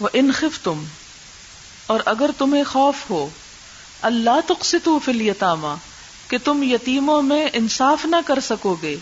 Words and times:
وہ 0.00 0.08
انخف 0.12 0.64
تم 0.64 0.84
اور 1.86 2.00
اگر 2.04 2.30
تمہیں 2.38 2.64
خوف 2.64 2.94
ہو، 3.10 3.28
اللہ 4.02 4.40
تقسطو 4.46 4.98
فی 4.98 5.12
الیتاما 5.12 5.74
کہ 6.28 6.38
تم 6.44 6.62
یتیموں 6.62 7.22
میں 7.22 7.48
انصاف 7.52 8.06
نہ 8.06 8.16
کر 8.26 8.40
سکو 8.40 8.76
گے۔ 8.82 8.96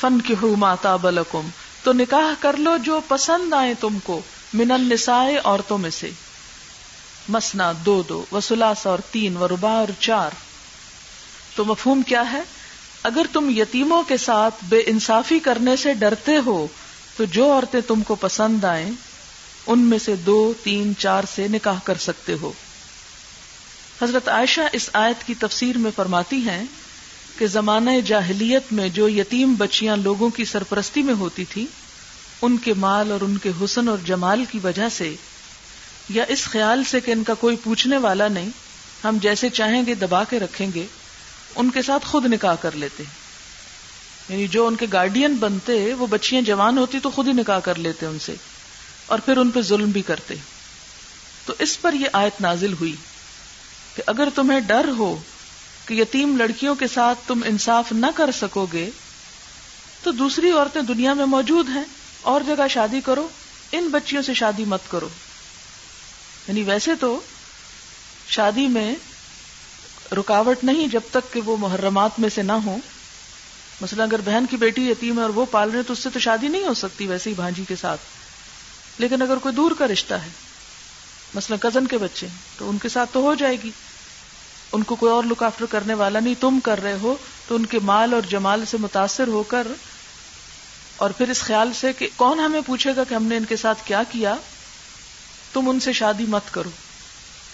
فن 0.00 0.20
کی 0.20 0.34
ماتا 0.42 0.96
بلکم 0.96 1.48
تو 1.82 1.92
نکاح 1.92 2.34
کر 2.40 2.56
لو 2.56 2.76
جو 2.76 3.00
پسند 3.08 3.52
آئے 3.52 3.74
تم 3.80 3.98
کو، 4.04 4.20
من 4.54 4.70
النساء 4.70 5.26
عورتوں 5.44 5.78
میں 5.78 5.90
سے۔ 5.90 6.10
مسنا 7.28 7.72
دو 7.86 8.02
دو 8.02 8.24
وسلاس 8.32 8.86
اور 8.86 8.98
تین 9.10 9.36
و 9.36 9.48
ربا 9.48 9.70
اور 9.70 9.88
چار۔ 10.00 10.30
تو 11.56 11.64
مفہوم 11.64 12.02
کیا 12.02 12.32
ہے؟ 12.32 12.40
اگر 13.02 13.26
تم 13.32 13.50
یتیموں 13.50 14.02
کے 14.02 14.16
ساتھ 14.16 14.54
بے 14.62 14.82
انصافی 14.86 15.38
کرنے 15.38 15.76
سے 15.76 15.94
ڈرتے 15.94 16.36
ہو، 16.46 16.66
تو 17.16 17.24
جو 17.24 17.52
عورتیں 17.52 17.80
تم 17.80 18.02
کو 18.02 18.14
پسند 18.14 18.64
آئیں 18.64 18.90
ان 19.66 19.78
میں 19.78 19.98
سے 19.98 20.16
دو، 20.16 20.52
تین، 20.62 20.92
چار 20.98 21.24
سے 21.34 21.48
نکاح 21.48 21.78
کر 21.84 21.94
سکتے 21.94 22.32
ہو۔ 22.32 22.52
حضرت 24.02 24.28
عائشہ 24.28 24.60
اس 24.72 24.90
آیت 24.92 25.26
کی 25.26 25.34
تفسیر 25.34 25.78
میں 25.78 25.90
فرماتی 25.96 26.36
ہیں 26.36 26.64
کہ 27.38 27.46
زمانہ 27.46 27.90
جاہلیت 28.04 28.72
میں 28.72 28.88
جو 28.88 29.08
یتیم 29.08 29.54
بچیاں 29.54 29.96
لوگوں 29.96 30.30
کی 30.30 30.44
سرپرستی 30.44 31.02
میں 31.02 31.14
ہوتی 31.14 31.44
تھی، 31.44 31.66
ان 32.42 32.56
کے 32.56 32.74
مال 32.74 33.12
اور 33.12 33.20
ان 33.20 33.38
کے 33.38 33.50
حسن 33.64 33.88
اور 33.88 33.98
جمال 34.04 34.44
کی 34.50 34.58
وجہ 34.62 34.88
سے، 34.88 35.14
یا 36.08 36.24
اس 36.28 36.44
خیال 36.44 36.84
سے 36.84 37.00
کہ 37.00 37.10
ان 37.10 37.24
کا 37.24 37.34
کوئی 37.34 37.56
پوچھنے 37.56 37.96
والا 37.96 38.28
نہیں، 38.28 38.48
ہم 39.04 39.18
جیسے 39.22 39.48
چاہیں 39.48 39.86
گے 39.86 39.94
دبا 39.94 40.24
کے 40.24 40.40
رکھیں 40.40 40.68
گے، 40.74 40.86
ان 41.56 41.70
کے 41.70 41.82
ساتھ 41.82 42.06
خود 42.06 42.26
نکاح 42.26 42.54
کر 42.54 42.70
لیتے۔ 42.74 43.02
یعنی 44.28 44.48
جو 44.48 44.66
ان 44.66 44.76
کے 44.76 44.86
گارڈین 44.92 45.34
بنتے، 45.34 45.94
وہ 45.94 46.06
بچیاں 46.06 46.42
جوان 46.42 46.78
ہوتی 46.78 46.98
تو 47.02 47.10
خود 47.10 47.26
ہی 47.26 47.32
نکاح 47.32 47.58
کر 47.58 47.78
لیتے 47.78 48.06
ان 48.06 48.18
سے۔ 48.18 48.34
اور 49.06 49.18
پھر 49.18 49.36
ان 49.36 49.50
پہ 49.50 49.60
ظلم 49.62 49.90
بھی 49.90 50.02
کرتے۔ 50.02 50.34
تو 51.46 51.54
اس 51.58 51.80
پر 51.80 51.92
یہ 51.92 52.06
آیت 52.12 52.40
نازل 52.40 52.72
ہوئی 52.72 52.94
کہ 53.96 54.02
اگر 54.06 54.28
تمہیں 54.34 54.60
ڈر 54.60 54.88
ہو 54.98 55.22
کہ 55.86 55.94
یتیم 55.94 56.36
لڑکیوں 56.36 56.74
کے 56.74 56.86
ساتھ 56.86 57.18
تم 57.26 57.40
انصاف 57.44 57.92
نہ 57.92 58.06
کر 58.14 58.30
سکو 58.30 58.66
گے 58.72 58.90
تو 60.02 60.12
دوسری 60.12 60.50
عورتیں 60.50 60.82
دنیا 60.82 61.12
میں 61.14 61.26
موجود 61.26 61.68
ہیں، 61.68 61.84
اور 62.22 62.40
جگہ 62.46 62.68
شادی 62.70 63.00
کرو، 63.04 63.28
ان 63.72 63.88
بچیوں 63.88 64.22
سے 64.22 64.34
شادی 64.34 64.64
مت 64.64 64.90
کرو۔ 64.90 65.08
یعنی 66.48 66.62
ویسے 66.62 66.94
تو 67.00 67.20
شادی 68.28 68.66
میں 68.66 68.94
رکاوٹ 70.12 70.64
نہیں 70.64 70.86
جب 70.86 71.00
تک 71.10 71.32
کہ 71.32 71.40
وہ 71.40 71.56
محرمات 71.56 72.20
میں 72.20 72.28
سے 72.28 72.42
نہ 72.42 72.52
ہو 72.52 72.76
مثلا 73.80 74.04
اگر 74.04 74.20
بہن 74.20 74.44
کی 74.50 74.56
بیٹی 74.56 74.90
یتیم 74.90 75.18
ہے 75.18 75.22
اور 75.22 75.30
وہ 75.30 75.46
پال 75.50 75.70
رہے 75.70 75.82
تو 75.82 75.92
اس 75.92 75.98
سے 75.98 76.10
تو 76.10 76.18
شادی 76.18 76.48
نہیں 76.48 76.64
ہو 76.64 76.74
سکتی 76.74 77.06
ویسے 77.06 77.30
ہی 77.30 77.34
بھانجی 77.34 77.64
کے 77.68 77.76
ساتھ۔ 77.76 78.00
لیکن 78.98 79.22
اگر 79.22 79.36
کوئی 79.36 79.54
دور 79.54 79.70
کا 79.78 79.86
رشتہ 79.86 80.14
ہے، 80.14 80.28
مثلا 81.34 81.56
کزن 81.60 81.86
کے 81.86 81.98
بچے، 81.98 82.26
تو 82.58 82.70
ان 82.70 82.78
کے 82.78 82.88
ساتھ 82.88 83.10
تو 83.12 83.20
ہو 83.20 83.34
جائے 83.34 83.56
گی۔ 83.64 83.70
ان 84.72 84.82
کو 84.82 84.94
کوئی 84.94 85.12
اور 85.12 85.24
لک 85.24 85.42
آفٹر 85.42 85.66
کرنے 85.66 85.94
والا 85.94 86.20
نہیں، 86.20 86.34
تم 86.40 86.58
کر 86.60 86.82
رہے 86.82 86.96
ہو، 87.02 87.16
تو 87.48 87.56
ان 87.56 87.66
کے 87.66 87.78
مال 87.78 88.14
اور 88.14 88.22
جمال 88.22 88.64
سے 88.70 88.76
متاثر 88.76 89.28
ہو 89.28 89.42
کر، 89.42 89.66
اور 90.96 91.10
پھر 91.10 91.28
اس 91.28 91.40
خیال 91.40 91.72
سے 91.80 91.92
کہ 91.92 92.08
کون 92.16 92.40
ہمیں 92.40 92.60
پوچھے 92.66 92.96
گا 92.96 93.04
کہ 93.04 93.14
ہم 93.14 93.24
نے 93.24 93.36
ان 93.36 93.44
کے 93.44 93.56
ساتھ 93.56 93.78
کیا 93.84 94.02
کیا؟ 94.10 94.34
تم 95.52 95.68
ان 95.68 95.80
سے 95.80 95.92
شادی 95.92 96.24
مت 96.28 96.42
کرو۔ 96.50 96.70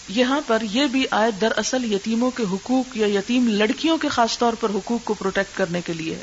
یہاں 0.09 0.41
پر 0.47 0.63
یہ 0.63 0.87
بھی 0.87 1.07
آئے 1.11 1.31
دراصل 1.31 1.93
یتیموں 1.93 2.31
کے 2.31 2.43
حقوق 2.53 2.97
یا 2.97 3.07
یتیم 3.07 3.49
لڑکیوں 3.49 3.99
کے 3.99 4.09
خاص 4.09 4.39
طور 4.39 4.53
پر 4.53 4.69
حقوق 4.75 5.01
کو 5.05 5.15
پروٹیکٹ 5.15 5.57
کرنے 5.57 5.81
کے 5.81 5.93
لیے 5.93 6.15
ہے۔ 6.15 6.23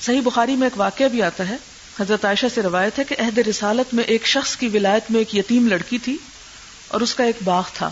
صحیح 0.00 0.20
بخاری 0.20 0.56
میں 0.56 0.66
ایک 0.66 0.80
واقعہ 0.80 1.06
بھی 1.06 1.22
آتا 1.22 1.48
ہے۔ 1.48 1.56
حضرت 2.00 2.24
عائشہ 2.24 2.46
سے 2.54 2.62
روایت 2.62 2.98
ہے 2.98 3.04
کہ 3.04 3.16
عہد 3.18 3.38
رسالت 3.38 3.94
میں 3.94 4.04
ایک 4.04 4.26
شخص 4.26 4.56
کی 4.56 4.68
ولایت 4.68 5.10
میں 5.10 5.20
ایک 5.20 5.34
یتیم 5.34 5.68
لڑکی 5.68 5.98
تھی 5.98 6.16
اور 6.88 7.00
اس 7.00 7.14
کا 7.14 7.24
ایک 7.24 7.36
باغ 7.44 7.62
تھا، 7.74 7.90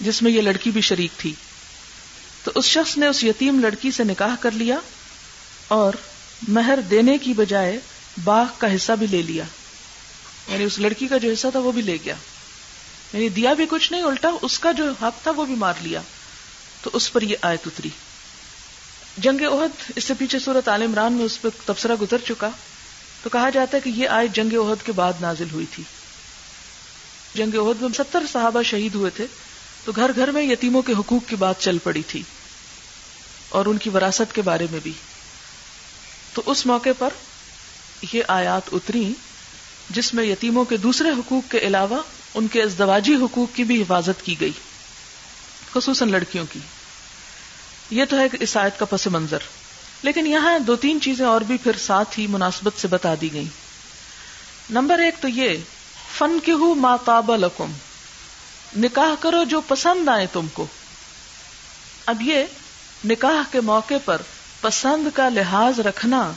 جس 0.00 0.22
میں 0.22 0.30
یہ 0.30 0.40
لڑکی 0.40 0.70
بھی 0.70 0.80
شریک 0.80 1.10
تھی۔ 1.18 1.34
تو 2.44 2.50
اس 2.54 2.64
شخص 2.64 2.98
نے 2.98 3.06
اس 3.06 3.24
یتیم 3.24 3.60
لڑکی 3.60 3.90
سے 3.90 4.04
نکاح 4.04 4.34
کر 4.40 4.50
لیا 4.50 4.76
اور 5.68 5.92
مہر 6.48 6.78
دینے 6.90 7.18
کی 7.18 7.32
بجائے 7.32 7.78
باغ 8.24 8.46
کا 8.58 8.74
حصہ 8.74 8.92
بھی 8.92 9.06
لے 9.06 9.22
لیا۔ 9.22 9.44
یعنی 10.48 10.64
اس 10.64 10.78
لڑکی 10.78 11.06
کا 11.06 11.16
جو 11.18 11.30
حصہ 11.30 11.46
تھا 11.52 11.58
وہ 11.60 11.72
بھی 11.72 11.82
لے 11.82 11.98
گیا۔ 12.04 12.14
یعنی 13.12 13.28
دیا 13.28 13.52
بھی 13.52 13.66
کچھ 13.70 13.92
نہیں، 13.92 14.02
الٹا 14.02 14.30
اس 14.42 14.58
کا 14.58 14.72
جو 14.72 14.84
حق 15.02 15.22
تھا 15.22 15.30
وہ 15.30 15.44
بھی 15.44 15.54
مار 15.54 15.74
لیا۔ 15.80 16.00
تو 16.82 16.90
اس 16.92 17.12
پر 17.12 17.22
یہ 17.22 17.36
آیت 17.42 17.60
اتری۔ 17.66 17.88
جنگ 19.18 19.40
عہد 19.40 19.92
اس 19.96 20.04
سے 20.04 20.14
پیچھے 20.14 20.38
صورت 20.38 20.68
عال 20.68 20.82
عمران 20.82 21.12
میں 21.12 21.24
اس 21.24 21.42
پہ 21.42 21.48
تبصرہ 21.66 21.94
گزر 22.00 22.16
چکا۔ 22.28 22.50
تو 23.24 23.30
کہا 23.30 23.50
جاتا 23.50 23.76
ہے 23.76 23.82
کہ 23.82 23.90
یہ 23.90 24.08
آیت 24.08 24.34
جنگ 24.34 24.54
عہد 24.54 24.86
کے 24.86 24.92
بعد 24.92 25.20
نازل 25.20 25.50
ہوئی 25.52 25.66
تھی۔ 25.70 25.82
جنگ 27.34 27.54
عہد 27.54 27.82
میں 27.82 27.88
ستر 27.96 28.22
صحابہ 28.32 28.62
شہید 28.62 28.94
ہوئے 28.94 29.10
تھے، 29.10 29.26
تو 29.84 29.92
گھر 29.96 30.10
گھر 30.16 30.30
میں 30.30 30.42
یتیموں 30.42 30.82
کے 30.82 30.92
حقوق 30.92 31.28
کی 31.28 31.36
بات 31.36 31.60
چل 31.60 31.78
پڑی 31.78 32.02
تھی، 32.06 32.22
اور 33.48 33.66
ان 33.66 33.78
کی 33.78 33.90
وراثت 33.90 34.34
کے 34.34 34.42
بارے 34.42 34.66
میں 34.70 34.80
بھی۔ 34.82 34.92
تو 36.34 36.42
اس 36.46 36.66
موقع 36.66 36.94
پر 36.98 37.08
یہ 38.12 38.22
آیات 38.28 38.62
اتری، 38.72 39.12
جس 39.90 40.14
میں 40.14 40.24
یتیموں 40.24 40.64
کے 40.64 40.76
دوسرے 40.76 41.10
حقوق 41.10 41.50
کے 41.50 41.58
علاوہ 41.58 42.02
ان 42.34 42.46
کے 42.46 42.62
ازدواجی 42.62 43.14
حقوق 43.14 43.56
کی 43.56 43.64
بھی 43.64 43.82
حفاظت 43.82 44.24
کی 44.24 44.40
گئی، 44.40 44.52
خصوصاً 45.72 46.10
لڑکیوں 46.10 46.44
کی۔ 46.52 46.60
یہ 47.90 48.04
تو 48.04 48.18
ہے 48.18 48.26
اس 48.40 48.56
آیت 48.56 48.78
کا 48.78 48.84
پس 48.84 49.06
منظر۔ 49.06 49.38
لیکن 50.04 50.26
یہاں 50.26 50.58
دو 50.58 50.76
تین 50.76 51.00
چیزیں 51.00 51.26
اور 51.26 51.40
بھی 51.40 51.56
پھر 51.56 51.76
ساتھ 51.76 52.18
ہی 52.18 52.26
مناسبت 52.26 52.80
سے 52.80 52.88
بتا 52.88 53.14
دی 53.20 53.32
گئی 53.32 53.46
نمبر 54.70 54.98
ایک 54.98 55.14
تو 55.20 55.28
یہ 55.28 55.56
فن 56.18 56.38
کی 56.44 56.52
ہوں 56.52 56.74
ماتاب 56.74 57.36
لکم 57.36 57.72
نکاح 58.76 59.14
کرو 59.20 59.44
جو 59.44 59.60
پسند 59.60 60.08
آئے 60.08 60.26
تم 60.32 60.46
کو۔ 60.52 60.66
اب 62.06 62.22
یہ، 62.22 62.44
نکاح 63.04 63.42
کے 63.52 63.60
موقع 63.60 63.94
پر 64.04 64.22
پسند 64.60 65.08
کا 65.14 65.28
لحاظ 65.28 65.80
رکھنا 65.80 66.32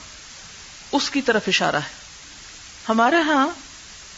اس 0.92 1.10
کی 1.10 1.22
طرف 1.22 1.42
اشارہ 1.48 1.76
ہے۔ 1.76 1.94
ہمارے 2.90 3.16
ہاں 3.16 3.48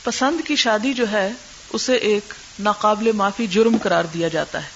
پسند 0.03 0.47
کی 0.47 0.55
شادی 0.55 0.93
جو 0.93 1.11
ہے، 1.11 1.31
اسے 1.73 1.95
ایک 1.95 2.33
ناقابل 2.59 3.11
معافی 3.11 3.47
جرم 3.47 3.77
قرار 3.83 4.03
دیا 4.03 4.27
جاتا 4.27 4.63
ہے۔ 4.63 4.67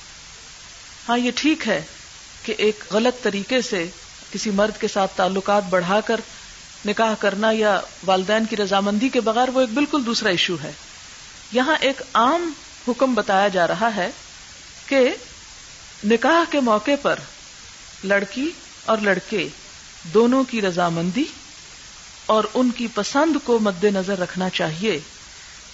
ہاں 1.09 1.17
یہ 1.17 1.31
ٹھیک 1.35 1.67
ہے 1.67 1.81
کہ 2.43 2.53
ایک 2.57 2.83
غلط 2.91 3.23
طریقے 3.23 3.61
سے 3.61 3.89
کسی 4.33 4.49
مرد 4.49 4.81
کے 4.81 4.87
ساتھ 4.87 5.11
تعلقات 5.15 5.63
بڑھا 5.69 6.01
کر 6.01 6.19
نکاح 6.85 7.13
کرنا 7.19 7.51
یا 7.51 7.81
والدین 8.05 8.45
کی 8.45 8.57
رضامندی 8.57 9.09
کے 9.09 9.21
بغیر 9.21 9.49
وہ 9.49 9.61
ایک 9.61 9.69
بالکل 9.73 10.05
دوسرا 10.05 10.29
ایشو 10.29 10.55
ہے۔ 10.63 10.71
یہاں 11.51 11.75
ایک 11.79 12.01
عام 12.13 12.51
حکم 12.87 13.13
بتایا 13.13 13.47
جا 13.47 13.67
رہا 13.67 13.95
ہے 13.95 14.09
کہ 14.85 15.09
نکاح 16.03 16.51
کے 16.51 16.59
موقع 16.59 16.91
پر 17.01 17.19
لڑکی 18.03 18.49
اور 18.85 18.97
لڑکے 18.97 19.47
دونوں 20.03 20.43
کی 20.43 20.61
رضامندی 20.61 21.23
اور 22.25 22.43
ان 22.53 22.71
کی 22.71 22.87
پسند 22.95 23.35
کو 23.43 23.59
مد 23.59 23.83
نظر 23.83 24.19
رکھنا 24.19 24.49
چاہیے۔ 24.49 24.99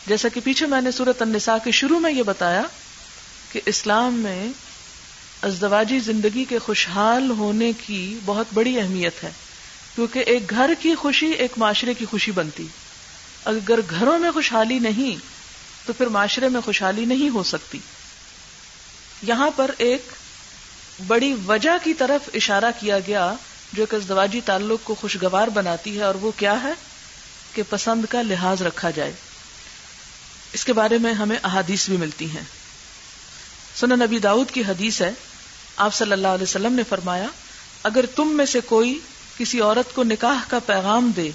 جیسا 0.08 0.30
کہ 0.30 0.40
پیچھے 0.44 0.66
میں 0.66 0.82
نے 0.82 0.92
سورت 0.92 1.22
النساء 1.22 1.56
کے 1.64 1.72
شروع 1.72 2.00
میں 2.00 2.12
یہ 2.12 2.24
بتایا 2.24 2.62
کہ 3.52 3.62
اسلام 3.66 4.14
میں 4.14 4.48
ازدواجی 5.42 6.00
زندگی 6.00 6.46
کے 6.46 6.60
خوشحال 6.60 7.30
ہونے 7.30 7.72
کی 7.86 8.20
بہت 8.26 8.46
بڑی 8.54 8.80
اہمیت 8.80 9.24
ہے، 9.24 9.32
کیونکہ 9.96 10.20
ایک 10.20 10.50
گھر 10.50 10.74
کی 10.80 10.96
خوشی 10.96 11.26
ایک 11.26 11.52
معاشرے 11.58 11.94
کی 11.94 12.06
خوشی 12.06 12.32
بنتی۔ 12.32 12.68
اگر 13.46 13.80
گھروں 13.90 14.20
میں 14.20 14.32
خوشحالی 14.32 14.80
نہیں، 14.80 15.16
تو 15.88 15.94
پھر 15.94 16.08
معاشرے 16.08 16.50
میں 16.50 16.62
خوشحالی 16.62 17.06
نہیں 17.06 17.30
ہو 17.30 17.44
سکتی۔ 17.44 17.80
یہاں 19.24 19.52
پر 19.56 19.72
ایک 19.78 20.02
بڑی 21.08 21.36
وجہ 21.48 21.78
کی 21.84 21.94
طرف 21.94 22.30
اشارہ 22.34 22.72
کیا 22.80 23.00
گیا، 23.00 23.34
جو 23.74 23.84
ایک 23.84 23.94
ازدواجی 23.94 24.42
تعلق 24.46 24.80
کو 24.84 24.96
خوشگوار 24.96 25.48
بناتی 25.48 25.98
ہے، 25.98 26.04
اور 26.04 26.16
وہ 26.16 26.32
کیا 26.38 26.64
ہے؟ 26.64 26.74
کہ 27.54 27.64
پسند 27.70 28.06
کا 28.10 28.22
لحاظ 28.22 28.62
رکھا 28.62 28.90
جائے۔ 28.90 29.12
اس 30.54 30.66
کے 30.66 30.74
بارے 30.74 30.98
میں 30.98 31.14
ہمیں 31.14 31.38
احادیث 31.44 31.90
بھی 31.90 31.98
ملتی 31.98 32.30
ہیں۔ 32.30 32.44
سنن 33.76 34.00
نبی 34.00 34.20
داؤد 34.20 34.52
کی 34.52 34.62
حدیث 34.62 35.02
ہے 35.02 35.12
آپ 35.80 35.94
صلی 35.94 36.12
اللہ 36.12 36.28
علیہ 36.28 36.44
وسلم 36.44 36.74
نے 36.74 36.84
فرمایا، 36.90 37.26
اگر 37.84 38.06
تم 38.16 38.28
میں 38.28 38.46
سے 38.46 38.60
کوئی 38.66 39.00
کسی 39.38 39.62
عورت 39.62 39.96
کو 39.96 40.04
نکاح 40.04 40.38
کا 40.48 40.60
پیغام 40.60 41.12
دے، 41.16 41.32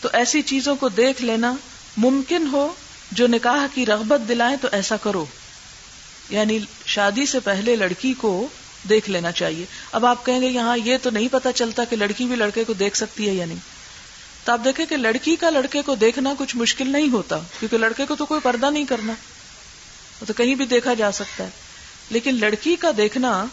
تو 0.00 0.08
ایسی 0.12 0.42
چیزوں 0.42 0.76
کو 0.76 0.88
دیکھ 0.88 1.22
لینا 1.22 1.54
ممکن 1.96 2.46
ہو، 2.52 2.72
جو 3.12 3.26
نکاح 3.26 3.66
کی 3.74 3.86
رغبت 3.86 4.28
دلائیں 4.28 4.56
تو 4.60 4.68
ایسا 4.72 4.96
کرو۔ 4.96 5.26
یعنی 6.30 6.58
شادی 6.86 7.26
سے 7.26 7.40
پہلے 7.40 7.76
لڑکی 7.76 8.14
کو 8.18 8.48
دیکھ 8.88 9.10
لینا 9.10 9.32
چاہیے۔ 9.32 9.64
اب 9.92 10.06
آپ 10.06 10.26
کہیں 10.26 10.40
گے، 10.40 10.46
یہاں 10.46 10.78
یہ 10.84 10.96
تو 11.02 11.10
نہیں 11.10 11.28
پتا 11.32 11.52
چلتا 11.52 11.84
کہ 11.84 11.96
لڑکی 11.96 12.24
بھی 12.24 12.36
لڑکے 12.36 12.64
کو 12.64 12.72
دیکھ 12.72 12.96
سکتی 12.96 13.28
ہے 13.28 13.34
یا 13.34 13.46
نہیں۔ 13.46 13.58
تو 14.44 14.52
آپ 14.52 14.60
دیکھیں 14.64 14.86
کہ 14.86 14.96
لڑکی 14.96 15.36
کا 15.36 15.50
لڑکے 15.50 15.82
کو 15.82 15.94
دیکھنا 15.94 16.34
کچھ 16.38 16.56
مشکل 16.56 16.90
نہیں 16.90 17.08
ہوتا، 17.08 17.38
کیونکہ 17.58 17.78
لڑکے 17.78 18.06
کو 18.06 18.16
تو 18.16 18.26
کوئی 18.26 18.40
پردہ 18.40 18.70
نہیں 18.70 18.84
کرنا۔ 18.84 19.12
وہ 20.20 20.26
تو 20.26 20.32
کہیں 20.32 20.54
بھی 20.54 20.64
دیکھا 20.64 20.94
جا 20.94 21.12
سکتا 21.12 21.44
ہے۔ 21.44 21.67
لیکن 22.10 22.34
لڑکی 22.34 22.76
کا 22.76 22.90
دیکھنا 22.96 23.44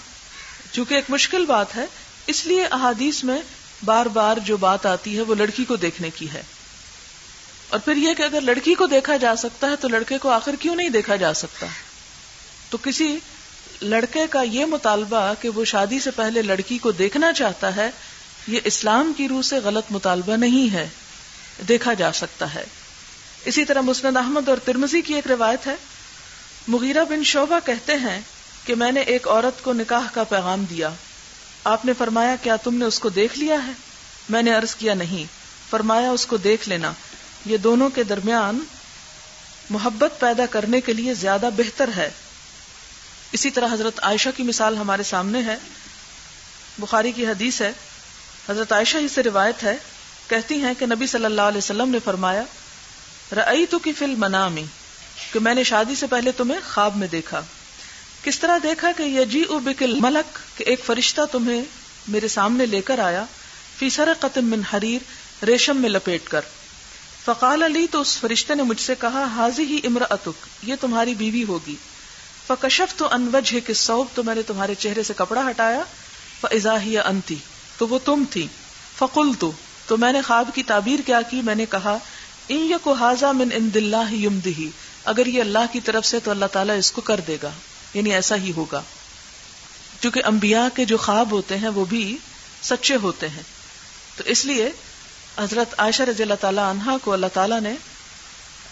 چونکہ 0.71 0.93
ایک 0.93 1.03
مشکل 1.09 1.45
بات 1.45 1.75
ہے، 1.75 1.85
اس 2.27 2.45
لیے 2.45 2.65
احادیث 2.65 3.23
میں 3.23 3.41
بار 3.85 4.05
بار 4.05 4.37
جو 4.37 4.57
بات 4.57 4.85
آتی 4.85 5.15
ہے 5.15 5.21
وہ 5.21 5.35
لڑکی 5.35 5.65
کو 5.65 5.75
دیکھنے 5.75 6.09
کی 6.09 6.31
ہے۔ 6.31 6.43
اور 7.69 7.79
پھر 7.79 7.95
یہ 7.95 8.13
کہ 8.13 8.23
اگر 8.23 8.41
لڑکی 8.41 8.73
کو 8.73 8.85
دیکھا 8.85 9.17
جا 9.17 9.35
سکتا 9.35 9.67
ہے 9.67 9.75
تو 9.75 9.87
لڑکے 9.87 10.17
کو 10.17 10.29
آخر 10.29 10.55
کیوں 10.59 10.75
نہیں 10.75 10.89
دیکھا 10.89 11.15
جا 11.15 11.33
سکتا؟ 11.33 11.67
تو 12.69 12.77
کسی 12.77 13.17
لڑکے 13.81 14.27
کا 14.29 14.41
یہ 14.41 14.65
مطالبہ 14.65 15.33
کہ 15.41 15.49
وہ 15.49 15.65
شادی 15.65 15.99
سے 15.99 16.11
پہلے 16.11 16.41
لڑکی 16.41 16.77
کو 16.77 16.91
دیکھنا 16.91 17.33
چاہتا 17.33 17.75
ہے، 17.75 17.91
یہ 18.47 18.59
اسلام 18.63 19.13
کی 19.17 19.27
روح 19.27 19.41
سے 19.41 19.55
غلط 19.55 19.83
مطالبہ 19.89 20.35
نہیں 20.35 20.73
ہے، 20.73 20.89
دیکھا 21.67 21.93
جا 21.93 22.11
سکتا 22.11 22.53
ہے۔ 22.53 22.65
اسی 23.45 23.65
طرح 23.65 23.81
مسند 23.81 24.17
احمد 24.17 24.49
اور 24.49 24.57
ترمزی 24.57 25.01
کی 25.01 25.13
ایک 25.13 25.27
روایت 25.27 25.67
ہے، 25.67 25.75
مغیرہ 26.67 27.05
بن 27.05 27.23
شعبہ 27.23 27.59
کہتے 27.65 27.93
ہیں 27.93 28.21
کہ 28.65 28.75
میں 28.75 28.91
نے 28.91 29.01
ایک 29.01 29.27
عورت 29.27 29.63
کو 29.63 29.73
نکاح 29.73 30.07
کا 30.13 30.23
پیغام 30.23 30.65
دیا۔ 30.65 30.89
آپ 31.63 31.85
نے 31.85 31.93
فرمایا، 31.97 32.35
کیا 32.43 32.55
تم 32.55 32.75
نے 32.75 32.85
اس 32.85 32.99
کو 32.99 33.09
دیکھ 33.09 33.39
لیا 33.39 33.67
ہے؟ 33.67 33.71
میں 34.29 34.41
نے 34.41 34.53
عرض 34.53 34.75
کیا، 34.75 34.93
نہیں۔ 34.93 35.23
فرمایا، 35.69 36.11
اس 36.11 36.25
کو 36.25 36.37
دیکھ 36.37 36.69
لینا۔ 36.69 36.93
یہ 37.45 37.57
دونوں 37.57 37.89
کے 37.89 38.03
درمیان 38.03 38.59
محبت 39.69 40.19
پیدا 40.19 40.45
کرنے 40.45 40.81
کے 40.81 40.93
لیے 40.93 41.13
زیادہ 41.13 41.49
بہتر 41.57 41.89
ہے۔ 41.95 42.09
اسی 43.31 43.51
طرح 43.51 43.73
حضرت 43.73 43.99
عائشہ 44.03 44.29
کی 44.37 44.43
مثال 44.43 44.77
ہمارے 44.77 45.03
سامنے 45.03 45.41
ہے۔ 45.41 45.57
بخاری 46.77 47.11
کی 47.11 47.27
حدیث 47.27 47.61
ہے۔ 47.61 47.71
حضرت 48.49 48.71
عائشہ 48.71 48.97
ہی 48.97 49.07
سے 49.07 49.23
روایت 49.23 49.63
ہے۔ 49.63 49.77
کہتی 50.27 50.55
ہیں 50.55 50.73
کہ 50.79 50.85
نبی 50.85 51.07
صلی 51.07 51.25
اللہ 51.25 51.41
علیہ 51.41 51.57
وسلم 51.57 51.89
نے 51.89 51.99
فرمایا 52.03 52.43
رئی 53.35 53.65
تو 53.65 53.79
کی 53.79 53.93
فل 53.93 54.15
منامی 54.17 54.65
کہ 55.33 55.39
میں 55.39 55.53
نے 55.53 55.63
شادی 55.63 55.95
سے 55.95 56.07
پہلے 56.07 56.31
تمہیں 56.31 56.59
خواب 56.73 56.95
میں 56.95 57.07
دیکھا۔ 57.07 57.41
کس 58.25 58.39
طرح 58.39 58.57
دیکھا 58.63 58.91
کہ 58.97 59.03
یہ 59.03 59.25
جی 59.25 59.41
او 59.41 59.59
بکل 59.59 59.99
ملک 59.99 60.57
کہ 60.57 60.63
ایک 60.63 60.85
فرشتہ 60.85 61.21
تمہیں 61.31 61.63
میرے 62.07 62.27
سامنے 62.27 62.65
لے 62.65 62.81
کر 62.81 62.99
آیا 62.99 63.25
فیسر 63.79 64.13
قتم 64.19 64.45
من 64.45 64.61
حریر، 64.73 64.99
ریشم 65.45 65.77
میں 65.77 65.89
لپیٹ 65.89 66.29
کر۔ 66.29 66.41
فقال 67.25 67.63
علی 67.63 67.87
تو 67.91 68.01
اس 68.01 68.19
فرشتے 68.19 68.55
نے 68.55 68.63
مجھ 68.63 68.81
سے 68.81 68.95
کہا 69.01 69.23
حاضی 69.35 69.63
ہی 69.63 69.79
امر 69.83 70.03
اتک 70.09 70.67
یہ 70.67 70.75
تمہاری 70.81 71.13
بیوی 71.13 71.43
ہوگی۔ 71.43 71.75
فکشف 72.47 72.95
تو 72.95 73.07
انوج 73.11 73.55
کے 73.65 73.73
سوب 73.73 74.07
تو 74.13 74.23
میں 74.23 74.35
نے 74.35 74.41
تمہارے 74.41 74.75
چہرے 74.75 75.03
سے 75.03 75.13
کپڑا 75.15 75.49
ہٹایا۔ 75.49 75.81
فضا 76.41 76.75
انتی 77.05 77.35
تو 77.77 77.87
وہ 77.87 77.99
تم 78.05 78.23
تھی۔ 78.29 78.47
فقل 78.97 79.33
تو 79.39 79.51
تو 79.85 79.97
میں 79.97 80.13
نے 80.13 80.21
خواب 80.21 80.49
کی 80.53 80.63
تعبیر 80.63 80.99
کیا 81.05 81.21
کی، 81.21 81.41
میں 81.41 81.55
نے 81.55 81.65
کہا، 81.65 81.97
ان 82.49 82.71
کو 82.83 82.93
حاضا 82.93 83.31
من 83.31 83.49
ان 83.53 83.69
دلہ 83.73 84.13
یم 84.13 84.39
دہی 84.39 84.69
اگر 85.05 85.25
یہ 85.25 85.41
اللہ 85.41 85.65
کی 85.71 85.79
طرف 85.79 86.05
سے 86.05 86.19
تو 86.19 86.31
اللہ 86.31 86.45
تعالیٰ 86.45 86.77
اس 86.77 86.91
کو 86.91 87.01
کر 87.01 87.19
دے 87.27 87.37
گا۔ 87.43 87.51
یعنی 87.95 88.13
ایسا 88.13 88.35
ہی 88.35 88.51
ہوگا۔ 88.55 88.81
کیونکہ 90.01 90.21
انبیاء 90.25 90.67
کے 90.73 90.85
جو 90.85 90.97
خواب 90.97 91.31
ہوتے 91.31 91.57
ہیں 91.57 91.69
وہ 91.69 91.85
بھی 91.85 92.17
سچے 92.61 92.95
ہوتے 92.95 93.29
ہیں۔ 93.29 93.43
تو 94.17 94.23
اس 94.25 94.45
لیے 94.45 94.69
حضرت 95.37 95.75
عائشہ 95.77 96.03
رضی 96.03 96.23
اللہ 96.23 96.33
تعالیٰ 96.41 96.69
عنہا 96.69 96.97
کو 97.03 97.13
اللہ 97.13 97.25
تعالیٰ 97.33 97.61
نے 97.61 97.71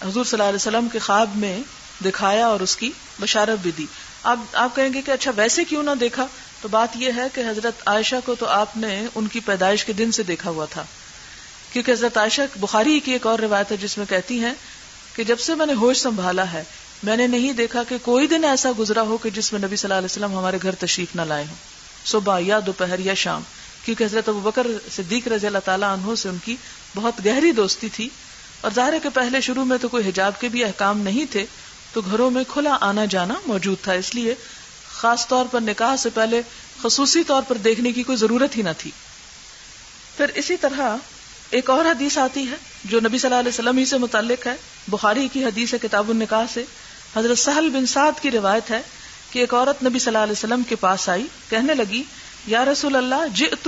حضور 0.02 0.26
صلی 0.26 0.32
اللہ 0.32 0.50
علیہ 0.50 0.56
وسلم 0.56 0.88
کے 0.90 1.00
خواب 1.00 1.30
میں 1.36 1.60
دکھایا 2.06 2.48
اور 2.48 2.60
اس 2.60 2.76
کی 2.76 2.92
بشارت 3.22 3.60
بھی 3.62 3.72
دی۔ 3.78 3.86
اب 4.24 4.40
آپ 4.54 4.76
کہیں 4.76 4.94
گے 4.94 5.02
کہ 5.02 5.12
اچھا 5.12 5.32
ویسے 5.36 5.66
کیوں 5.66 5.84
نہ 5.84 5.90
دیکھا؟ 6.00 6.28
تو 6.62 6.68
بات 6.68 6.90
یہ 6.96 7.12
ہے 7.16 7.28
کہ 7.34 7.42
حضرت 7.42 7.74
عائشہ 7.86 8.16
کو 8.26 8.36
تو 8.36 8.46
آپ 8.46 8.78
نے 8.78 9.06
ان 9.16 9.28
کی 9.28 9.40
پیدائش 9.40 9.86
کے 9.86 9.94
دن 9.94 10.12
سے 10.12 10.24
دیکھا 10.24 10.50
ہوا 10.50 10.66
تھا۔ 10.66 10.84
کیونکہ 11.74 11.92
حضرت 11.92 12.18
عائشہ 12.18 12.42
بخاری 12.56 13.00
کی 13.00 13.12
ایک 13.12 13.28
اور 13.28 13.40
روایت 13.40 13.72
ہے 13.72 13.78
جس 13.78 13.98
میں 13.98 14.06
کہتی 14.06 14.40
ہیں 14.40 14.54
کہ 15.16 15.24
جب 15.24 15.40
سے 15.40 15.56
میں 15.56 15.66
نے 15.66 15.74
ہوش 15.74 15.98
سنبھالا 15.98 16.52
ہے 16.52 16.64
میں 17.04 17.18
نے 17.18 17.28
نہیں 17.28 17.54
دیکھا 17.54 17.84
کہ 17.84 17.98
کوئی 18.02 18.28
دن 18.28 18.44
ایسا 18.44 18.70
گزرا 18.80 19.02
ہو 19.02 19.18
کہ 19.18 19.30
جس 19.30 19.54
میں 19.54 19.62
نبی 19.62 19.76
صلی 19.76 19.88
اللہ 19.88 19.98
علیہ 19.98 20.06
وسلم 20.06 20.38
ہمارے 20.38 20.58
گھر 20.62 20.76
تشریف 20.76 21.16
نہ 21.16 21.22
لائے 21.22 21.46
ہوں۔ 21.48 21.56
صبح 22.06 22.40
یا 22.42 22.60
دوپہر 22.66 23.00
یا 23.00 23.14
شام۔ 23.14 23.42
کیونکہ 23.86 24.04
حضرت 24.04 24.30
ابو 24.30 24.40
بکر 24.40 24.68
صدیق 24.96 25.28
رضی 25.28 25.48
اللہ 25.48 25.58
تعالیٰ 25.66 25.94
عنہ 25.94 26.16
سے 26.16 26.30
ان 26.30 26.38
کی 26.46 26.56
بہت 26.96 27.26
گہری 27.26 27.52
دوستی 27.52 27.90
تھی۔ 27.90 28.10
اور 28.62 28.72
ظاہر 28.76 28.94
ہے 28.94 29.00
کہ 29.00 29.10
پہلے 29.10 29.42
شروع 29.42 29.66
میں 29.66 29.78
تو 29.78 29.88
کوئی 29.88 30.10
حجاب 30.10 30.42
کے 30.42 30.48
بھی 30.48 30.64
احکام 30.64 31.00
نہیں 31.00 31.26
تھے، 31.32 31.46
تو 31.94 32.02
گھروں 32.02 32.32
میں 32.32 32.44
کھلا 32.48 32.78
آنا 32.82 33.06
جانا 33.06 33.34
موجود 33.46 33.78
تھا۔ 33.82 33.94
اس 33.94 34.16
لیے 34.16 34.36
خاص 34.94 35.28
طور 35.28 35.46
پر 35.52 35.62
نکاح 35.62 35.96
سے 35.96 36.10
پہلے 36.10 36.42
خصوصی 36.84 37.24
طور 37.24 37.42
پر 37.48 37.56
دیکھنے 37.56 37.92
کی 37.92 38.04
کوئی 38.04 38.18
ضرورت 38.18 38.58
ہی 38.58 38.62
نہ 38.62 38.70
تھی۔ 38.78 38.92
پھر 40.18 40.26
اسی 40.36 40.58
طرح 40.58 40.96
ایک 41.50 41.70
اور 41.70 41.86
حدیث 41.86 42.18
آتی 42.18 42.48
ہے 42.52 42.56
جو 42.84 43.00
نبی 43.00 43.18
صلی 43.18 43.28
اللہ 43.28 43.40
علیہ 43.40 43.50
وسلم 43.50 43.78
ہی 43.78 43.86
سے 43.86 43.98
متعلق 43.98 44.48
ہے۔ 44.48 44.56
بخاری 44.88 45.28
کی 45.34 45.46
حدیث 45.46 45.74
ہے 45.74 45.80
کتاب 45.80 46.10
النکاح 46.10 46.46
سے۔ 46.54 46.64
حضرت 47.18 47.38
سہل 47.38 47.70
بن 47.70 47.86
سعد 47.86 48.12
کی 48.22 48.32
روایت 48.32 48.72
ہے 48.72 48.82
کہ 49.32 49.40
ایک 49.40 49.54
عورت 49.54 49.84
نبی 49.84 50.00
صلی 50.00 50.08
اللہ 50.08 50.24
علیہ 50.24 50.32
وسلم 50.32 50.64
کے 50.64 50.76
پاس 50.76 51.10
آئی، 51.10 51.28
کہنے 51.50 51.74
لگی، 51.74 52.04
یا 52.48 52.66
رسول 52.66 52.96
اللہ 52.96 53.28
جئت 53.34 53.68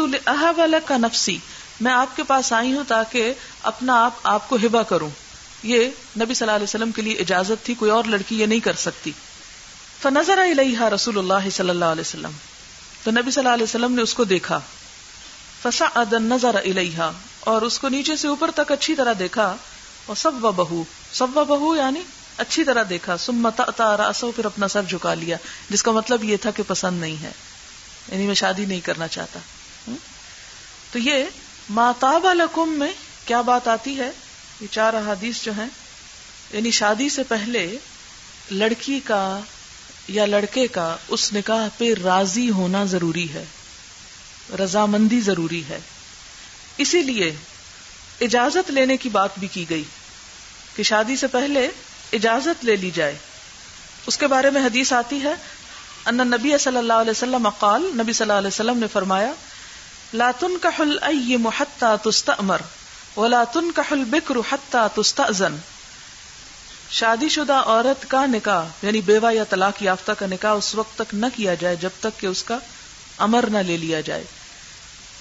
کا 0.86 0.98
نفسی، 0.98 1.38
میں 1.82 1.94
آپ 1.94 2.16
کے 2.16 2.24
پاس 2.24 2.54
آئی 2.54 2.74
ہوں 2.74 2.84
تاکہ 2.88 3.34
اپنا 3.64 4.06
آپ 4.06 4.14
آپ 4.24 4.50
کو 4.50 4.56
ہبا 4.56 4.84
کروں۔ 4.84 5.10
یہ 5.64 5.80
نبی 6.20 6.34
صلی 6.34 6.46
اللہ 6.48 6.56
علیہ 6.56 6.64
وسلم 6.64 6.92
کے 6.92 7.02
لیے 7.02 7.14
اجازت 7.14 7.66
تھی، 7.66 7.74
کوئی 7.74 7.92
اور 7.92 8.04
لڑکی 8.04 8.40
یہ 8.40 8.46
نہیں 8.46 8.60
کر 8.60 8.74
سکتی۔ 8.74 9.12
فنظر 10.02 10.38
الیہا 10.38 10.90
رسول 10.90 11.18
اللہ 11.18 11.50
صلی 11.50 11.70
اللہ 11.70 11.86
علیہ 11.86 12.02
وسلم۔ 12.02 12.32
تو 13.04 13.12
نبی 13.12 13.32
صلی 13.32 13.42
اللہ 13.42 13.54
علیہ 13.54 13.64
وسلم 13.64 13.92
نے 13.92 14.02
اس 14.02 14.14
کو 14.14 14.24
دیکھا۔ 14.24 14.60
فسا 15.64 16.04
نظر 16.12 16.56
الیہا، 16.56 17.12
اور 17.40 17.62
اس 17.62 17.80
کو 17.80 17.90
نیچے 17.90 18.16
سے 18.16 18.28
اوپر 18.28 18.52
تک 18.52 18.72
اچھی 18.72 18.96
طرح 18.96 19.14
دیکھا۔ 19.20 19.56
اور 20.06 20.16
سب 20.16 20.46
و 20.46 20.52
بہو 20.52 20.84
سب 21.14 21.38
و 21.38 21.46
بہو 21.46 21.76
یعنی 21.76 22.02
اچھی 22.38 22.64
طرح 22.64 22.84
دیکھا۔ 22.90 23.18
سمت 23.18 23.62
راسو 23.80 24.32
پھر 24.32 24.46
اپنا 24.46 24.68
سر 24.68 24.84
جھکا 24.84 25.14
لیا۔ 25.14 25.38
جس 25.70 25.84
کا 25.84 25.92
مطلب 25.92 26.24
یہ 26.24 26.38
تھا 26.38 26.52
کہ 26.52 26.64
پسند 26.68 27.02
نہیں 27.02 27.24
ہے۔ 27.24 27.32
یعنی 28.12 28.28
میں 28.28 28.36
شادی 28.36 28.66
نہیں 28.66 28.80
کرنا 28.80 29.08
چاہتا۔ 29.08 29.40
تو 30.92 31.00
یہ 31.00 31.24
ماتاب 31.70 32.28
الکم 32.28 32.70
میں 32.70 32.94
کیا 33.26 33.42
بات 33.42 33.68
آتی 33.68 33.98
ہے؟ 34.00 34.12
یہ 34.62 34.68
چار 34.72 34.94
احادیث 34.94 35.44
جو 35.44 35.52
ہیں 35.58 35.68
یعنی 36.52 36.72
شادی 36.72 37.10
سے 37.10 37.24
پہلے 37.24 37.78
لڑکی 38.52 39.00
کا 39.04 39.40
یا 40.08 40.26
لڑکے 40.26 40.68
کا 40.68 40.98
اس 41.08 41.34
نکاح 41.34 41.68
پہ 41.78 41.94
راضی 42.04 42.50
ہونا 42.50 42.86
ضروری 42.86 43.34
ہے۔ 43.34 43.46
رضامندی 44.60 45.22
ضروری 45.22 45.64
ہے۔ 45.70 45.80
اسی 46.78 47.02
لیے 47.02 47.36
اجازت 48.22 48.72
لینے 48.72 48.98
کی 48.98 49.10
بات 49.10 49.30
بھی 49.40 49.48
کی 49.48 49.70
گئی 49.70 49.84
کہ 50.76 50.84
شادی 50.84 51.16
سے 51.16 51.28
پہلے 51.28 51.70
اجازت 52.14 52.66
لے 52.66 52.76
لی 52.76 52.92
جائے۔ 52.92 53.18
اس 54.08 54.18
کے 54.18 54.28
بارے 54.28 54.50
میں 54.50 54.62
حدیث 54.62 54.94
آتی 54.94 55.24
ہے، 55.24 55.34
ان 56.06 56.18
نبی 56.18 56.58
صلی 56.58 56.78
اللہ 56.78 56.94
علیہ 56.94 57.12
وسلم 57.12 57.50
قال، 57.50 57.82
نبی 57.82 58.14
صلی 58.14 58.24
اللہ 58.24 58.34
علیہ 58.34 58.48
وسلم 58.48 58.78
نے 58.78 58.88
فرمایا 58.94 59.32
لاتن 60.14 60.58
کا 60.58 61.10
محتا 61.40 61.96
تستمر 61.96 62.58
ولا 63.18 63.44
تن 63.44 63.72
کا 63.72 63.82
حل 63.92 64.04
بکر 64.04 64.36
حتا 64.52 64.88
تستأذن۔ 64.88 65.56
شادی 66.92 67.30
شدہ 67.30 67.54
عورت 67.54 68.10
کا 68.10 68.26
نکاح 68.26 68.66
یعنی 68.82 69.02
بیوہ 69.02 69.34
یا 69.34 69.44
طلاق 69.44 69.84
یافتہ 69.84 70.12
کا 70.12 70.26
نکاح 70.26 70.52
اس 70.52 70.76
وقت 70.76 70.98
تک 70.98 71.14
نہ 71.14 71.26
کیا 71.36 71.54
جائے 71.54 71.76
جب 71.76 71.90
تک 72.00 72.20
کہ 72.20 72.28
اس 72.28 72.44
کا 72.44 72.58
امر 73.18 73.46
نہ 73.52 73.58
لے 73.58 73.78
لیا 73.78 74.02
جائے۔ 74.02 74.24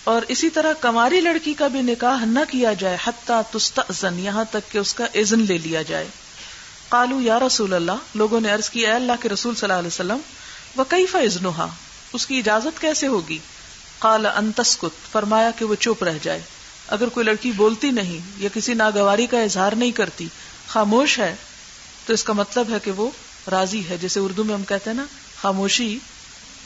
اور 0.05 0.23
اسی 0.29 0.51
طرح 0.51 0.73
کماری 0.81 1.21
لڑکی 1.21 1.55
کا 1.55 1.69
بھی 1.69 1.83
نکاح 1.83 2.25
نہ 2.25 2.41
کیا 2.51 2.73
جائے، 2.73 2.97
حتیٰ 3.07 3.43
تستأذن، 3.51 4.19
یہاں 4.19 4.45
تک 4.51 4.73
کہ 4.73 4.79
اس 4.79 4.95
کا 4.95 5.05
اذن 5.15 5.41
لے 5.41 5.59
لیا 5.59 5.83
جائے۔ 5.83 6.07
قالو 6.95 7.21
یا 7.21 7.39
رسول 7.41 7.73
اللہ، 7.73 7.93
لوگوں 8.15 8.41
نے 8.41 8.51
عرض 8.51 8.71
کی 8.71 8.87
اے 8.87 8.93
اللہ 8.93 9.13
کے 9.21 9.29
رسول 9.29 9.55
صلی 9.55 9.67
اللہ 9.67 9.79
علیہ 9.79 9.87
وسلم 9.87 10.19
وہ 10.77 10.85
کئی 10.89 11.07
اس 12.13 12.27
کی 12.27 12.39
اجازت 12.39 12.81
کیسے 12.81 13.07
ہوگی؟ 13.07 13.39
قال 13.99 14.27
انتسکت 14.27 15.13
فرمایا 15.13 15.51
کہ 15.59 15.65
وہ 15.65 15.75
چپ 15.75 16.05
رہ 16.05 16.19
جائے۔ 16.23 16.43
اگر 16.89 17.09
کوئی 17.09 17.27
لڑکی 17.27 17.51
بولتی 17.51 17.91
نہیں 17.91 18.19
یا 18.37 18.49
کسی 18.55 18.75
ناگواری 18.75 19.27
کا 19.27 19.41
اظہار 19.41 19.73
نہیں 19.73 19.91
کرتی، 19.91 20.29
خاموش 20.69 21.19
ہے، 21.19 21.37
تو 22.07 22.13
اس 22.13 22.25
کا 22.25 22.33
مطلب 22.33 22.71
ہے 22.71 22.77
کہ 22.85 22.91
وہ 22.91 23.11
راضی 23.51 23.89
ہے۔ 23.89 23.97
جیسے 24.01 24.21
اردو 24.21 24.45
میں 24.45 24.55
ہم 24.55 24.65
کہتے 24.65 24.91
ہیں 24.91 24.97
نا، 24.97 25.05
خاموشی، 25.43 25.99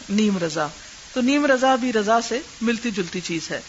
نیم 0.08 0.38
رضا۔ 0.38 0.66
تو 1.12 1.20
نیم 1.20 1.46
رضا 1.46 1.74
بھی 1.74 1.92
رضا 1.92 2.20
سے 2.20 2.40
ملتی 2.60 2.90
جلتی 2.90 3.20
چیز 3.20 3.50
ہے۔ 3.50 3.60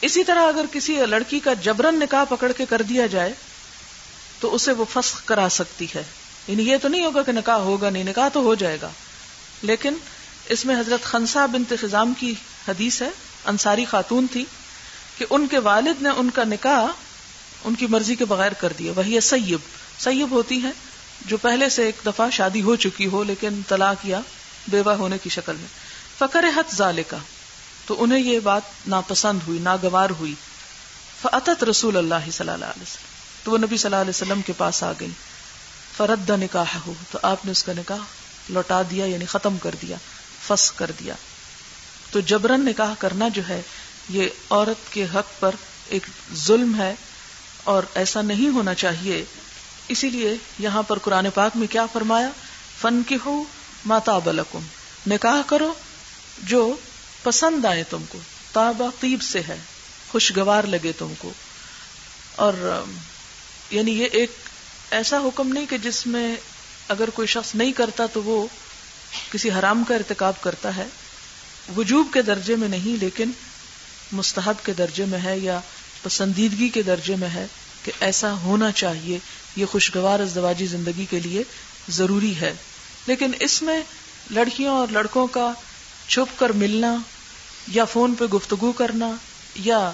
اسی 0.00 0.24
طرح 0.24 0.48
اگر 0.48 0.64
کسی 0.72 0.96
لڑکی 1.06 1.40
کا 1.40 1.52
جبرن 1.52 1.98
نکاح 1.98 2.24
پکڑ 2.24 2.52
کے 2.52 2.66
کر 2.66 2.82
دیا 2.82 3.06
جائے 3.06 3.32
تو 4.42 4.54
اسے 4.54 4.72
وہ 4.72 4.84
فسخ 4.92 5.24
کرا 5.24 5.48
سکتی 5.50 5.86
ہے۔ 5.94 6.02
یعنی 6.48 6.62
یہ 6.62 6.76
تو 6.82 6.88
نہیں 6.88 7.04
ہوگا 7.04 7.22
کہ 7.22 7.32
نکاح 7.32 7.56
ہوگا، 7.56 7.90
نہیں، 7.90 8.04
نکاح 8.04 8.28
تو 8.28 8.40
ہو 8.40 8.54
جائے 8.54 8.78
گا۔ 8.82 8.88
لیکن 9.62 9.94
اس 10.48 10.64
میں 10.64 10.80
حضرت 10.80 11.04
خنسا 11.04 11.46
بنت 11.46 11.72
خزام 11.80 12.14
کی 12.14 12.34
حدیث 12.68 13.02
ہے، 13.02 13.08
انصاری 13.44 13.84
خاتون 13.84 14.26
تھی، 14.32 14.44
کہ 15.18 15.26
ان 15.30 15.46
کے 15.46 15.58
والد 15.58 16.02
نے 16.02 16.08
ان 16.08 16.30
کا 16.30 16.44
نکاح 16.44 16.86
ان 17.64 17.74
کی 17.74 17.86
مرضی 17.86 18.14
کے 18.14 18.24
بغیر 18.24 18.52
کر 18.52 18.72
دیا۔ 18.78 18.92
وہی 18.96 19.20
سیب۔ 19.20 19.58
سیب 19.98 20.30
ہوتی 20.30 20.62
ہے 20.62 20.70
جو 21.26 21.36
پہلے 21.36 21.68
سے 21.68 21.86
ایک 21.86 21.96
دفعہ 22.06 22.30
شادی 22.30 22.62
ہو 22.62 22.76
چکی 22.76 23.06
ہو، 23.06 23.22
لیکن 23.22 23.60
طلاق 23.68 24.06
یا 24.06 24.20
بیوہ 24.68 24.92
ہونے 24.92 25.18
کی 25.18 25.30
شکل 25.30 25.56
میں۔ 25.56 25.68
فکر 26.18 26.44
حت 26.56 26.74
ذالکا 26.74 27.18
تو 27.86 28.02
انہیں 28.02 28.18
یہ 28.18 28.40
بات 28.40 28.62
ناپسند 28.86 29.38
ہوئی، 29.46 29.58
ناگوار 29.58 30.10
ہوئی۔ 30.10 30.34
فعت 31.22 31.64
رسول 31.64 31.96
اللہ 31.96 32.30
صلی 32.32 32.50
اللہ 32.50 32.64
علیہ 32.64 32.82
وسلم۔ 32.82 33.11
تو 33.44 33.50
وہ 33.50 33.58
نبی 33.58 33.76
صلی 33.76 33.86
اللہ 33.86 34.00
علیہ 34.00 34.10
وسلم 34.10 34.42
کے 34.42 34.52
پاس 34.56 34.82
آ 34.82 34.92
گئی۔ 35.00 35.10
فرد 35.96 36.30
نکاح 36.30 36.78
ہو 36.86 36.92
تو 37.10 37.18
آپ 37.22 37.44
نے 37.44 37.50
اس 37.50 37.64
کا 37.64 37.72
نکاح 37.72 38.04
لوٹا 38.48 38.82
دیا 38.90 39.06
یعنی 39.06 39.24
ختم 39.24 39.58
کر 39.58 39.74
دیا 39.82 39.96
فس 40.46 40.70
کر 40.70 40.90
دیا۔ 41.00 41.14
تو 42.10 42.20
جبرن 42.20 42.64
نکاح 42.64 42.94
کرنا 42.98 43.28
جو 43.28 43.42
ہے، 43.48 43.62
یہ 44.08 44.26
عورت 44.50 44.92
کے 44.92 45.04
حق 45.14 45.40
پر 45.40 45.54
ایک 45.88 46.02
ظلم 46.34 46.76
ہے 46.76 46.94
اور 47.64 47.82
ایسا 47.94 48.22
نہیں 48.22 48.48
ہونا 48.48 48.74
چاہیے۔ 48.74 49.24
اسی 49.88 50.10
لیے 50.10 50.36
یہاں 50.58 50.82
پر 50.82 50.98
قرآن 50.98 51.26
پاک 51.34 51.56
میں 51.56 51.66
کیا 51.66 51.86
فرمایا؟ 51.92 52.28
فن 52.80 53.02
کی 53.02 53.16
ہو 53.24 53.44
ماتا 53.84 54.18
بلکم 54.18 54.60
نکاح 55.06 55.42
کرو 55.46 55.74
جو 56.42 56.74
پسند 57.22 57.64
آئے 57.64 57.84
تم 57.84 58.04
کو 58.08 58.18
تابا 58.52 58.86
طیب 59.00 59.22
سے 59.22 59.40
ہے، 59.48 59.56
خوشگوار 60.12 60.64
لگے 60.64 60.92
تم 60.98 61.12
کو۔ 61.18 61.32
اور 62.36 62.84
یعنی 63.72 63.92
یہ 63.92 64.06
ایک 64.12 64.30
ایسا 64.90 65.18
حکم 65.18 65.48
نہیں 65.48 65.66
کہ 65.66 65.78
جس 65.78 66.06
میں 66.06 66.36
اگر 66.88 67.10
کوئی 67.10 67.28
شخص 67.28 67.54
نہیں 67.54 67.72
کرتا 67.72 68.06
تو 68.06 68.22
وہ 68.22 68.46
کسی 69.30 69.50
حرام 69.50 69.84
کا 69.84 69.94
ارتکاب 69.94 70.42
کرتا 70.42 70.76
ہے۔ 70.76 70.86
وجوب 71.76 72.06
کے 72.12 72.22
درجے 72.22 72.56
میں 72.56 72.68
نہیں، 72.68 73.00
لیکن 73.00 73.30
مستحب 74.12 74.54
کے 74.64 74.72
درجے 74.72 75.04
میں 75.04 75.18
ہے 75.24 75.38
یا 75.38 75.60
پسندیدگی 76.02 76.68
کے 76.68 76.82
درجے 76.82 77.16
میں 77.16 77.28
ہے 77.28 77.46
کہ 77.84 77.92
ایسا 78.00 78.32
ہونا 78.32 78.72
چاہیے۔ 78.72 79.18
یہ 79.56 79.66
خوشگوار 79.66 80.20
ازدواجی 80.20 80.66
زندگی 80.66 81.06
کے 81.10 81.20
لیے 81.20 81.42
ضروری 81.88 82.36
ہے۔ 82.36 82.54
لیکن 83.06 83.30
اس 83.40 83.62
میں 83.62 83.82
لڑکیوں 84.30 84.74
اور 84.74 84.88
لڑکوں 84.90 85.26
کا 85.26 85.52
چھپ 86.08 86.38
کر 86.38 86.50
ملنا 86.50 86.96
یا 87.68 87.84
فون 87.84 88.14
پہ 88.14 88.24
گفتگو 88.24 88.72
کرنا 88.72 89.10
یا 89.54 89.92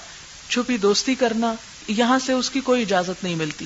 چھپی 0.49 0.77
دوستی 0.77 1.15
کرنا 1.15 1.55
یہاں 1.89 2.19
سے 2.27 2.33
اس 2.33 2.51
کی 2.51 2.61
کوئی 2.61 2.83
اجازت 2.83 3.25
نہیں 3.25 3.35
ملتی۔ 3.35 3.65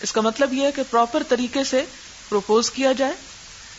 اس 0.00 0.12
کا 0.12 0.20
مطلب 0.20 0.52
یہ 0.52 0.66
ہے 0.66 0.72
کہ 0.72 0.82
پراپر 0.90 1.22
طریقے 1.28 1.64
سے 1.64 1.84
پروپوز 2.28 2.70
کیا 2.70 2.92
جائے 2.92 3.12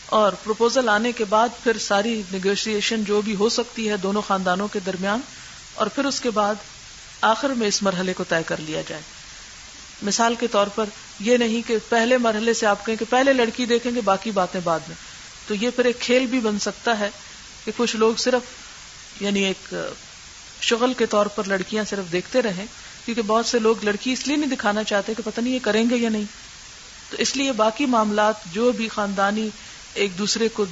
اور 0.06 0.32
پروپوزل 0.32 0.88
آنے 0.88 1.12
کے 1.12 1.24
بعد 1.24 1.48
پھر 1.62 1.78
ساری 1.78 2.22
نیگوشیشن 2.32 3.04
جو 3.04 3.20
بھی 3.20 3.34
ہو 3.34 3.48
سکتی 3.48 3.90
ہے 3.90 3.96
دونوں 3.96 4.22
خاندانوں 4.22 4.68
کے 4.68 4.80
درمیان 4.86 5.20
اور 5.74 5.86
پھر 5.86 6.04
اس 6.04 6.20
کے 6.20 6.30
بعد 6.30 6.54
آخر 7.20 7.48
میں 7.48 7.68
اس 7.68 7.82
مرحلے 7.82 8.12
کو 8.12 8.24
طے 8.28 8.42
کر 8.46 8.56
لیا 8.60 8.82
جائے۔ 8.88 9.02
مثال 10.02 10.34
کے 10.34 10.46
طور 10.46 10.66
پر 10.66 10.84
یہ 11.20 11.36
نہیں 11.36 11.68
کہ 11.68 11.76
پہلے 11.88 12.18
مرحلے 12.18 12.54
سے 12.54 12.66
آپ 12.66 12.86
کہیں 12.86 12.96
کہ 12.96 13.04
پہلے 13.10 13.32
لڑکی 13.32 13.66
دیکھیں 13.66 13.94
گے 13.94 14.00
باقی 14.00 14.30
باتیں 14.30 14.60
بعد 14.64 14.80
میں۔ 14.88 14.96
تو 15.46 15.54
یہ 15.54 15.70
پھر 15.76 15.84
ایک 15.84 16.00
کھیل 16.00 16.26
بھی 16.26 16.40
بن 16.40 16.58
سکتا 16.58 16.98
ہے 16.98 17.10
کہ 17.64 17.72
کچھ 17.76 17.96
لوگ 17.96 18.14
صرف 18.14 18.42
یعنی 19.22 19.44
ایک 19.44 19.74
شغل 20.60 20.94
کے 20.94 21.06
طور 21.06 21.26
پر 21.26 21.44
لڑکیاں 21.46 21.84
صرف 21.84 22.12
دیکھتے 22.12 22.42
رہیں۔ 22.42 22.66
کیونکہ 23.06 23.22
بہت 23.22 23.46
سے 23.46 23.58
لوگ 23.58 23.84
لڑکی 23.84 24.12
اس 24.12 24.26
لیے 24.26 24.36
نہیں 24.36 24.50
دکھانا 24.50 24.84
چاہتے 24.84 25.14
کہ 25.14 25.22
پتہ 25.26 25.40
نہیں 25.40 25.54
یہ 25.54 25.58
کریں 25.62 25.90
گے 25.90 25.96
یا 25.96 26.08
نہیں۔ 26.08 26.24
تو 27.10 27.16
اس 27.20 27.36
لیے 27.36 27.52
باقی 27.52 27.86
معاملات 27.86 28.34
جو 28.52 28.72
بھی 28.72 28.88
خاندانی 28.88 29.48
ایک 29.94 30.18
دوسرے 30.18 30.48
کو 30.48 30.64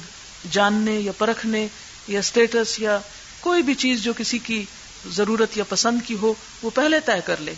جاننے 0.51 0.99
یا 0.99 1.11
پرکھنے 1.17 1.67
یا 2.07 2.19
اسٹیٹس 2.19 2.79
یا 2.79 2.99
کوئی 3.41 3.61
بھی 3.61 3.73
چیز 3.73 4.03
جو 4.03 4.13
کسی 4.17 4.37
کی 4.37 4.65
ضرورت 5.07 5.57
یا 5.57 5.63
پسند 5.69 5.99
کی 6.05 6.15
ہو، 6.21 6.33
وہ 6.61 6.69
پہلے 6.69 6.99
طے 6.99 7.21
کر 7.25 7.35
لے۔ 7.39 7.53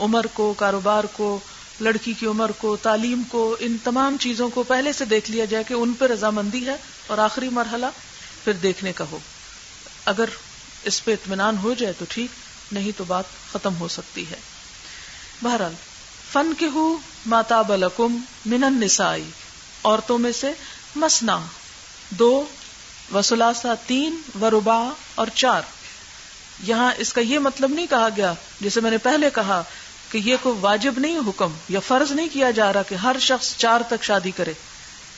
عمر 0.00 0.26
کو، 0.32 0.54
کاروبار 0.56 1.04
کو، 1.04 1.38
لڑکی 1.80 2.12
کی 2.12 2.26
عمر 2.26 2.50
کو، 2.58 2.76
تعلیم 2.76 3.22
کو، 3.28 3.56
ان 3.60 3.76
تمام 3.84 4.16
چیزوں 4.20 4.48
کو 4.48 4.62
پہلے 4.62 4.92
سے 4.92 5.04
دیکھ 5.04 5.30
لیا 5.30 5.44
جائے 5.44 5.64
کہ 5.68 5.74
ان 5.74 5.92
پہ 5.98 6.04
رضامندی 6.04 6.66
ہے 6.66 6.76
اور 7.06 7.18
آخری 7.18 7.48
مرحلہ 7.48 7.86
پھر 8.44 8.52
دیکھنے 8.52 8.92
کا 8.92 9.04
ہو۔ 9.10 9.18
اگر 10.04 10.24
اس 10.84 11.04
پہ 11.04 11.12
اطمینان 11.12 11.56
ہو 11.62 11.74
جائے 11.74 11.92
تو 11.98 12.04
ٹھیک۔ 12.08 12.45
نہیں 12.72 12.92
تو 12.96 13.04
بات 13.04 13.24
ختم 13.52 13.74
ہو 13.80 13.88
سکتی 13.88 14.30
ہے۔ 14.30 14.36
بہرحال 15.42 15.74
فن 16.32 16.52
کے 16.58 16.66
ہو 16.66 16.96
ماتا 17.26 17.62
بلکم 17.62 18.18
من 18.46 18.60
نسائی 18.60 19.24
عورتوں 19.84 20.18
میں 20.18 20.32
سے 20.32 20.52
مسنا، 20.96 21.38
دو 22.10 22.46
وسلاسا 23.14 23.74
تین 23.86 24.20
و 24.42 24.50
ربا 24.50 24.90
اور 25.14 25.26
چار۔ 25.34 25.62
یہاں 26.60 26.92
اس 26.98 27.12
کا 27.12 27.20
یہ 27.20 27.38
مطلب 27.38 27.70
نہیں 27.70 27.86
کہا 27.86 28.08
گیا 28.16 28.34
جسے 28.60 28.80
میں 28.80 28.90
نے 28.90 28.98
پہلے 28.98 29.30
کہا 29.34 29.62
کہ 30.10 30.18
یہ 30.18 30.36
کوئی 30.42 30.58
واجب 30.60 30.94
نہیں 30.96 31.16
حکم 31.16 31.52
یا 31.68 31.80
فرض 31.80 32.10
نہیں 32.10 32.28
کیا 32.32 32.50
جا 32.50 32.72
رہا 32.72 32.82
کہ 32.82 32.94
ہر 32.94 33.16
شخص 33.20 33.56
چار 33.56 33.80
تک 33.88 34.04
شادی 34.04 34.30
کرے۔ 34.30 34.52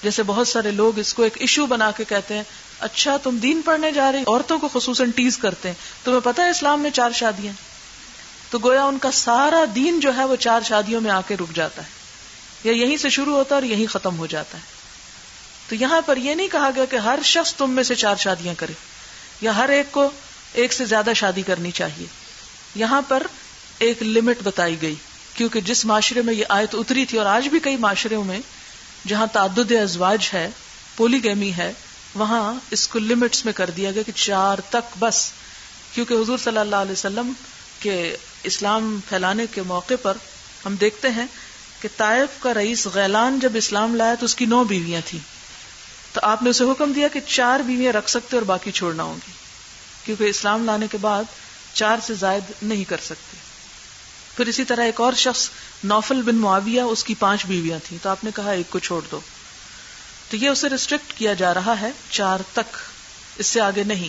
جیسے 0.03 0.23
بہت 0.23 0.49
سارے 0.49 0.71
لوگ 0.71 0.99
اس 0.99 1.15
کو 1.15 1.23
ایک 1.23 1.37
ایشو 1.41 1.67
بنا 1.67 1.91
کے 1.91 2.05
کہتے 2.05 2.35
ہیں 2.35 2.43
اچھا 2.81 3.17
تم 3.17 3.37
دین 3.37 3.61
پڑھنے 3.65 3.93
جا 3.93 4.13
رہے 4.13 4.21
عورتوں 4.21 4.59
کو 4.59 4.69
خصوصاً 4.73 5.11
ٹیز 5.11 5.39
کرتے 5.39 5.69
ہیں۔ 5.69 5.75
تمہیں 6.05 6.21
پتا 6.25 6.45
ہے 6.45 6.51
اسلام 6.51 6.81
میں 6.81 6.91
چار 6.91 7.11
شادیاں۔ 7.11 7.53
تو 8.51 8.59
گویا 8.59 8.85
ان 8.85 8.99
کا 8.99 9.11
سارا 9.11 9.65
دین 9.75 10.01
جو 10.01 10.17
ہے 10.17 10.25
وہ 10.25 10.37
چار 10.37 10.61
شادیوں 10.65 11.01
میں 11.01 11.11
آ 11.11 11.21
کے 11.29 11.37
رک 11.37 11.55
جاتا 11.55 11.83
ہے۔ 11.83 11.89
یا 12.65 12.73
یہیں 12.73 12.97
سے 12.97 13.11
شروع 13.11 13.37
ہوتا 13.37 13.57
ہے 13.57 13.61
اور 13.61 13.69
یہیں 13.69 13.87
ختم 13.87 14.19
ہو 14.19 14.27
جاتا 14.27 14.59
ہے۔ 14.59 14.63
تو 15.69 15.75
یہاں 15.75 16.01
پر 16.01 16.17
یہ 16.17 16.35
نہیں 16.35 16.49
کہا 16.49 16.71
گیا 16.77 16.85
کہ 16.85 16.97
ہر 16.97 17.19
شخص 17.25 17.55
تم 17.55 17.71
میں 17.71 17.83
سے 17.83 17.95
چار 17.95 18.17
شادیاں 18.17 18.55
کرے، 18.59 18.73
یا 19.41 19.57
ہر 19.57 19.69
ایک 19.69 19.93
کو 19.93 20.11
ایک 20.53 20.73
سے 20.73 20.85
زیادہ 20.85 21.11
شادی 21.17 21.43
کرنی 21.43 21.71
چاہیے۔ 21.71 22.07
یہاں 22.75 23.03
پر 23.09 23.23
ایک 23.79 24.03
لمٹ 24.03 24.39
بتائی 24.43 24.83
گئی، 24.83 24.95
کیونکہ 25.35 25.61
جس 25.61 25.85
معاشرے 25.85 26.23
میں 26.23 26.35
یہ 26.35 26.45
آیت 26.49 26.75
اتری 26.75 27.07
تھی 27.07 27.19
اور 27.19 27.27
آج 27.27 27.49
بھی 27.49 27.59
کئی 27.59 27.77
معاشروں 27.77 28.25
میں 28.25 28.39
جہاں 29.09 29.27
تعدد 29.33 29.73
ازواج 29.73 30.31
ہے 30.35 30.51
پولی 30.97 31.25
گیمی 31.25 31.53
ہے 31.53 31.73
وہاں 32.19 32.55
اس 32.71 32.89
کو 32.89 32.99
لمٹس 32.99 33.45
میں 33.45 33.53
کر 33.53 33.71
دیا 33.71 33.91
گیا 33.91 34.03
کہ 34.03 34.13
چار 34.15 34.59
تک 34.71 34.99
بس، 34.99 35.33
کیونکہ 35.95 36.15
حضور 36.15 36.39
صلی 36.39 36.59
اللہ 36.59 36.77
علیہ 36.77 36.93
وسلم 36.93 37.33
کے 37.81 38.17
اسلام 38.43 39.01
پھیلانے 39.09 39.47
کے 39.55 39.63
موقع 39.63 39.95
پر 40.03 40.17
ہم 40.67 40.77
دیکھتے 40.77 41.09
ہیں 41.09 41.27
کہ 41.83 41.89
طائف 41.97 42.43
کا 42.43 42.55
رئیس 42.55 42.87
غیلان 42.87 43.39
جب 43.41 43.53
اسلام 43.55 43.95
لایا 43.95 44.15
تو 44.15 44.25
اس 44.25 44.35
کی 44.35 44.47
نو 44.47 44.65
بیویاں 44.65 45.01
تھیں۔ 45.05 45.21
تو 46.13 46.21
آپ 46.23 46.43
نے 46.43 46.51
اسے 46.51 46.65
حکم 46.65 46.93
دیا 46.93 47.09
کہ 47.09 47.21
چار 47.27 47.61
بیویاں 47.61 47.93
رکھ 47.93 48.11
سکتے 48.11 48.37
اور 48.37 48.45
باقی 48.45 48.71
چھوڑنا 48.71 49.03
ہوں 49.03 49.15
گی 49.15 49.33
کیونکہ 50.05 50.25
اسلام 50.25 50.65
لانے 50.65 50.87
کے 50.91 50.99
بعد 50.99 51.25
چار 51.73 51.97
سے 52.07 52.15
زائد 52.15 52.43
نہیں 52.63 52.85
کر 52.85 52.97
سکتے۔ 53.05 53.37
پھر 54.37 54.47
اسی 54.47 54.65
طرح 54.65 54.85
ایک 54.85 55.01
اور 55.01 55.13
شخص، 55.13 55.51
نوفل 55.85 56.23
بن 56.23 56.37
معاویہ، 56.37 56.81
اس 56.81 57.05
کی 57.05 57.15
پانچ 57.19 57.47
بیویاں 57.47 57.79
تھیں۔ 57.85 57.99
تو 58.03 58.11
آپ 58.11 58.25
نے 58.25 58.31
کہا 58.35 58.51
ایک 58.51 58.71
کو 58.71 58.79
چھوڑ 58.79 59.03
دو۔ 59.11 59.21
تو 60.31 60.37
یہ 60.37 60.49
اسے 60.49 60.69
ریسٹرکٹ 60.69 61.13
کیا 61.19 61.35
جا 61.35 61.55
رہا 61.55 61.81
ہے 61.81 61.91
چار 62.11 62.41
تک۔ 62.53 62.77
اس 63.39 63.47
سے 63.47 63.61
آگے 63.61 63.85
نہیں۔ 63.85 64.09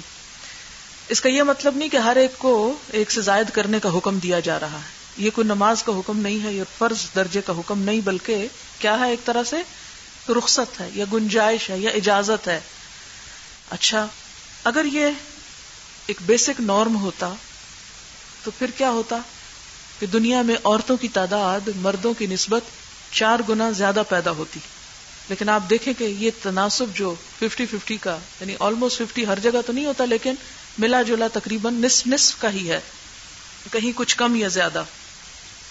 اس 1.10 1.22
کا 1.22 1.30
یہ 1.30 1.44
مطلب 1.44 1.76
نہیں 1.76 1.90
کہ 1.90 1.98
ہر 1.98 2.16
ایک 2.16 2.32
کو 2.38 2.78
ایک 2.92 3.12
سے 3.12 3.22
زائد 3.22 3.50
کرنے 3.50 3.80
کا 3.80 3.90
حکم 3.98 4.20
دیا 4.20 4.40
جا 4.40 4.60
رہا 4.60 4.78
ہے۔ 4.78 5.00
یہ 5.18 5.30
کوئی 5.36 5.48
نماز 5.48 5.84
کا 5.84 5.92
حکم 5.92 6.20
نہیں 6.20 6.44
ہے، 6.44 6.54
یہ 6.54 6.64
فرض 6.78 6.98
درجے 7.16 7.42
کا 7.42 7.54
حکم 7.54 7.82
نہیں، 7.82 8.02
بلکہ 8.02 8.48
کیا 8.80 9.00
ہے 9.00 9.10
ایک 9.10 9.26
طرح 9.26 9.44
سے؟ 9.44 9.56
رخصت 10.30 10.82
ہے 10.82 10.90
یا 10.94 11.06
گنجائش 11.14 11.70
ہے 11.70 11.78
یا 11.78 11.90
اجازت 11.90 12.48
ہے۔ 12.48 12.60
اچھا 13.70 14.08
اگر 14.64 14.86
یہ 14.86 15.08
ایک 16.06 16.18
بیسک 16.26 16.62
نارم 16.62 16.96
ہوتا 16.96 17.34
تو 18.44 18.52
پھر 18.52 18.72
کیا 18.78 18.90
ہوتا؟ 18.90 19.18
کہ 20.00 20.06
دنیا 20.06 20.42
میں 20.42 20.56
عورتوں 20.64 20.98
کی 20.98 21.08
تعداد 21.08 21.70
مردوں 21.76 22.14
کی 22.14 22.28
نسبت 22.28 22.62
چار 23.12 23.40
گنا 23.50 23.72
زیادہ 23.72 24.04
پیدا 24.10 24.32
ہوتی۔ 24.32 24.60
لیکن 25.30 25.50
آپ 25.50 25.70
دیکھیں 25.70 25.94
کہ 25.98 26.04
یہ 26.04 26.32
تناسب 26.44 26.86
جو 26.94 27.16
ففٹی 27.40 27.66
ففٹی 27.66 27.98
کا 27.98 28.18
یعنی 28.40 28.56
آلموسٹ 28.60 28.98
ففٹی 28.98 29.28
ہر 29.28 29.40
جگہ 29.40 29.62
تو 29.66 29.74
نہیں 29.74 29.86
ہوتا، 29.86 30.06
لیکن 30.06 30.34
ملا 30.78 31.02
جلا 31.02 31.28
تقریباً 31.34 31.74
نصف 31.74 32.08
نصف 32.08 32.42
کا 32.42 32.52
ہی 32.52 32.70
ہے۔ 32.72 32.80
کہیں 33.72 33.92
کچھ 33.96 34.18
کم 34.18 34.36
یا 34.36 34.48
زیادہ۔ 34.48 34.84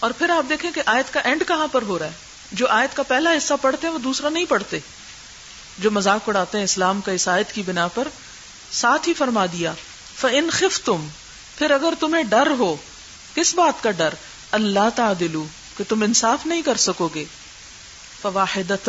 اور 0.01 0.11
پھر 0.11 0.31
آپ 0.31 0.45
دیکھیں 0.49 0.71
کہ 0.71 0.83
آیت 0.87 1.13
کا 1.13 1.21
اینڈ 1.21 1.43
کہاں 1.49 1.67
پر 1.67 1.83
ہو 1.83 1.99
رہا 1.99 2.07
ہے؟ 2.07 2.11
جو 2.53 2.69
آیت 2.69 2.97
کا 2.97 3.03
پہلا 3.03 3.31
حصہ 3.33 3.55
پڑھتے 3.63 3.87
ہیں، 3.87 3.95
وہ 3.95 3.99
دوسرا 3.99 4.29
نہیں 4.29 4.45
پڑھتے۔ 4.45 4.79
جو 5.79 5.91
مذاق 5.91 6.29
اڑاتے 6.29 6.59
ہیں 6.59 6.65
اسلام 6.65 7.01
کا 7.01 7.13
اس 7.13 7.29
آیت 7.29 7.53
کی 7.53 7.63
بنا 7.67 7.89
پر، 7.89 8.09
ساتھ 8.73 9.09
ہی 9.09 9.15
فرما 9.15 9.47
دیا 9.47 9.73
فن 10.21 10.51
خف 10.51 10.81
تم 10.81 11.09
پھر 11.59 11.71
اگر 11.71 11.93
تمہیں 12.01 12.23
ڈر 12.23 12.51
ہو، 12.51 12.77
کس 13.35 13.55
بات 13.55 13.83
کا 13.83 13.91
ڈر؟ 13.91 14.15
اللہ 14.51 14.89
تعدلو، 14.95 15.45
کہ 15.77 15.85
تم 15.89 16.03
انصاف 16.03 16.47
نہیں 16.47 16.63
کر 16.63 16.77
سکو 16.77 17.09
گے۔ 17.15 17.25
فواہد 18.23 18.89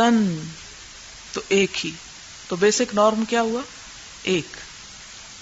تو 1.33 1.41
ایک 1.49 1.85
ہی۔ 1.85 1.91
تو 2.47 2.55
بیسک 2.55 2.93
نارم 2.93 3.25
کیا 3.25 3.41
ہوا؟ 3.41 3.61
ایک۔ 4.23 4.47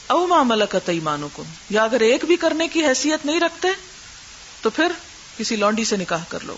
او 0.07 0.27
معاملہ 0.27 0.63
کا 0.63 0.79
ایمانوں 0.85 1.29
کو 1.33 1.43
یا 1.69 1.83
اگر 1.83 1.99
ایک 1.99 2.25
بھی 2.25 2.35
کرنے 2.35 2.67
کی 2.67 2.85
حیثیت 2.85 3.25
نہیں 3.25 3.39
رکھتے، 3.39 3.67
تو 4.61 4.69
پھر 4.69 4.91
کسی 5.37 5.55
لونڈی 5.55 5.85
سے 5.85 5.97
نکاح 5.97 6.23
کر 6.29 6.39
لو۔ 6.43 6.55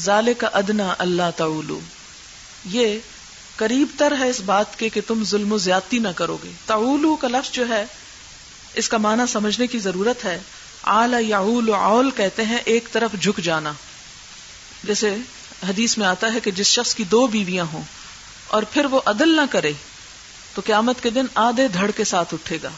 ظال 0.00 0.34
کا 0.38 0.46
ادنا 0.52 0.94
اللہ 0.98 1.30
تعلو 1.36 1.80
یہ 2.64 2.98
قریب 3.56 3.88
تر 3.98 4.14
ہے 4.18 4.28
اس 4.28 4.40
بات 4.40 4.78
کے 4.78 4.88
کہ 4.88 5.00
تم 5.06 5.24
ظلم 5.24 5.52
و 5.52 5.58
زیادتی 5.58 5.98
نہ 5.98 6.08
کرو 6.08 6.38
گے 6.44 6.50
تعولو 6.66 7.16
کا 7.16 7.28
لفظ 7.28 7.50
جو 7.50 7.68
ہے، 7.68 7.84
اس 8.74 8.88
کا 8.88 8.96
معنی 8.96 9.22
سمجھنے 9.32 9.66
کی 9.66 9.78
ضرورت 9.78 10.24
ہے۔ 10.24 10.40
آل 10.82 11.14
یعول 11.20 11.74
اول 11.74 12.10
کہتے 12.10 12.44
ہیں، 12.44 12.58
ایک 12.64 12.88
طرف 12.92 13.10
جھک 13.20 13.40
جانا۔ 13.40 13.72
جیسے 14.84 15.16
حدیث 15.68 15.98
میں 15.98 16.06
آتا 16.06 16.32
ہے 16.34 16.40
کہ 16.40 16.50
جس 16.50 16.66
شخص 16.66 16.94
کی 16.94 17.04
دو 17.04 17.26
بیویاں 17.26 17.64
ہوں 17.72 17.82
اور 18.46 18.62
پھر 18.62 18.84
وہ 18.84 19.00
عدل 19.06 19.36
نہ 19.36 19.40
کرے، 19.50 19.72
تو 20.54 20.62
قیامت 20.66 21.02
کے 21.02 21.10
دن 21.10 21.24
آدھے 21.34 21.68
دھڑ 21.68 21.90
کے 21.90 22.04
ساتھ 22.04 22.34
اٹھے 22.34 22.58
گا۔ 22.62 22.68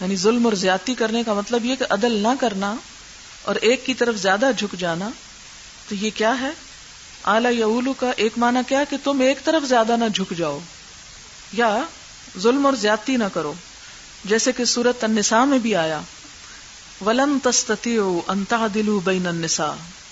یعنی 0.00 0.16
ظلم 0.16 0.44
اور 0.44 0.52
زیادتی 0.52 0.94
کرنے 0.94 1.22
کا 1.22 1.32
مطلب 1.34 1.64
یہ 1.64 1.76
کہ 1.76 1.84
عدل 1.90 2.12
نہ 2.12 2.28
کرنا 2.40 2.74
اور 3.42 3.54
ایک 3.54 3.86
کی 3.86 3.94
طرف 3.94 4.14
زیادہ 4.14 4.50
جھک 4.58 4.74
جانا، 4.78 5.08
تو 5.88 5.94
یہ 5.94 6.10
کیا 6.14 6.40
ہے؟ 6.40 6.50
اعلی 7.24 7.48
یولو 7.48 7.92
کا 7.92 8.12
ایک 8.16 8.32
معنی 8.36 8.60
کیا 8.68 8.84
کہ 8.90 8.96
تم 9.04 9.20
ایک 9.20 9.44
طرف 9.44 9.68
زیادہ 9.68 9.96
نہ 9.96 10.04
جھک 10.14 10.34
جاؤ 10.36 10.58
یا 11.52 11.78
ظلم 12.38 12.66
اور 12.66 12.74
زیادتی 12.74 13.16
نہ 13.16 13.24
کرو، 13.34 13.54
جیسے 14.24 14.52
کہ 14.52 14.64
سورت 14.64 15.04
النساء 15.04 15.44
میں 15.44 15.58
بھی 15.58 15.76
آیا۔ 15.76 16.00
ولن 17.06 17.38
تستتی 17.42 17.98
انتا 18.26 18.66
دلو 18.74 19.00
بین 19.00 19.26
النساء۔ 19.26 20.03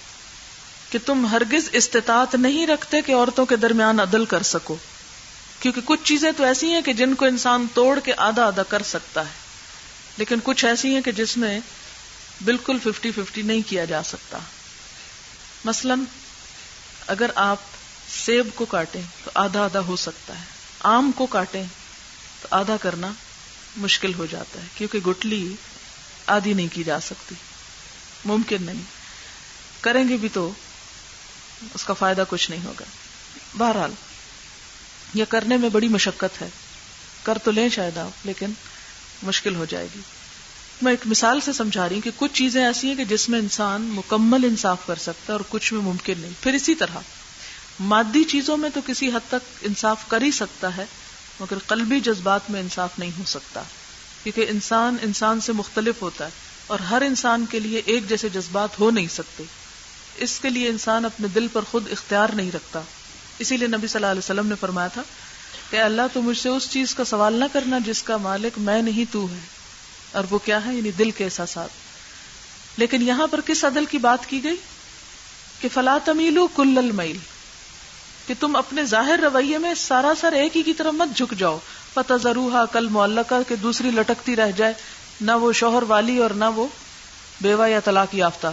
کہ 0.93 0.99
تم 1.07 1.27
ہرگز 1.27 1.69
استطاعت 1.73 2.35
نہیں 2.35 2.67
رکھتے 2.67 3.03
کہ 3.03 3.15
عورتوں 3.15 3.47
کے 3.47 3.57
درمیان 3.57 4.01
عدل 4.01 4.25
کر 4.25 4.43
سکو۔ 4.43 4.77
کیونکہ 5.61 5.81
کچھ 5.85 6.01
چیزیں 6.05 6.33
تو 6.37 6.45
ایسی 6.45 6.75
ہیں 6.75 6.83
کہ 6.83 6.93
جن 6.93 7.15
کو 7.15 7.25
انسان 7.25 7.67
توڑ 7.75 8.01
کے 8.01 8.13
آدھا 8.17 8.47
آدھا 8.47 8.63
کر 8.63 8.83
سکتا 8.83 9.21
ہے۔ 9.21 9.31
لیکن 10.19 10.37
کچھ 10.43 10.65
ایسی 10.65 10.95
ہیں 10.95 11.01
کہ 11.01 11.13
جس 11.13 11.37
میں 11.37 11.61
بالکل 12.45 12.79
ففٹی 12.83 13.11
ففٹی 13.11 13.43
نہیں 13.43 13.61
کیا 13.69 13.85
جا 13.85 14.03
سکتا۔ 14.03 14.39
مثلا 15.65 15.95
اگر 17.07 17.31
آپ 17.35 17.57
سیب 18.25 18.49
کو 18.55 18.65
کاٹیں 18.65 19.03
تو 19.25 19.31
آدھا 19.35 19.65
آدھا 19.65 19.81
ہو 19.81 19.97
سکتا 19.97 20.39
ہے۔ 20.39 20.45
آم 20.81 21.11
کو 21.17 21.27
کاٹیں 21.27 21.65
تو 22.43 22.49
آدھا 22.51 22.77
کرنا 22.77 23.13
مشکل 23.77 24.15
ہو 24.15 24.27
جاتا 24.31 24.61
ہے، 24.61 24.67
کیونکہ 24.75 24.99
گٹلی 24.99 25.55
آدھی 26.27 26.53
نہیں 26.53 26.69
کی 26.73 26.85
جا 26.85 27.01
سکتی۔ 27.01 27.35
ممکن 28.25 28.57
نہیں۔ 28.61 28.83
کریں 29.81 30.09
گے 30.09 30.17
بھی 30.17 30.29
تو 30.33 30.53
اس 31.75 31.85
کا 31.85 31.95
فائدہ 31.95 32.25
کچھ 32.29 32.51
نہیں 32.51 32.65
ہوگا۔ 32.65 32.85
بہرحال، 33.59 33.91
یہ 35.15 35.25
کرنے 35.29 35.57
میں 35.57 35.69
بڑی 35.69 35.89
مشقت 35.89 36.43
ہے۔ 36.43 36.49
کر 37.23 37.39
تو 37.45 37.51
لیں 37.51 37.69
شاید 37.69 37.99
آپ، 37.99 38.27
لیکن 38.27 38.47
مشکل 39.23 39.55
ہو 39.55 39.65
جائے 39.65 39.87
گی۔ 39.95 40.01
میں 40.83 40.93
ایک 40.93 41.07
مثال 41.07 41.41
سے 41.41 41.53
سمجھا 41.53 41.89
رہی 41.89 41.97
ہوں 41.97 42.03
کہ 42.03 42.11
کچھ 42.17 42.33
چیزیں 42.35 42.65
ایسی 42.65 42.89
ہیں 42.89 42.95
کہ 42.95 43.05
جس 43.05 43.29
میں 43.29 43.39
انسان 43.39 43.83
مکمل 43.83 44.45
انصاف 44.45 44.87
کر 44.87 44.97
سکتا 44.97 45.33
ہے 45.33 45.33
اور 45.33 45.41
کچھ 45.49 45.73
میں 45.73 45.83
ممکن 45.83 46.15
نہیں۔ 46.19 46.31
پھر 46.41 46.55
اسی 46.55 46.75
طرح، 46.75 46.97
مادی 47.81 48.25
چیزوں 48.25 48.57
میں 48.57 48.71
تو 48.75 48.81
کسی 48.87 49.09
حد 49.09 49.29
تک 49.29 49.63
انصاف 49.63 49.99
کر 50.09 50.23
ہی 50.23 50.31
سکتا 50.31 50.77
ہے، 50.77 50.85
مگر 51.41 51.59
قلبی 51.67 52.01
جذبات 52.01 52.41
میں 52.49 52.61
انصاف 52.61 52.99
نہیں 52.99 53.11
ہو 53.19 53.25
سکتا۔ 53.27 53.63
کیونکہ 54.23 54.47
انسان 54.51 54.97
انسان 55.03 55.41
سے 55.41 55.53
مختلف 55.53 56.03
ہوتا 56.03 56.25
ہے 56.25 56.31
اور 56.67 56.79
ہر 56.79 57.03
انسان 57.03 57.47
کے 57.51 57.61
لیے 57.61 57.83
ایک 57.87 58.09
جیسے 58.09 58.29
جذبات 58.29 58.81
ہو 58.81 58.91
نہیں 58.91 59.09
سکتے۔ 59.09 59.45
اس 60.17 60.41
کے 60.41 60.51
لیے 60.51 60.69
انسان 60.69 61.05
اپنے 61.05 61.29
دل 61.29 61.47
پر 61.53 61.61
خود 61.71 61.93
اختیار 61.93 62.29
نہیں 62.35 62.51
رکھتا۔ 62.55 62.81
اسی 63.39 63.57
لیے 63.57 63.69
نبی 63.69 63.87
صلی 63.87 63.99
اللہ 63.99 64.07
علیہ 64.07 64.19
وسلم 64.19 64.47
نے 64.47 64.55
فرمایا 64.61 64.89
تھا 64.89 65.03
کہ 65.71 65.81
اللہ 65.81 66.03
تو 66.13 66.23
مجھ 66.23 66.39
سے 66.39 66.49
اس 66.49 66.71
چیز 66.71 66.95
کا 66.95 67.05
سوال 67.05 67.35
نہ 67.35 67.45
کرنا 67.53 67.79
جس 67.87 68.03
کا 68.03 68.17
مالک 68.17 68.59
میں 68.59 68.83
نہیں 68.83 69.13
تو 69.13 69.27
ہے۔ 69.33 69.39
اور 70.13 70.25
وہ 70.31 70.39
کیا 70.39 70.65
ہے؟ 70.67 70.75
یعنی 70.75 70.91
دل 70.91 71.11
کے 71.11 71.25
احساسات۔ 71.25 71.69
لیکن 72.77 73.03
یہاں 73.03 73.27
پر 73.27 73.41
کس 73.41 73.65
عدل 73.65 73.85
کی 73.85 73.99
بات 73.99 74.27
کی 74.27 74.45
گئی؟ 74.45 74.57
کہ 75.61 75.69
فلا 75.75 75.99
تمیلو 76.05 76.47
کل 76.47 76.75
المیل۔ 76.77 77.17
کہ 78.27 78.35
تم 78.41 78.57
اپنے 78.57 78.85
ظاہر 78.85 79.21
رویے 79.23 79.59
میں 79.59 79.75
سارا 79.75 80.13
سر 80.21 80.33
ایک 80.33 80.57
ہی 80.57 80.63
کی 80.63 80.73
طرح 80.73 80.91
مت 80.91 81.17
جھک 81.17 81.35
جاؤ۔ 81.39 81.59
پتہ 81.95 82.13
ضرور 82.23 82.67
کل 82.73 82.89
معلقہ 82.89 83.35
کہ 83.49 83.57
دوسری 83.57 83.91
لٹکتی 83.91 84.37
رہ 84.37 84.51
جائے۔ 84.51 84.73
نہ 85.21 85.33
وہ 85.33 85.53
شوہر 85.53 85.83
والی 85.83 86.19
اور 86.19 86.31
نہ 86.31 86.45
وہ 86.45 86.67
بیوہ 87.41 87.69
یا 87.69 87.81
طلاق 87.81 88.15
یافتہ۔ 88.15 88.47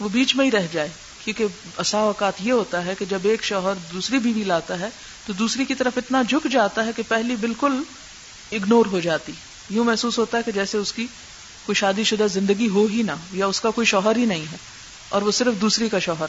وہ 0.00 0.08
بیچ 0.08 0.34
میں 0.36 0.44
ہی 0.44 0.50
رہ 0.50 0.66
جائے، 0.72 0.88
کیونکہ 1.24 1.44
اصا 1.76 1.98
اوقات 1.98 2.32
یہ 2.40 2.52
ہوتا 2.52 2.84
ہے 2.84 2.94
کہ 2.98 3.04
جب 3.04 3.18
ایک 3.24 3.44
شوہر 3.44 3.72
دوسری 3.92 4.18
بیوی 4.18 4.42
لاتا 4.44 4.78
ہے، 4.80 4.88
تو 5.26 5.32
دوسری 5.32 5.64
کی 5.64 5.74
طرف 5.74 5.92
اتنا 5.96 6.22
جھک 6.22 6.46
جاتا 6.52 6.86
ہے 6.86 6.90
کہ 6.96 7.02
پہلی 7.08 7.36
بالکل 7.36 7.82
اگنور 8.52 8.86
ہو 8.86 9.00
جاتی۔ 9.00 9.32
یوں 9.70 9.84
محسوس 9.84 10.18
ہوتا 10.18 10.38
ہے 10.38 10.42
کہ 10.42 10.52
جیسے 10.52 10.78
اس 10.78 10.92
کی 10.92 11.06
کوئی 11.66 11.76
شادی 11.76 12.04
شدہ 12.04 12.26
زندگی 12.32 12.68
ہو 12.68 12.86
ہی 12.86 13.02
نہ، 13.02 13.12
یا 13.32 13.46
اس 13.46 13.60
کا 13.60 13.70
کوئی 13.70 13.86
شوہر 13.86 14.16
ہی 14.16 14.24
نہیں 14.24 14.44
ہے، 14.52 14.56
اور 15.08 15.22
وہ 15.22 15.30
صرف 15.30 15.60
دوسری 15.60 15.88
کا 15.88 15.98
شوہر۔ 15.98 16.26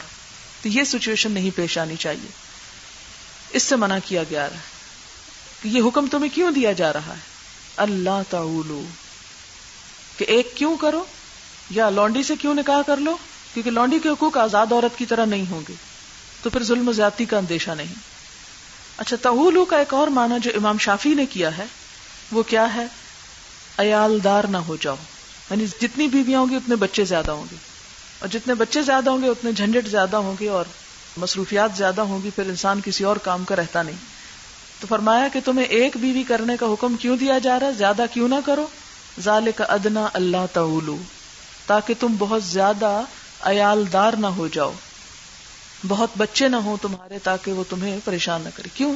تو 0.62 0.68
یہ 0.68 0.84
سچویشن 0.84 1.32
نہیں 1.32 1.50
پیش 1.56 1.78
آنی 1.78 1.96
چاہیے۔ 1.96 2.30
اس 3.50 3.62
سے 3.62 3.76
منع 3.76 3.98
کیا 4.04 4.22
گیا 4.30 4.44
ہے 4.44 4.58
کہ 5.62 5.68
یہ 5.68 5.82
حکم 5.82 6.06
تمہیں 6.06 6.34
کیوں 6.34 6.50
دیا 6.50 6.72
جا 6.72 6.92
رہا 6.92 7.12
ہے؟ 7.12 7.26
اللہ 7.76 8.22
تعولو 8.30 8.82
کہ 10.16 10.24
ایک 10.24 10.52
کیوں 10.54 10.76
کرو 10.76 11.04
یا 11.70 11.90
لانڈی 11.90 12.22
سے 12.22 12.34
کیوں 12.40 12.54
نکاح 12.54 12.82
کر 12.86 12.96
لو؟ 12.96 13.16
کیونکہ 13.54 13.70
لانڈی 13.70 13.98
کے 13.98 14.08
حقوق 14.08 14.36
آزاد 14.36 14.72
عورت 14.72 14.98
کی 14.98 15.06
طرح 15.06 15.24
نہیں 15.24 15.44
ہوں 15.50 15.60
گے۔ 15.68 15.74
تو 16.42 16.50
پھر 16.50 16.64
ظلم 16.64 16.88
و 16.88 16.92
زیادتی 16.92 17.24
کا 17.24 17.38
اندیشہ 17.38 17.70
نہیں۔ 17.70 17.94
اچھا 18.96 19.16
تہولو 19.22 19.64
کا 19.64 19.76
ایک 19.76 19.94
اور 19.94 20.08
معنی 20.08 20.34
جو 20.42 20.50
امام 20.56 20.78
شافی 20.78 21.14
نے 21.14 21.26
کیا 21.26 21.58
ہے، 21.58 21.64
وہ 22.32 22.42
کیا 22.42 22.74
ہے؟ 22.74 22.86
ایال 23.78 24.24
دار 24.24 24.44
نہ 24.44 24.56
ہو 24.56 24.76
جاؤ۔ 24.80 24.94
یعنی 25.50 25.66
جتنی 25.66 26.06
بیویاں 26.06 26.40
ہوں 26.40 26.46
گی، 26.50 26.56
اتنے 26.56 26.76
بچے 26.76 27.04
زیادہ 27.04 27.30
ہوں 27.30 27.44
گے۔ 27.50 27.56
اور 28.18 28.28
جتنے 28.28 28.54
بچے 28.54 28.82
زیادہ 28.82 29.10
ہوں 29.10 29.22
گے، 29.22 29.28
اتنے 29.28 29.52
جھنجٹ 29.52 29.88
زیادہ 29.88 30.16
ہوں 30.16 30.34
گے 30.40 30.48
اور 30.48 30.64
مصروفیات 31.16 31.70
زیادہ 31.76 32.00
ہوں 32.00 32.22
گی، 32.22 32.30
پھر 32.30 32.46
انسان 32.46 32.80
کسی 32.84 33.04
اور 33.04 33.16
کام 33.16 33.44
کا 33.44 33.56
رہتا 33.56 33.82
نہیں۔ 33.82 33.96
تو 34.80 34.86
فرمایا 34.86 35.28
کہ 35.28 35.40
تمہیں 35.44 35.66
ایک 35.66 35.96
بیوی 35.96 36.22
کرنے 36.22 36.56
کا 36.56 36.66
حکم 36.66 36.96
کیوں 36.96 37.16
دیا 37.16 37.38
جا 37.38 37.60
رہا 37.60 37.66
ہے؟ 37.66 37.72
زیادہ 37.72 38.04
کیوں 38.12 38.28
نہ 38.28 38.34
کرو؟ 38.46 38.66
ظال 39.20 39.48
کا 39.56 39.64
ادنا 39.64 40.08
اللہ 40.12 40.46
تعولو 40.52 40.98
تاکہ 41.66 41.94
تم 42.00 42.14
بہت 42.18 42.44
زیادہ 42.44 43.00
ایال 43.40 43.84
دار 43.92 44.12
نہ 44.12 44.26
ہو 44.26 44.48
جاؤ۔ 44.48 44.72
بہت 45.88 46.10
بچے 46.16 46.48
نہ 46.48 46.56
ہو 46.56 46.76
تمہارے 46.82 47.18
تاکہ 47.18 47.52
وہ 47.52 47.64
تمہیں 47.68 47.98
پریشان 48.04 48.42
نہ 48.42 48.48
کرے۔ 48.54 48.68
کیوں؟ 48.74 48.94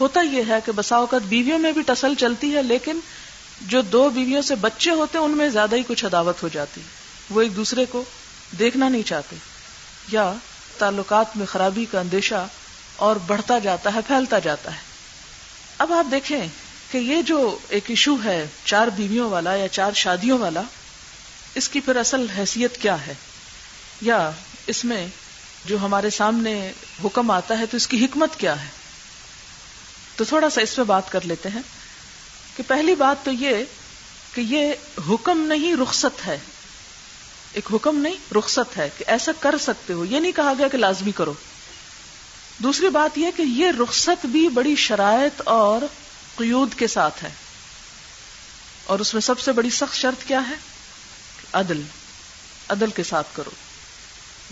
ہوتا 0.00 0.20
یہ 0.20 0.42
ہے 0.48 0.58
کہ 0.64 0.72
بسا 0.72 0.96
اوقات 0.96 1.22
بیویوں 1.22 1.58
میں 1.58 1.72
بھی 1.72 1.82
ٹسل 1.86 2.14
چلتی 2.14 2.56
ہے، 2.56 2.62
لیکن 2.62 3.00
جو 3.60 3.82
دو 3.82 4.10
بیویوں 4.10 4.42
سے 4.42 4.54
بچے 4.54 4.90
ہوتے 4.90 5.18
ہیں، 5.18 5.24
ان 5.24 5.30
میں 5.30 5.48
زیادہ 5.48 5.76
ہی 5.76 5.82
کچھ 5.86 6.04
عداوت 6.04 6.42
ہو 6.42 6.48
جاتی۔ 6.48 6.80
وہ 7.30 7.40
ایک 7.40 7.56
دوسرے 7.56 7.84
کو 7.84 8.04
دیکھنا 8.58 8.88
نہیں 8.88 9.02
چاہتے، 9.02 9.36
یا 10.12 10.32
تعلقات 10.78 11.36
میں 11.36 11.46
خرابی 11.46 11.84
کا 11.90 12.00
اندیشہ 12.00 12.46
اور 12.96 13.16
بڑھتا 13.16 13.58
جاتا 13.58 13.94
ہے، 13.94 14.00
پھیلتا 14.06 14.38
جاتا 14.38 14.72
ہے۔ 14.72 14.80
اب 15.78 15.92
آپ 15.92 16.10
دیکھیں 16.10 16.46
کہ 16.90 16.98
یہ 16.98 17.22
جو 17.22 17.58
ایک 17.68 17.84
ایشو 17.88 18.16
ہے، 18.24 18.46
چار 18.64 18.88
بیویوں 18.88 19.30
والا 19.30 19.54
یا 19.54 19.68
چار 19.68 19.92
شادیوں 19.92 20.38
والا، 20.38 20.62
اس 21.54 21.68
کی 21.68 21.80
پھر 21.80 21.96
اصل 21.96 22.26
حیثیت 22.38 22.76
کیا 22.76 23.06
ہے؟ 23.06 23.14
یا 24.00 24.30
اس 24.66 24.84
میں 24.84 25.06
جو 25.64 25.78
ہمارے 25.78 26.10
سامنے 26.10 26.72
حکم 27.04 27.30
آتا 27.30 27.58
ہے 27.58 27.66
تو 27.66 27.76
اس 27.76 27.88
کی 27.88 28.04
حکمت 28.04 28.38
کیا 28.38 28.62
ہے؟ 28.62 28.68
تو 30.16 30.24
تھوڑا 30.24 30.50
سا 30.50 30.60
اس 30.60 30.78
میں 30.78 30.84
بات 30.84 31.12
کر 31.12 31.20
لیتے 31.24 31.48
ہیں 31.48 31.62
کہ 32.56 32.62
پہلی 32.66 32.94
بات 32.94 33.24
تو 33.24 33.32
یہ 33.32 33.64
کہ 34.34 34.40
یہ 34.40 34.72
حکم 35.08 35.40
نہیں 35.40 35.76
رخصت 35.76 36.26
ہے۔ 36.26 36.38
ایک 37.52 37.68
حکم 37.74 37.98
نہیں، 37.98 38.34
رخصت 38.34 38.76
ہے 38.76 38.88
کہ 38.98 39.04
ایسا 39.06 39.32
کر 39.40 39.54
سکتے 39.60 39.92
ہو، 39.92 40.04
یہ 40.04 40.20
نہیں 40.20 40.32
کہا 40.32 40.52
گیا 40.58 40.68
کہ 40.68 40.78
لازمی 40.78 41.12
کرو۔ 41.12 41.32
دوسری 42.58 42.88
بات 42.88 43.18
یہ 43.18 43.26
کہ 43.36 43.42
یہ 43.42 43.66
رخصت 43.82 44.26
بھی 44.26 44.48
بڑی 44.48 44.76
شرائط 44.76 45.42
اور 45.44 45.86
قیود 46.36 46.74
کے 46.74 46.86
ساتھ 46.86 47.24
ہے۔ 47.24 47.30
اور 48.84 48.98
اس 48.98 49.14
میں 49.14 49.22
سب 49.22 49.40
سے 49.40 49.52
بڑی 49.52 49.70
سخت 49.70 49.96
شرط 49.96 50.28
کیا 50.28 50.40
ہے؟ 50.48 50.54
عدل 51.52 51.82
عدل 52.68 52.90
کے 52.90 53.02
ساتھ 53.02 53.26
کرو۔ 53.32 53.50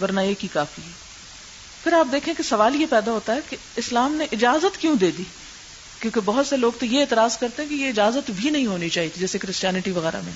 ورنہ 0.02 0.20
ایک 0.20 0.42
ہی 0.42 0.48
کافی 0.52 0.82
ہے۔ 0.82 0.90
پھر 1.84 1.92
آپ 1.92 2.06
دیکھیں 2.12 2.34
کہ 2.34 2.42
سوال 2.42 2.80
یہ 2.80 2.86
پیدا 2.90 3.12
ہوتا 3.12 3.34
ہے 3.34 3.40
کہ 3.48 3.56
اسلام 3.76 4.14
نے 4.14 4.26
اجازت 4.32 4.80
کیوں 4.80 4.96
دے 4.96 5.10
دی؟ 5.10 5.22
کیونکہ 6.00 6.20
بہت 6.24 6.46
سے 6.46 6.56
لوگ 6.56 6.72
تو 6.78 6.86
یہ 6.86 7.00
اعتراض 7.00 7.38
کرتے 7.38 7.62
ہیں 7.62 7.68
کہ 7.68 7.74
یہ 7.74 7.88
اجازت 7.88 8.30
بھی 8.30 8.50
نہیں 8.50 8.66
ہونی 8.66 8.88
چاہیے 8.88 9.10
جیسے 9.16 9.38
کرسچینٹی 9.38 9.90
وغیرہ 9.90 10.20
میں۔ 10.24 10.32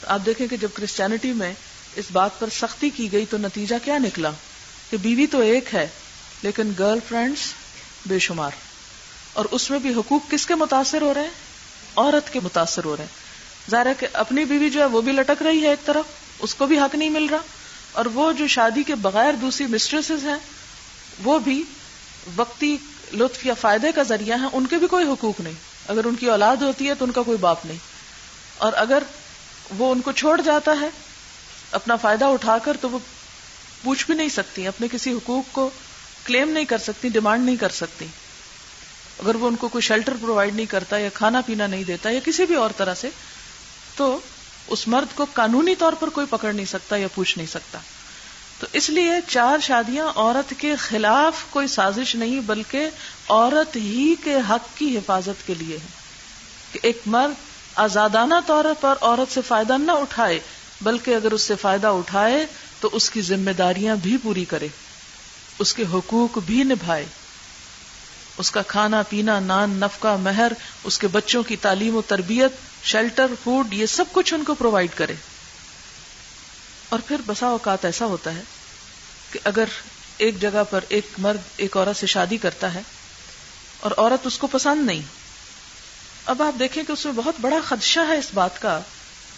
تو 0.00 0.06
آپ 0.08 0.20
دیکھیں 0.26 0.48
کہ 0.48 0.56
جب 0.56 0.68
کرسچینٹی 0.74 1.32
میں 1.32 1.54
اس 1.96 2.04
بات 2.12 2.40
پر 2.40 2.48
سختی 2.48 2.90
کی 2.90 3.12
گئی 3.12 3.26
تو 3.30 3.38
نتیجہ 3.38 3.74
کیا 3.84 3.98
نکلا؟ 3.98 4.30
کہ 4.90 4.96
بیوی 4.96 5.26
تو 5.26 5.40
ایک 5.40 5.74
ہے، 5.74 5.88
لیکن 6.42 6.72
گرل 6.78 6.98
فرینڈس 7.08 7.40
بے 8.06 8.18
شمار۔ 8.18 8.50
اور 9.32 9.44
اس 9.50 9.70
میں 9.70 9.78
بھی 9.78 9.94
حقوق 9.94 10.30
کس 10.30 10.46
کے 10.46 10.54
متاثر 10.54 11.02
ہو 11.02 11.14
رہے 11.14 11.20
ہیں؟ 11.20 11.30
عورت 11.96 12.32
کے 12.32 12.40
متاثر 12.40 12.84
ہو 12.84 12.96
رہے 12.96 13.04
ہیں۔ 13.04 13.22
ظاہر 13.70 13.86
ہے 13.86 13.92
کہ 13.98 14.06
اپنی 14.12 14.44
بیوی 14.44 14.70
جو 14.70 14.80
ہے 14.80 14.84
وہ 14.84 15.00
بھی 15.00 15.12
لٹک 15.12 15.42
رہی 15.42 15.62
ہے 15.62 15.68
ایک 15.68 15.86
طرف، 15.86 16.04
اس 16.38 16.54
کو 16.54 16.66
بھی 16.66 16.78
حق 16.78 16.94
نہیں 16.94 17.08
مل 17.08 17.26
رہا۔ 17.30 17.38
اور 17.92 18.06
وہ 18.06 18.32
جو 18.32 18.46
شادی 18.46 18.82
کے 18.82 18.94
بغیر 18.94 19.32
دوسری 19.32 19.66
مسٹریس 19.66 20.10
ہیں، 20.10 20.36
وہ 21.24 21.38
بھی 21.38 21.62
وقتی 22.36 22.76
لطف 23.12 23.46
یا 23.46 23.54
فائدے 23.54 23.92
کا 23.92 24.02
ذریعہ 24.02 24.40
ہے 24.40 24.46
ان 24.52 24.66
کے 24.66 24.76
بھی 24.76 24.86
کوئی 24.86 25.06
حقوق 25.06 25.40
نہیں۔ 25.40 25.54
اگر 25.88 26.04
ان 26.04 26.14
کی 26.14 26.26
اولاد 26.26 26.56
ہوتی 26.56 26.88
ہے 26.88 26.94
تو 26.94 27.04
ان 27.04 27.12
کا 27.12 27.22
کوئی 27.22 27.38
باپ 27.38 27.66
نہیں۔ 27.66 27.78
اور 28.58 28.72
اگر 28.76 29.02
وہ 29.78 29.92
ان 29.92 30.00
کو 30.00 30.12
چھوڑ 30.12 30.40
جاتا 30.40 30.72
ہے، 30.80 30.90
اپنا 31.70 31.96
فائدہ 31.96 32.24
اٹھا 32.24 32.58
کر 32.58 32.76
تو 32.80 32.90
وہ 32.90 32.98
پوچھ 33.82 34.06
بھی 34.06 34.14
نہیں 34.14 34.28
سکتی، 34.28 34.66
اپنے 34.66 34.86
کسی 34.92 35.12
حقوق 35.12 35.44
کو 35.52 35.70
کلیم 36.24 36.50
نہیں 36.50 36.64
کر 36.64 36.78
سکتی 36.78 37.08
ڈیمانڈ 37.08 37.44
نہیں 37.44 37.56
کر 37.56 37.68
سکتی۔ 37.68 38.06
اگر 39.18 39.34
وہ 39.34 39.48
ان 39.48 39.56
کو 39.56 39.68
کوئی 39.68 39.82
شیلٹر 39.82 40.12
پرووائڈ 40.20 40.54
نہیں 40.54 40.66
کرتا 40.66 40.98
یا 40.98 41.08
کھانا 41.14 41.40
پینا 41.40 41.66
نہیں 41.66 41.84
دیتا 41.84 42.10
یا 42.10 42.20
کسی 42.24 42.46
بھی 42.46 42.54
اور 42.54 42.70
طرح 42.76 42.94
سے، 42.94 43.08
تو 43.96 44.20
اس 44.66 44.88
مرد 44.88 45.16
کو 45.16 45.26
قانونی 45.34 45.74
طور 45.74 45.92
پر 45.92 46.08
کوئی 46.08 46.26
پکڑ 46.30 46.52
نہیں 46.52 46.66
سکتا 46.66 46.96
یا 46.96 47.08
پوچھ 47.14 47.38
نہیں 47.38 47.46
سکتا۔ 47.46 47.78
تو 48.60 48.66
اس 48.72 48.90
لیے 48.90 49.12
چار 49.28 49.58
شادیاں 49.58 50.08
عورت 50.16 50.54
کے 50.58 50.76
خلاف 50.76 51.34
کوئی 51.50 51.66
سازش 51.66 52.14
نہیں، 52.14 52.40
بلکہ 52.40 52.90
عورت 53.28 53.76
ہی 53.76 54.14
کے 54.24 54.36
حق 54.50 54.78
کی 54.78 54.98
حفاظت 54.98 55.46
کے 55.46 55.54
لیے 55.54 55.76
ہے۔ 55.76 56.02
کہ 56.72 56.78
ایک 56.82 57.02
مرد 57.06 57.32
آزادانہ 57.74 58.34
طور 58.46 58.64
پر 58.80 58.94
عورت 59.00 59.34
سے 59.34 59.40
فائدہ 59.42 59.78
نہ 59.78 59.92
اٹھائے، 59.92 60.40
بلکہ 60.80 61.14
اگر 61.14 61.32
اس 61.32 61.42
سے 61.42 61.54
فائدہ 61.54 61.86
اٹھائے 61.86 62.46
تو 62.80 62.88
اس 62.92 63.10
کی 63.10 63.22
ذمہ 63.22 63.50
داریاں 63.50 63.96
بھی 63.96 64.16
پوری 64.22 64.44
کرے۔ 64.44 64.68
اس 65.58 65.74
کے 65.74 65.84
حقوق 65.92 66.38
بھی 66.46 66.64
نبھائے۔ 66.64 67.04
اس 68.38 68.50
کا 68.50 68.62
کھانا 68.62 69.02
پینا، 69.02 69.40
نان، 69.40 69.70
نفقہ، 69.70 70.16
مہر، 70.16 70.52
اس 70.84 70.98
کے 70.98 71.06
بچوں 71.06 71.42
کی 71.42 71.56
تعلیم 71.56 71.96
و 71.96 72.02
تربیت 72.02 72.52
شیلٹر، 72.84 73.26
فوڈ، 73.44 73.74
یہ 73.74 73.86
سب 73.86 74.04
کچھ 74.12 74.34
ان 74.34 74.44
کو 74.44 74.54
پرووائڈ 74.54 74.90
کرے۔ 74.94 75.14
اور 76.88 76.98
پھر 77.08 77.16
بسا 77.26 77.46
اوقات 77.46 77.84
ایسا 77.84 78.04
ہوتا 78.04 78.34
ہے 78.34 78.42
کہ 79.32 79.38
اگر 79.44 79.64
ایک 80.18 80.40
جگہ 80.40 80.62
پر 80.70 80.84
ایک 80.88 81.06
مرد، 81.18 81.40
ایک 81.56 81.76
عورت 81.76 81.96
سے 81.96 82.06
شادی 82.06 82.36
کرتا 82.36 82.74
ہے 82.74 82.80
اور 83.80 83.90
عورت 83.96 84.26
اس 84.26 84.38
کو 84.38 84.46
پسند 84.46 84.86
نہیں۔ 84.86 85.02
اب 86.26 86.42
آپ 86.42 86.58
دیکھیں 86.58 86.84
کہ 86.84 86.92
اس 86.92 87.04
میں 87.04 87.12
بہت 87.12 87.34
بڑا 87.40 87.56
خدشہ 87.64 88.00
ہے 88.08 88.18
اس 88.18 88.28
بات 88.34 88.62
کا 88.62 88.80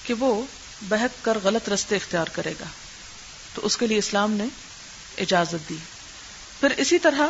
کہ 0.04 0.14
وہ 0.14 0.42
بہک 0.82 1.24
کر 1.24 1.38
غلط 1.42 1.68
رستے 1.68 1.96
اختیار 1.96 2.26
کرے 2.32 2.52
گا۔ 2.60 2.64
تو 3.54 3.66
اس 3.66 3.76
کے 3.76 3.86
لیے 3.86 3.98
اسلام 3.98 4.32
نے 4.32 4.44
اجازت 5.18 5.68
دی۔ 5.68 5.76
پھر 6.60 6.70
اسی 6.76 6.98
طرح 6.98 7.26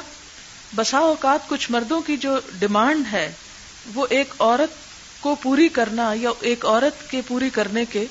بسا 0.77 0.99
اوقات 0.99 1.49
کچھ 1.49 1.71
مردوں 1.71 2.01
کی 2.01 2.17
جو 2.17 2.41
ڈیمانڈ 2.59 3.07
ہے، 3.13 3.33
وہ 3.95 4.07
ایک 4.11 4.35
عورت 4.39 4.94
کو 5.25 5.35
پوری 5.35 5.69
کرنا 5.69 6.13
یا 6.17 6.31
ایک 6.41 6.67
عورت 6.67 7.11
کے 7.11 7.21
پوری 7.27 7.51
کرنے 7.51 7.85
کے 7.85 8.05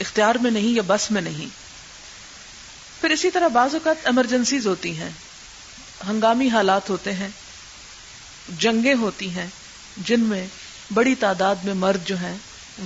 اختیار 0.00 0.34
میں 0.34 0.50
نہیں 0.50 0.68
یا 0.68 0.82
بس 0.86 1.10
میں 1.10 1.22
نہیں۔ 1.22 1.46
پھر 3.00 3.10
اسی 3.10 3.30
طرح 3.30 3.48
بعض 3.48 3.74
اوقات 3.74 4.06
ایمرجنسیز 4.06 4.66
ہوتی 4.66 4.96
ہیں، 4.98 5.10
ہنگامی 6.08 6.48
حالات 6.48 6.90
ہوتے 6.90 7.12
ہیں، 7.12 7.28
جنگیں 8.58 8.94
ہوتی 8.94 9.30
ہیں، 9.30 9.46
جن 9.96 10.20
میں 10.20 10.46
بڑی 10.94 11.14
تعداد 11.14 11.56
میں 11.64 11.74
مرد 11.74 12.08
جو 12.08 12.16
ہیں، 12.16 12.36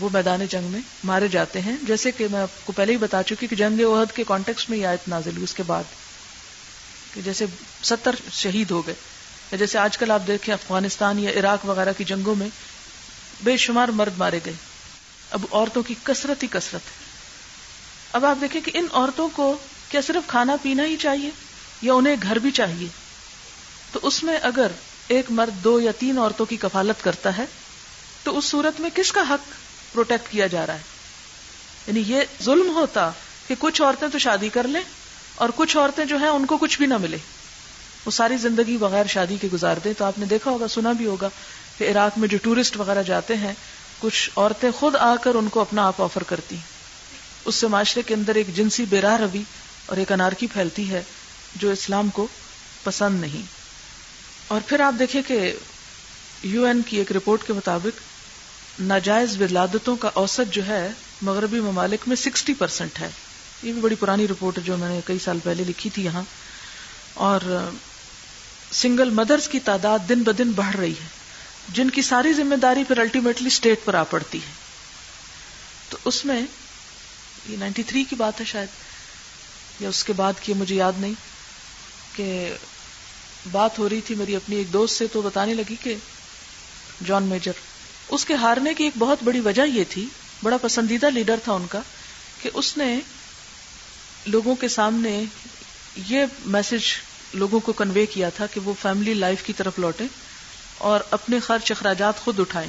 وہ 0.00 0.09
میدان 0.12 0.46
جنگ 0.46 0.64
میں 0.64 0.80
مارے 1.04 1.28
جاتے 1.28 1.61
ہیں۔ 1.61 1.76
جیسے 1.83 2.11
کہ 2.11 2.26
میں 2.30 2.40
آپ 2.40 2.66
کو 2.66 2.72
پہلے 2.72 2.92
ہی 2.92 2.96
بتا 2.96 3.22
چکی 3.22 3.46
کہ 3.46 3.56
جنگ 3.56 3.80
عہد 3.80 4.16
کے 4.16 4.24
کانٹیکس 4.24 4.70
میں 4.70 4.78
یہ 4.78 4.87
آیت 4.87 5.09
نازل 5.09 5.30
ہوئی، 5.30 5.44
اس 5.44 5.54
کے 5.54 5.62
بعد 5.62 5.85
کہ 7.14 7.20
جیسے 7.20 7.46
ستر 7.83 8.14
شہید 8.33 8.70
ہو 8.70 8.87
گئے۔ 8.87 8.94
جیسے 9.56 9.78
آج 9.78 9.98
کل 9.98 10.11
آپ 10.11 10.26
دیکھیں 10.26 10.54
افغانستان 10.54 11.18
یا 11.18 11.30
عراق 11.30 11.66
وغیرہ 11.66 11.92
کی 11.98 12.04
جنگوں 12.04 12.35
میں 12.35 12.48
بے 13.42 13.57
شمار 13.57 13.88
مرد 13.88 14.18
مارے 14.18 14.40
گئے۔ 14.44 14.53
اب 15.31 15.44
عورتوں 15.53 15.83
کی 15.83 15.94
کثرت 16.03 16.42
ہی 16.42 16.48
کثرت۔ 16.50 16.74
ہے 16.74 17.11
اب 18.12 18.24
آپ 18.24 18.37
دیکھیں 18.40 18.61
کہ 18.61 18.70
ان 18.74 18.87
عورتوں 18.92 19.29
کو 19.33 19.57
کیا 19.88 20.00
صرف 20.00 20.29
کھانا 20.29 20.57
پینا 20.62 20.85
ہی 20.85 20.96
چاہیے 20.96 21.31
یا 21.83 21.92
انہیں 21.92 22.16
گھر 22.22 22.38
بھی 22.38 22.50
چاہیے؟ 22.50 22.88
تو 23.92 24.00
اس 24.03 24.22
میں 24.24 24.38
اگر 24.42 24.66
ایک 25.09 25.26
مرد 25.31 25.64
دو 25.64 25.81
یا 25.81 25.92
تین 25.98 26.18
عورتوں 26.18 26.46
کی 26.46 26.57
کفالت 26.57 27.05
کرتا 27.05 27.37
ہے، 27.37 27.44
تو 28.22 28.38
اس 28.38 28.44
صورت 28.44 28.81
میں 28.81 28.90
کس 28.94 29.12
کا 29.12 29.20
حق 29.20 29.48
پروٹیکٹ 29.92 30.33
کیا 30.33 30.46
جا 30.46 30.66
رہا 30.66 30.74
ہے؟ 30.74 30.83
یعنی 31.87 32.03
یہ 32.07 32.20
ظلم 32.42 32.74
ہوتا 32.74 33.11
کہ 33.48 33.55
کچھ 33.59 33.83
عورتیں 33.83 34.09
تو 34.09 34.18
شادی 34.18 34.48
کر 34.48 34.68
لیں 34.68 34.83
اور 35.35 35.48
کچھ 35.57 35.76
عورتیں 35.76 36.05
جو 36.05 36.16
ہیں 36.16 36.29
ان 36.29 36.46
کو 36.46 36.57
کچھ 36.57 36.79
بھی 36.79 36.87
نہ 36.87 36.96
ملے۔ 36.96 37.16
وہ 38.07 38.11
ساری 38.11 38.37
زندگی 38.37 38.76
بغیر 38.76 39.07
شادی 39.07 39.37
کے 39.40 39.48
گزار 39.53 39.76
دیں 39.85 39.92
تو 39.98 40.05
آپ 40.05 40.18
نے 40.18 40.26
دیکھا 40.26 40.50
ہوگا، 40.50 40.68
سنا 40.68 40.92
بھی 40.92 41.07
ہوگا 41.07 41.29
کہ 41.81 41.90
عراق 41.90 42.19
میں 42.19 42.29
جو 42.29 42.38
ٹورسٹ 42.43 42.77
وغیرہ 42.77 43.03
جاتے 43.03 43.37
ہیں، 43.37 43.53
کچھ 43.99 44.31
عورتیں 44.37 44.71
خود 44.71 44.97
آ 44.97 45.16
کر 45.16 45.35
ان 45.35 45.49
کو 45.49 45.61
اپنا 45.61 45.87
آپ 45.87 46.03
آفر 46.03 46.23
کرتی 46.23 46.55
ہیں۔ 46.55 46.62
اس 47.45 47.55
سے 47.55 47.66
معاشرے 47.66 48.03
کے 48.03 48.14
اندر 48.14 48.35
ایک 48.35 48.57
جنسی 48.57 48.85
بیراہ 48.85 49.16
روی 49.21 49.43
اور 49.87 49.97
ایک 49.97 50.12
انارکی 50.12 50.47
پھیلتی 50.47 50.90
ہے 50.90 51.03
جو 51.57 51.71
اسلام 51.71 52.09
کو 52.09 52.27
پسند 52.85 53.21
نہیں۔ 53.21 53.43
اور 54.49 54.61
پھر 54.66 54.81
آپ 54.81 54.95
دیکھیں 54.99 55.23
کہ 55.27 55.57
یو 56.43 56.64
این 56.64 56.83
کی 56.83 56.97
ایک 56.97 57.12
رپورٹ 57.12 57.47
کے 57.47 57.53
مطابق 57.53 58.01
ناجائز 58.81 59.40
ولادتوں 59.40 59.97
کا 59.97 60.11
اوسط 60.14 60.53
جو 60.53 60.66
ہے، 60.66 60.90
مغربی 61.23 61.61
ممالک 61.61 62.01
میں 62.07 62.16
سکسٹی 62.16 62.55
پرسینٹ 62.55 63.01
ہے۔ 63.01 63.11
یہ 63.62 63.73
بھی 63.73 63.81
بڑی 63.81 63.95
پرانی 63.95 64.29
رپورٹ 64.29 64.59
ہے 64.59 64.62
جو 64.62 64.77
میں 64.77 64.88
نے 64.88 65.01
کئی 65.05 65.19
سال 65.25 65.38
پہلے 65.45 65.64
لکھی 65.64 65.90
تھی 65.90 66.05
یہاں۔ 66.05 66.23
اور 67.14 67.69
سنگل 68.73 69.11
مدرس 69.11 69.49
کی 69.49 69.61
تعداد 69.61 69.99
دن 70.09 70.23
بدن 70.23 70.51
بڑھ 70.51 70.77
رہی 70.77 70.93
ہے۔ 70.93 71.19
جن 71.68 71.90
کی 71.90 72.03
ساری 72.03 72.33
ذمہ 72.33 72.57
داری 72.57 72.85
پھر 72.85 72.99
الٹیمیٹلی 72.99 73.46
اسٹیٹ 73.46 73.85
پر 73.85 73.94
آ 73.94 74.03
پڑتی 74.03 74.38
ہے۔ 74.38 74.53
تو 75.88 75.99
اس 76.05 76.25
میں 76.25 76.40
یہ 77.49 77.57
نائنٹی 77.57 77.83
تھری 77.83 78.05
کی 78.05 78.16
بات 78.16 78.40
ہے 78.40 78.44
شاید، 78.44 78.68
یا 79.81 79.88
اس 79.88 80.05
کے 80.05 80.12
بعد 80.12 80.33
کی 80.40 80.53
مجھے 80.53 80.75
یاد 80.75 80.92
نہیں، 80.99 81.14
کہ 82.16 82.55
بات 83.53 83.79
ہو 83.79 83.88
رہی 83.88 84.01
تھی 84.01 84.14
میری 84.14 84.37
اپنی 84.37 84.57
ایک 84.57 84.73
دوست 84.73 84.99
سے، 84.99 85.07
تو 85.07 85.23
بتانے 85.23 85.55
لگی 85.55 85.77
کہ 85.83 85.94
جان 87.07 87.23
میجر، 87.23 87.53
اس 88.09 88.25
کے 88.25 88.35
ہارنے 88.35 88.75
کی 88.75 88.85
ایک 88.85 88.92
بہت 88.99 89.18
بڑی 89.25 89.40
وجہ 89.40 89.62
یہ 89.62 89.85
تھی، 89.88 90.07
بڑا 90.42 90.57
پسندیدہ 90.57 91.11
لیڈر 91.11 91.37
تھا 91.44 91.53
ان 91.53 91.66
کا، 91.70 91.81
کہ 92.42 92.51
اس 92.55 92.77
نے 92.77 93.01
لوگوں 94.27 94.55
کے 94.55 94.68
سامنے 94.68 95.25
یہ 96.09 96.25
میسج 96.46 96.85
لوگوں 97.35 97.61
کو 97.61 97.73
کنوے 97.73 98.07
کیا 98.07 98.29
تھا 98.29 98.46
کہ 98.46 98.61
وہ 98.61 98.75
فیملی 98.83 99.14
لائف 99.14 99.42
کی 99.42 99.53
طرف 99.53 99.79
لوٹے 99.79 100.05
اور 100.81 101.01
اپنے 101.11 101.40
خرچ 101.40 101.71
اخراجات 101.71 102.21
خود 102.21 102.40
اٹھائیں۔ 102.40 102.69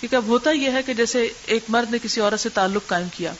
کیونکہ 0.00 0.16
اب 0.16 0.24
ہوتا 0.24 0.50
یہ 0.50 0.70
ہے 0.70 0.82
کہ 0.82 0.94
جیسے 0.94 1.28
ایک 1.46 1.64
مرد 1.68 1.90
نے 1.90 1.98
کسی 2.02 2.20
عورت 2.20 2.40
سے 2.40 2.48
تعلق 2.48 2.86
قائم 2.86 3.08
کیا، 3.16 3.32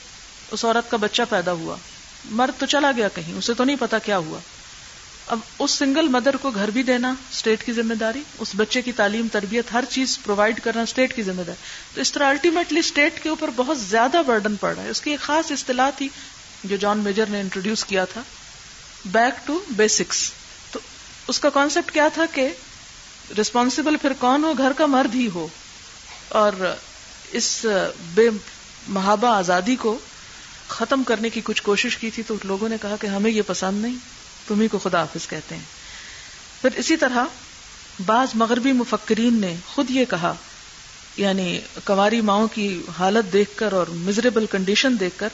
اس 0.51 0.65
عورت 0.65 0.91
کا 0.91 0.97
بچہ 0.97 1.23
پیدا 1.31 1.53
ہوا۔ 1.53 1.77
مرد 2.25 2.61
تو 2.61 2.67
چلا 2.67 2.93
گیا 2.97 3.09
کہیں، 3.09 3.35
اسے 3.35 3.55
تو 3.55 3.65
نہیں 3.65 3.77
پتا 3.81 3.99
کیا 3.99 4.19
ہوا۔ 4.19 4.39
اب 5.27 5.39
اس 5.59 5.71
سنگل 5.71 6.09
مدر 6.09 6.37
کو 6.37 6.51
گھر 6.51 6.71
بھی 6.71 6.83
دینا 6.83 7.15
اسٹیٹ 7.31 7.65
کی 7.65 7.73
ذمہ 7.73 7.95
داری، 7.95 8.23
اس 8.39 8.49
بچے 8.57 8.83
کی 8.83 8.93
تعلیم، 8.93 9.29
تربیت، 9.33 9.73
ہر 9.73 9.85
چیز 9.91 10.19
پرووائڈ 10.25 10.61
کرنا 10.61 10.83
اسٹیٹ 10.83 11.17
کی 11.17 11.23
ذمہ 11.23 11.43
داری۔ 11.43 11.63
تو 11.95 12.01
اس 12.01 12.13
طرح 12.13 12.29
الٹیمیٹلی 12.29 12.81
اسٹیٹ 12.81 13.23
کے 13.23 13.29
اوپر 13.29 13.51
بہت 13.57 13.81
زیادہ 13.81 14.23
برڈن 14.27 14.57
پڑ 14.57 14.75
رہا 14.75 14.83
ہے۔ 14.83 14.91
اس 14.91 15.01
کی 15.01 15.11
ایک 15.11 15.21
خاص 15.21 15.53
اصطلاح 15.53 15.91
تھی 15.91 16.09
جو 16.65 16.77
جان 16.77 16.99
میجر 16.99 17.25
نے 17.29 17.41
انٹروڈیوس 17.41 17.85
کیا 17.85 18.05
تھا 18.05 18.23
بیک 19.05 19.47
ٹو 19.47 19.61
بیسکس 19.71 20.31
تو 20.71 20.79
اس 21.29 21.41
کا 21.41 21.51
کانسیپٹ 21.51 21.93
کیا 21.93 22.09
تھا 22.15 22.25
کہ 22.33 22.49
ریسپانسبل 23.37 23.97
پھر 23.97 24.13
کون 24.19 24.45
ہو؟ 24.45 24.53
گھر 24.59 24.73
کا 24.77 24.87
مرد 24.87 25.15
ہی 25.15 25.29
ہو۔ 25.35 25.49
اور 26.29 26.53
اس 27.31 27.67
بے 28.15 28.29
محابہ 28.89 29.29
آزادی 29.29 29.77
کو 29.77 29.99
ختم 30.69 31.03
کرنے 31.03 31.31
کی 31.31 31.41
کچھ 31.45 31.63
کوشش 31.63 31.97
کی 31.97 32.11
تھی 32.11 32.23
تو 32.23 32.35
لوگوں 32.45 32.69
نے 32.69 32.77
کہا 32.83 32.97
کہ 33.01 33.07
ہمیں 33.07 33.31
یہ 33.31 33.43
پسند 33.47 33.83
نہیں 33.83 33.97
تمہیں 34.49 34.69
کو 34.73 34.79
خدا 34.79 35.01
حافظ 35.01 35.29
کہتے 35.29 35.55
ہیں۔ 35.55 35.63
پھر 36.61 36.71
اسی 36.77 36.97
طرح 36.97 37.25
بعض 38.07 38.29
مغربی 38.35 38.73
مفکرین 38.73 39.41
نے 39.41 39.57
خود 39.67 39.91
یہ 39.91 40.05
کہا 40.05 40.35
یعنی 41.17 41.61
کماری 41.85 42.21
ماؤں 42.21 42.49
کی 42.49 42.83
حالت 42.99 43.33
دیکھ 43.33 43.51
کر 43.57 43.73
اور 43.73 43.87
مزریبل 43.87 44.47
کنڈیشن 44.47 45.01
دیکھ 45.01 45.19
کر 45.19 45.29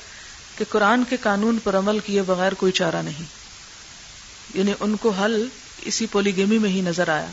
کہ 0.59 0.65
قرآن 0.69 1.05
کے 1.09 1.17
قانون 1.17 1.59
پر 1.65 1.79
عمل 1.79 1.99
کیے 1.99 2.23
بغیر 2.23 2.55
کوئی 2.55 2.73
چارہ 2.73 3.03
نہیں۔ 3.03 3.25
یعنی 4.55 4.73
ان 4.81 4.97
کو 4.97 5.11
حل 5.11 5.47
اسی 5.83 6.07
پولیگیمی 6.07 6.59
میں 6.59 6.71
ہی 6.71 6.81
نظر 6.81 7.09
آیا۔ 7.09 7.27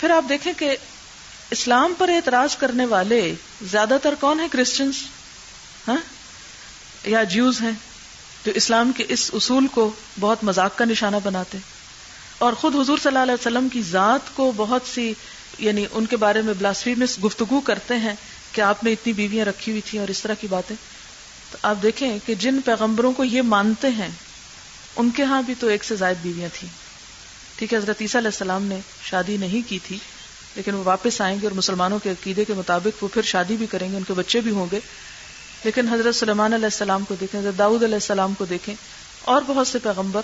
پھر 0.00 0.10
آپ 0.10 0.24
دیکھیں 0.28 0.52
کہ 0.58 0.76
اسلام 1.50 1.94
پر 1.98 2.08
اعتراض 2.08 2.56
کرنے 2.56 2.84
والے 2.84 3.34
زیادہ 3.70 3.96
تر 4.02 4.14
کون 4.20 4.40
ہیں 4.40 4.48
کرسچنس 4.50 4.94
ہاں؟ 5.88 5.96
یا 7.04 7.22
جیوز 7.22 7.60
ہیں 7.60 7.70
جو 8.46 8.52
اسلام 8.54 8.92
کے 8.92 9.04
اس 9.08 9.30
اصول 9.34 9.66
کو 9.66 9.92
بہت 10.20 10.44
مذاق 10.44 10.78
کا 10.78 10.84
نشانہ 10.84 11.16
بناتے 11.24 11.58
اور 12.38 12.52
خود 12.52 12.74
حضور 12.74 12.98
صلی 12.98 13.08
اللہ 13.08 13.18
علیہ 13.18 13.34
وسلم 13.34 13.68
کی 13.68 13.82
ذات 13.82 14.36
کو 14.36 14.52
بہت 14.56 14.82
سی 14.94 15.14
یعنی 15.58 15.86
ان 15.92 16.06
کے 16.06 16.16
بارے 16.16 16.42
میں 16.42 16.54
بلاسفی 16.54 16.94
میں 16.94 17.20
گفتگو 17.24 17.60
کرتے 17.60 17.96
ہیں 17.96 18.14
کہ 18.52 18.60
آپ 18.60 18.84
نے 18.84 18.92
اتنی 18.92 19.12
بیویاں 19.12 19.44
رکھی 19.44 19.72
ہوئی 19.72 19.82
تھیں 19.90 20.00
اور 20.00 20.08
اس 20.08 20.22
طرح 20.22 20.34
کی 20.34 20.46
باتیں۔ 20.46 20.76
تو 21.50 21.58
آپ 21.62 21.76
دیکھیں 21.82 22.18
کہ 22.26 22.34
جن 22.34 22.60
پیغمبروں 22.60 23.12
کو 23.12 23.24
یہ 23.24 23.42
مانتے 23.42 23.88
ہیں، 23.88 24.08
ان 24.96 25.10
کے 25.10 25.22
ہاں 25.22 25.42
بھی 25.42 25.54
تو 25.60 25.66
ایک 25.66 25.84
سے 25.84 25.96
زائد 25.96 26.16
بیویاں 26.22 26.48
تھیں۔ 26.52 26.85
ٹھیک 27.56 27.72
ہے، 27.72 27.78
حضرت 27.78 27.96
عیسیٰ 28.00 28.20
علیہ 28.20 28.28
السلام 28.28 28.62
نے 28.62 28.78
شادی 29.02 29.36
نہیں 29.36 29.68
کی 29.68 29.78
تھی، 29.78 29.98
لیکن 30.56 30.74
وہ 30.74 30.82
واپس 30.84 31.20
آئیں 31.20 31.40
گے 31.42 31.46
اور 31.46 31.54
مسلمانوں 31.54 31.98
کے 31.98 32.10
عقیدے 32.10 32.44
کے 32.44 32.54
مطابق 32.54 33.02
وہ 33.04 33.08
پھر 33.14 33.22
شادی 33.22 33.56
بھی 33.56 33.66
کریں 33.66 33.90
گے، 33.92 33.96
ان 33.96 34.02
کے 34.02 34.12
بچے 34.12 34.40
بھی 34.40 34.50
ہوں 34.50 34.66
گے۔ 34.72 34.80
لیکن 35.64 35.88
حضرت 35.88 36.14
سلمان 36.14 36.52
علیہ 36.52 36.64
السلام 36.64 37.04
کو 37.04 37.14
دیکھیں، 37.20 37.40
حضرت 37.40 37.58
داؤد 37.58 37.82
علیہ 37.82 37.94
السلام 37.94 38.34
کو 38.34 38.44
دیکھیں، 38.44 38.74
اور 39.22 39.42
بہت 39.46 39.66
سے 39.66 39.78
پیغمبر 39.78 40.20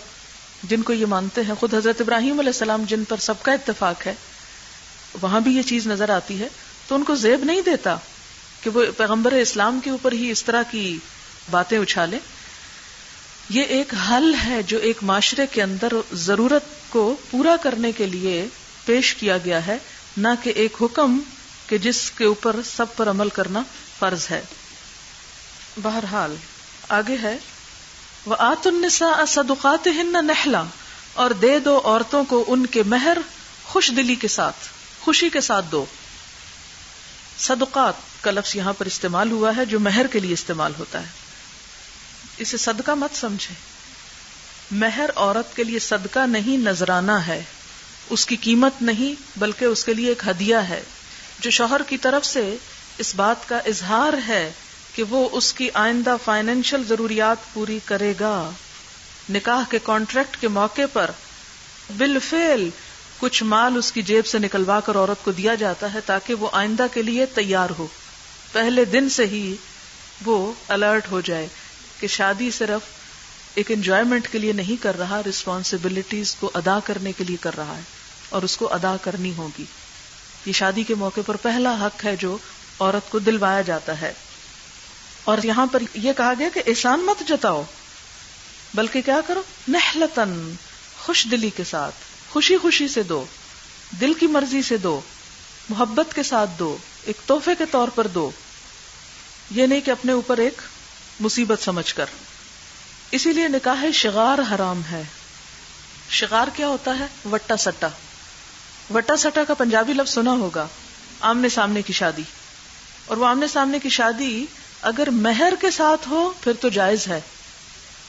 جن 0.63 0.83
کو 0.83 0.93
یہ 0.93 1.07
مانتے 1.07 1.41
ہیں، 1.41 1.55
خود 1.55 1.75
حضرت 1.75 2.01
ابراہیم 2.01 2.39
علیہ 2.39 2.49
السلام 2.49 2.85
جن 2.89 3.05
پر 3.05 3.17
سب 3.17 3.43
کا 3.43 3.53
اتفاق 3.53 4.07
ہے، 4.07 4.15
وہاں 5.23 5.41
بھی 5.41 5.57
یہ 5.57 5.63
چیز 5.63 5.87
نظر 5.87 6.09
آتی 6.09 6.41
ہے۔ 6.41 6.49
تو 6.89 6.95
ان 6.95 7.05
کو 7.05 7.15
زیب 7.15 7.45
نہیں 7.45 7.61
دیتا 7.61 7.97
کہ 8.61 8.71
وہ 8.71 8.85
پیغمبر 8.97 9.33
اسلام 9.33 9.81
کے 9.85 9.91
اوپر 9.91 10.13
ہی 10.13 10.31
اس 10.31 10.45
طرح 10.45 10.63
کی 10.71 10.99
باتیں 11.51 11.79
اچھالے 11.79 12.19
یہ 13.53 13.63
ایک 13.63 13.95
حل 13.95 14.35
ہے 14.45 14.63
جو 14.63 14.79
ایک 14.79 14.99
معاشرے 15.03 15.47
کے 15.47 15.63
اندر 15.63 15.89
ضرورت 16.13 16.63
کو 16.89 17.17
پورا 17.31 17.57
کرنے 17.63 17.93
کے 17.93 18.07
لیے 18.07 18.47
پیش 18.85 19.15
کیا 19.15 19.39
گیا 19.39 19.67
ہے، 19.67 19.79
نہ 20.17 20.29
کہ 20.43 20.51
ایک 20.51 20.77
حکم 20.81 21.21
کہ 21.67 21.79
جس 21.79 22.11
کے 22.11 22.25
اوپر 22.25 22.57
سب 22.77 22.87
پر 22.97 23.11
عمل 23.11 23.29
کرنا 23.29 23.63
فرض 23.99 24.27
ہے۔ 24.31 24.43
بہرحال، 25.83 26.37
آگے 26.89 27.17
ہے 27.23 27.39
وہ 28.27 28.37
آت 28.39 28.67
النسا 28.67 29.25
صدقات 29.29 29.87
ہن 29.87 30.27
نہلا 30.27 30.63
اور 31.15 31.31
دے 31.31 31.59
دو 31.59 31.81
عورتوں 31.85 32.25
کو 32.25 32.45
ان 32.49 32.67
کے 32.67 32.83
مہر 32.83 33.19
خوش 33.65 33.93
دلی 33.97 34.15
کے 34.15 34.29
ساتھ، 34.29 34.57
خوشی 35.01 35.31
کے 35.31 35.41
ساتھ 35.41 35.67
دو۔ 35.73 35.85
صدقات 37.39 37.95
کا 38.21 38.31
لفظ 38.31 38.57
یہاں 38.57 38.73
پر 38.73 38.87
استعمال 38.87 39.31
ہوا 39.31 39.57
ہے 39.57 39.65
جو 39.65 39.81
مہر 39.81 40.07
کے 40.07 40.21
لیے 40.21 40.33
استعمال 40.33 40.73
ہوتا 40.79 41.01
ہے۔ 41.01 41.22
اسے 42.39 42.57
صدقہ 42.57 42.91
مت 42.91 43.17
سمجھے۔ 43.17 43.55
مہر 44.71 45.11
عورت 45.17 45.57
کے 45.57 45.65
لیے 45.65 45.79
صدقہ 45.79 46.27
نہیں 46.27 46.57
نذرانہ 46.57 47.13
ہے۔ 47.13 47.43
اس 48.11 48.27
کی 48.27 48.37
قیمت 48.37 48.83
نہیں، 48.83 49.23
بلکہ 49.39 49.65
اس 49.65 49.85
کے 49.85 49.95
لیے 49.95 50.09
ایک 50.09 50.23
ہدیہ 50.27 50.57
ہے۔ 50.57 50.83
جو 51.41 51.51
شوہر 51.51 51.83
کی 51.83 51.99
طرف 51.99 52.27
سے 52.27 52.57
اس 52.99 53.15
بات 53.15 53.49
کا 53.49 53.57
اظہار 53.57 54.13
ہے 54.29 54.53
کہ 54.95 55.03
وہ 55.03 55.29
اس 55.33 55.53
کی 55.53 55.69
آئندہ 55.75 56.17
فائنینشل 56.25 56.83
ضروریات 56.89 57.37
پوری 57.55 57.79
کرے 57.85 58.15
گا۔ 58.21 58.51
نکاح 59.31 59.63
کے 59.71 59.79
کانٹریکٹ 59.83 60.37
کے 60.41 60.49
موقع 60.49 60.83
پر 60.93 61.11
بالفعل 61.97 62.69
کچھ 63.19 63.43
مال 63.43 63.77
اس 63.77 63.93
کی 63.93 64.03
جیب 64.03 64.27
سے 64.27 64.39
نکلوا 64.39 64.81
کر 64.81 64.97
عورت 64.97 65.25
کو 65.25 65.33
دیا 65.33 65.55
جاتا 65.55 65.95
ہے 65.95 65.99
تاکہ 66.07 66.35
وہ 66.35 66.49
آئندہ 66.53 66.87
کے 66.93 67.03
لیے 67.03 67.27
تیار 67.27 67.71
ہو۔ 67.79 67.87
پہلے 68.53 68.85
دن 68.85 69.09
سے 69.09 69.27
ہی 69.27 69.57
وہ 70.25 70.53
الرٹ 70.69 71.11
ہو 71.11 71.21
جائے۔ 71.21 71.49
کہ 72.03 72.09
شادی 72.09 72.51
صرف 72.51 72.81
ایک 73.55 73.71
انجوائمنٹ 73.71 74.29
کے 74.29 74.39
لیے 74.39 74.53
نہیں 74.53 74.83
کر 74.83 74.99
رہا 74.99 75.23
ریسپانسبلٹیز 75.27 76.35
کو 76.35 76.51
ادا 76.55 76.79
کرنے 76.85 77.13
کے 77.13 77.25
لیے 77.25 77.37
کر 77.41 77.57
رہا 77.57 77.77
ہے 77.77 77.83
اور 78.29 78.43
اس 78.43 78.57
کو 78.57 78.75
ادا 78.75 78.97
کرنی 79.03 79.35
ہوگی۔ 79.37 79.65
یہ 80.47 80.53
شادی 80.53 80.83
کے 80.83 80.95
موقع 80.95 81.21
پر 81.27 81.37
پہلا 81.37 81.87
حق 81.87 82.05
ہے 82.05 82.17
جو 82.17 82.39
عورت 82.81 83.11
کو 83.11 83.19
دلوایا 83.19 83.61
جاتا 83.61 84.01
ہے۔ 84.01 84.13
اور 85.25 85.39
یہاں 85.45 85.67
پر 85.67 85.83
یہ 85.95 86.13
کہا 86.13 86.33
گیا 86.39 86.49
کہ 86.55 86.63
احسان 86.67 87.01
مت 87.01 87.29
جتاؤ، 87.29 87.63
بلکہ 88.75 89.03
کیا 89.03 89.21
کرو؟ 89.27 89.43
نہلتن 89.69 90.55
خوش 91.03 91.27
دلی 91.31 91.51
کے 91.51 91.65
ساتھ، 91.65 91.95
خوشی 92.31 92.57
خوشی 92.57 92.89
سے 92.89 93.03
دو، 93.03 93.25
دل 94.01 94.15
کی 94.15 94.27
مرضی 94.27 94.63
سے 94.63 94.77
دو، 94.77 95.01
محبت 95.69 96.15
کے 96.15 96.23
ساتھ 96.23 96.51
دو، 96.59 96.77
ایک 97.05 97.17
تحفے 97.27 97.53
کے 97.59 97.65
طور 97.71 97.89
پر 97.89 98.07
دو۔ 98.07 98.31
یہ 99.51 99.67
نہیں 99.67 99.81
کہ 99.81 99.91
اپنے 99.91 100.13
اوپر 100.13 100.39
ایک 100.39 100.63
مصیبت 101.23 101.65
سمجھ 101.65 101.95
کر۔ 101.95 102.07
اسی 103.11 103.33
لیے 103.33 103.49
نکاح 103.49 103.85
شغار 103.95 104.55
حرام 104.55 104.81
ہے۔ 104.93 105.03
شغار 106.11 106.49
کیا 106.57 106.67
ہوتا 106.67 106.99
ہے؟ 106.99 107.07
وٹا 107.33 107.57
سٹا۔ 107.57 107.89
وٹا 108.95 109.17
سٹا 109.17 109.45
کا 109.45 109.55
پنجابی 109.55 109.93
لفظ 109.93 110.15
سنا 110.15 110.31
ہوگا، 110.31 110.67
آمنے 111.21 111.49
سامنے 111.49 111.83
کی 111.83 111.93
شادی۔ 111.93 112.23
اور 113.07 113.17
وہ 113.17 113.27
آمنے 113.27 113.47
سامنے 113.49 113.79
کی 113.79 113.89
شادی 113.89 114.47
اگر 114.83 115.11
مہر 115.11 115.53
کے 115.61 115.71
ساتھ 115.71 116.09
ہو، 116.09 116.33
پھر 116.41 116.53
تو 116.61 116.69
جائز 116.69 117.09
ہے۔ 117.09 117.21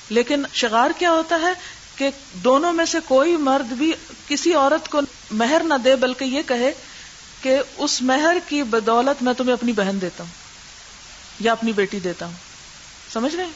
لیکن 0.10 0.44
شغار 0.54 0.90
کیا 0.98 1.12
ہوتا 1.12 1.40
ہے 1.42 1.54
کہ 1.96 2.10
دونوں 2.34 2.74
میں 2.74 2.86
سے 2.86 2.98
کوئی 3.06 3.38
مرد 3.38 3.72
بھی 3.72 3.92
کسی 4.28 4.54
عورت 4.54 4.90
کو 4.90 5.02
مہر 5.32 5.62
نہ 5.64 5.74
دے، 5.74 5.96
بلکہ 5.96 6.24
یہ 6.24 6.42
کہے 6.48 6.72
کہ 7.42 7.58
اس 7.78 8.02
مہر 8.02 8.38
کی 8.48 8.64
بدولت 8.64 9.24
میں 9.24 9.34
تمہیں 9.34 9.54
اپنی 9.54 9.72
بہن 9.72 10.02
دیتا 10.02 10.24
ہوں 10.24 10.32
یا 11.40 11.52
اپنی 11.52 11.72
بیٹی 11.72 12.00
دیتا 12.00 12.26
ہوں۔ 12.26 12.53
سمجھ 13.14 13.36
رہے 13.36 13.50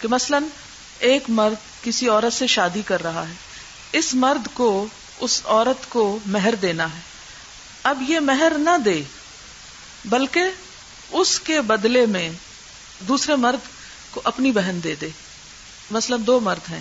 کہ 0.00 0.08
مثلا 0.08 0.38
ایک 0.98 1.24
مرد 1.28 1.84
کسی 1.84 2.08
عورت 2.08 2.32
سے 2.32 2.46
شادی 2.46 2.82
کر 2.82 3.02
رہا 3.02 3.28
ہے، 3.28 3.34
اس 3.92 4.14
مرد 4.14 4.48
کو، 4.54 4.86
اس 5.20 5.40
عورت 5.44 5.88
کو 5.90 6.18
مہر 6.26 6.54
دینا 6.54 6.84
ہے۔ 6.84 7.00
اب 7.82 8.02
یہ 8.08 8.20
مہر 8.20 8.52
نہ 8.58 8.76
دے، 8.84 9.02
بلکہ 10.04 10.42
اس 11.10 11.38
کے 11.40 11.60
بدلے 11.60 12.04
میں 12.06 12.28
دوسرے 13.08 13.36
مرد 13.36 13.66
کو 14.10 14.20
اپنی 14.24 14.50
بہن 14.52 14.80
دے 14.84 14.94
دے۔ 14.94 15.08
مثلا 15.90 16.16
دو 16.20 16.38
مرد 16.40 16.70
ہیں۔ 16.70 16.80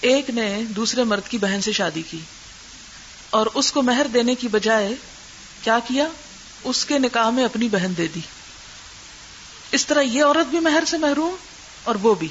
ایک 0.00 0.30
نے 0.30 0.62
دوسرے 0.68 1.04
مرد 1.04 1.28
کی 1.28 1.38
بہن 1.38 1.60
سے 1.60 1.72
شادی 1.72 2.02
کی، 2.10 2.20
اور 3.30 3.46
اس 3.54 3.72
کو 3.72 3.82
مہر 3.82 4.06
دینے 4.14 4.34
کی 4.34 4.48
بجائے 4.48 4.94
کیا 5.62 5.78
کیا؟ 5.86 6.06
اس 6.64 6.84
کے 6.84 6.98
نکاح 6.98 7.30
میں 7.30 7.44
اپنی 7.44 7.68
بہن 7.68 7.92
دے 7.96 8.06
دی۔ 8.06 8.20
اس 9.72 9.86
طرح 9.86 10.00
یہ 10.00 10.24
عورت 10.24 10.46
بھی 10.46 10.60
مہر 10.60 10.82
سے 10.86 10.98
محروم 10.98 11.36
اور 11.84 11.94
وہ 11.94 12.14
بھی۔ 12.14 12.28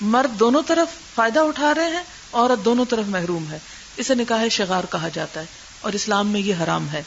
مرد 0.00 0.40
دونوں 0.40 0.62
طرف 0.66 1.14
فائدہ 1.14 1.40
اٹھا 1.40 1.74
رہے 1.74 1.90
ہیں، 1.90 2.02
عورت 2.32 2.64
دونوں 2.64 2.84
طرف 2.84 3.04
محروم 3.06 3.50
ہے۔ 3.50 3.58
اسے 3.96 4.14
نکاح 4.14 4.48
شغار 4.48 4.84
کہا 4.90 5.08
جاتا 5.08 5.40
ہے 5.40 5.46
اور 5.80 5.92
اسلام 5.92 6.28
میں 6.28 6.40
یہ 6.40 6.54
حرام 6.62 6.88
ہے۔ 6.88 7.02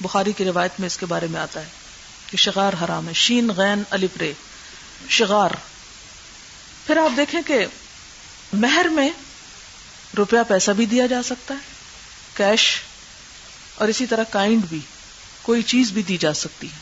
بخاری 0.00 0.32
کی 0.32 0.44
روایت 0.44 0.70
میں 0.78 0.86
اس 0.86 0.96
کے 0.96 1.06
بارے 1.06 1.26
میں 1.30 1.40
آتا 1.40 1.60
ہے 1.60 1.68
کہ 2.26 2.36
شغار 2.36 2.72
حرام 2.84 3.08
ہے۔ 3.08 3.12
شین، 3.12 3.48
غین 3.48 3.82
رے۔ 4.20 4.32
شغار۔ 5.08 5.50
پھر 6.86 6.96
آپ 6.96 7.16
دیکھیں 7.16 7.40
کہ 7.46 7.66
مہر 8.52 8.86
میں 8.88 9.10
روپیہ 10.16 10.38
پیسہ 10.48 10.70
بھی 10.70 10.86
دیا 10.86 11.06
جا 11.06 11.22
سکتا 11.22 11.54
ہے، 11.54 11.58
کیش 12.36 12.80
اور 13.74 13.88
اسی 13.88 14.06
طرح 14.06 14.22
کائنڈ 14.22 14.64
بھی۔ 14.68 14.80
کوئی 15.42 15.62
چیز 15.62 15.90
بھی 15.90 16.02
دی 16.02 16.16
جا 16.16 16.34
سکتی 16.34 16.66
ہے۔ 16.66 16.78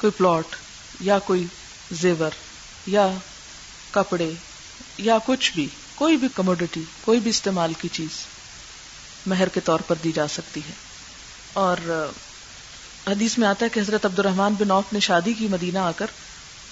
کوئی 0.00 0.10
پلاٹ 0.10 0.56
یا 1.00 1.18
کوئی 1.18 1.46
زیور 2.00 2.30
یا 2.86 3.08
کپڑے 3.90 4.32
یا 4.98 5.18
کچھ 5.26 5.52
بھی، 5.52 5.68
کوئی 5.94 6.16
بھی 6.16 6.28
کموڈیٹی 6.34 6.82
کوئی 7.04 7.20
بھی 7.20 7.30
استعمال 7.30 7.72
کی 7.72 7.88
چیز 7.92 8.08
مہر 9.26 9.48
کے 9.48 9.60
طور 9.60 9.80
پر 9.80 9.94
دی 10.04 10.12
جا 10.12 10.28
سکتی 10.28 10.60
ہے۔ 10.60 10.72
اور 11.52 12.08
حدیث 13.06 13.38
میں 13.38 13.48
آتا 13.48 13.64
ہے 13.64 13.70
کہ 13.70 13.80
حضرت 13.80 14.04
عبد 14.04 14.18
الرحمان 14.18 14.54
بن 14.58 14.70
اوف 14.70 14.92
نے 14.92 15.00
شادی 15.00 15.32
کی 15.32 15.48
مدینہ 15.48 15.78
آ 15.78 15.90
کر 15.96 16.06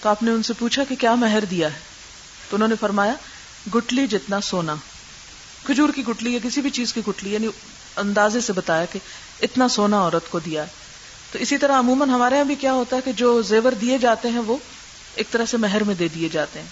تو 0.00 0.08
آپ 0.08 0.22
نے 0.22 0.30
ان 0.30 0.42
سے 0.42 0.52
پوچھا 0.52 0.84
کہ 0.84 0.94
کیا 0.94 1.14
مہر 1.14 1.44
دیا 1.44 1.74
ہے؟ 1.74 1.78
تو 2.50 2.56
انہوں 2.56 2.68
نے 2.68 2.74
فرمایا، 2.80 3.14
گٹلی 3.74 4.06
جتنا 4.06 4.40
سونا۔ 4.40 4.74
کھجور 5.66 5.88
کی 5.94 6.04
گٹلی 6.04 6.32
یا 6.32 6.38
کسی 6.42 6.60
بھی 6.60 6.70
چیز 6.70 6.92
کی 6.92 7.00
گٹلی 7.08 7.32
یعنی 7.32 7.48
اندازے 7.96 8.40
سے 8.40 8.52
بتایا 8.52 8.84
کہ 8.84 8.98
اتنا 9.42 9.68
سونا 9.68 9.96
عورت 10.00 10.30
کو 10.30 10.38
دیا 10.38 10.62
ہے۔ 10.62 10.68
تو 11.32 11.38
اسی 11.38 11.58
طرح 11.58 11.78
عموماً 11.78 12.10
ہمارے 12.10 12.34
یہاں 12.34 12.44
بھی 12.44 12.54
کیا 12.54 12.72
ہوتا 12.72 12.96
ہے 12.96 13.00
کہ 13.04 13.12
جو 13.12 13.42
زیور 13.42 13.72
دیے 13.72 13.98
جاتے 13.98 14.28
ہیں 14.28 14.38
وہ 14.38 14.56
ایک 15.14 15.30
طرح 15.30 15.44
سے 15.44 15.56
مہر 15.56 15.84
میں 15.84 15.94
دے 15.94 16.08
دیے 16.08 16.28
جاتے 16.28 16.60
ہیں۔ 16.60 16.66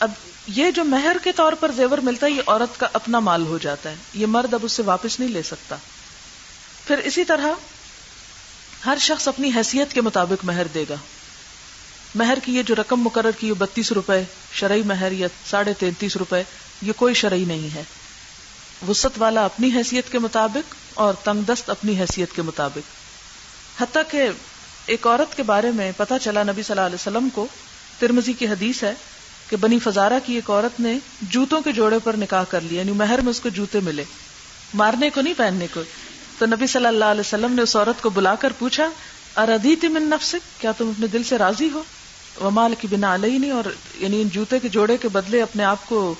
اب 0.00 0.10
یہ 0.46 0.70
جو 0.70 0.84
مہر 0.84 1.16
کے 1.24 1.32
طور 1.32 1.52
پر 1.52 1.70
زیور 1.72 1.98
ملتا 1.98 2.26
ہے، 2.26 2.30
یہ 2.30 2.42
عورت 2.46 2.80
کا 2.80 2.88
اپنا 2.92 3.18
مال 3.18 3.46
ہو 3.46 3.58
جاتا 3.58 3.90
ہے۔ 3.90 3.94
یہ 4.14 4.26
مرد 4.26 4.54
اب 4.54 4.60
اس 4.62 4.72
سے 4.72 4.82
واپس 4.82 5.20
نہیں 5.20 5.30
لے 5.30 5.42
سکتا۔ 5.42 5.76
پھر 6.86 6.98
اسی 6.98 7.24
طرح 7.24 7.46
ہر 8.86 8.98
شخص 9.00 9.28
اپنی 9.28 9.50
حیثیت 9.56 9.92
کے 9.92 10.00
مطابق 10.00 10.44
مہر 10.44 10.66
دے 10.74 10.84
گا۔ 10.90 10.94
مہر 12.14 12.38
کی 12.44 12.56
یہ 12.56 12.62
جو 12.62 12.74
رقم 12.74 13.00
مقرر 13.00 13.30
کی 13.30 13.52
بتیس 13.52 13.92
روپے، 13.92 14.22
شرعی 14.52 14.82
مہر 14.82 15.12
یا 15.12 15.28
ساڑھے 15.50 15.72
تینتیس 15.78 16.16
روپے، 16.16 16.42
یہ 16.82 16.92
کوئی 16.96 17.14
شرعی 17.14 17.44
نہیں 17.44 17.74
ہے۔ 17.74 17.82
وسط 18.88 19.18
والا 19.18 19.44
اپنی 19.44 19.70
حیثیت 19.74 20.12
کے 20.12 20.18
مطابق 20.18 20.74
اور 20.94 21.14
تنگ 21.14 21.42
دست 21.42 21.70
اپنی 21.70 22.00
حیثیت 22.00 22.32
کے 22.36 22.42
مطابق۔ 22.42 23.04
حتیٰ 23.82 24.02
کہ 24.10 24.28
ایک 24.86 25.06
عورت 25.06 25.36
کے 25.36 25.42
بارے 25.42 25.70
میں 25.70 25.92
پتا 25.96 26.18
چلا 26.18 26.42
نبی 26.42 26.62
صلی 26.62 26.72
اللہ 26.72 26.86
علیہ 26.86 26.94
وسلم 26.94 27.28
کو 27.28 27.46
ترمزی 27.98 28.32
کی 28.32 28.46
حدیث 28.46 28.82
ہے 28.82 28.94
کہ 29.48 29.56
بنی 29.56 29.78
فزارہ 29.78 30.12
کی 30.26 30.34
ایک 30.34 30.50
عورت 30.50 30.80
نے 30.80 30.98
جوتوں 31.22 31.60
کے 31.60 31.72
جوڑے 31.72 31.98
پر 32.04 32.16
نکاح 32.16 32.44
کر 32.44 32.60
لیا 32.60 32.80
یعنی 32.80 32.92
مہر 32.92 33.18
میں 33.18 33.30
اس 33.30 33.40
کو 33.40 33.48
جوتے 33.48 33.80
ملے۔ 33.80 34.04
مارنے 34.74 35.10
کو 35.10 35.20
نہیں، 35.20 35.34
پہننے 35.36 35.66
کو۔ 35.74 35.82
تو 36.38 36.46
نبی 36.46 36.66
صلی 36.66 36.86
اللہ 36.86 37.04
علیہ 37.04 37.20
وسلم 37.20 37.52
نے 37.52 37.62
اس 37.62 37.76
عورت 37.76 38.02
کو 38.02 38.10
بلا 38.10 38.34
کر 38.34 38.52
پوچھا 38.58 38.88
اردی 39.36 39.88
من 39.88 40.02
نفس 40.02 40.34
کیا 40.58 40.72
تم 40.72 40.88
اپنے 40.88 41.06
دل 41.06 41.22
سے 41.22 41.38
راضی 41.38 41.70
ہو؟ 41.70 41.82
وہ 42.36 42.50
مال 42.50 42.74
کی 42.80 42.86
بنا 42.90 43.14
علیہ 43.14 43.38
نہیں 43.38 43.50
اور 43.50 43.64
یعنی 43.94 44.22
ان 44.22 44.28
جوتے 44.28 44.58
کے 44.58 44.68
جوڑے 44.68 44.96
کے 44.96 45.08
بدلے 45.08 45.42
اپنے 45.42 45.64
آپ 45.64 45.86
کو 45.86 46.14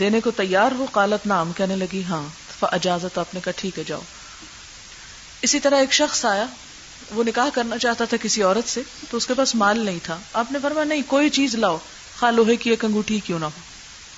دینے 0.00 0.20
کو 0.20 0.30
تیار 0.30 0.72
ہو؟ 0.72 0.86
قالت 0.92 1.26
نام 1.26 1.52
کہنے 1.52 1.76
لگی 1.76 2.02
ہاں 2.08 2.22
اجازت 2.62 3.18
آپ 3.18 3.34
نے 3.34 3.40
کہا، 3.44 3.52
ٹھیک 3.56 3.78
ہے، 3.78 3.84
جاؤ۔ 3.86 4.00
اسی 5.42 5.60
طرح 5.60 5.76
ایک 5.76 5.92
شخص 5.92 6.24
آیا 6.24 6.46
وہ 7.10 7.24
نکاح 7.24 7.48
کرنا 7.54 7.78
چاہتا 7.78 8.04
تھا 8.04 8.16
کسی 8.22 8.42
عورت 8.42 8.68
سے، 8.68 8.82
تو 9.10 9.16
اس 9.16 9.26
کے 9.26 9.34
پاس 9.34 9.54
مال 9.54 9.78
نہیں 9.78 9.98
تھا۔ 10.02 10.18
آپ 10.32 10.52
نے 10.52 10.58
فرمایا، 10.62 10.84
نہیں، 10.84 11.02
کوئی 11.06 11.30
چیز 11.30 11.54
لاؤ۔ 11.54 11.78
خا 12.18 12.30
لوہے 12.30 12.56
کی 12.56 12.70
ایک 12.70 12.84
انگوٹھی 12.84 13.20
کیوں 13.20 13.38
نہ 13.38 13.44
ہو۔ 13.44 13.60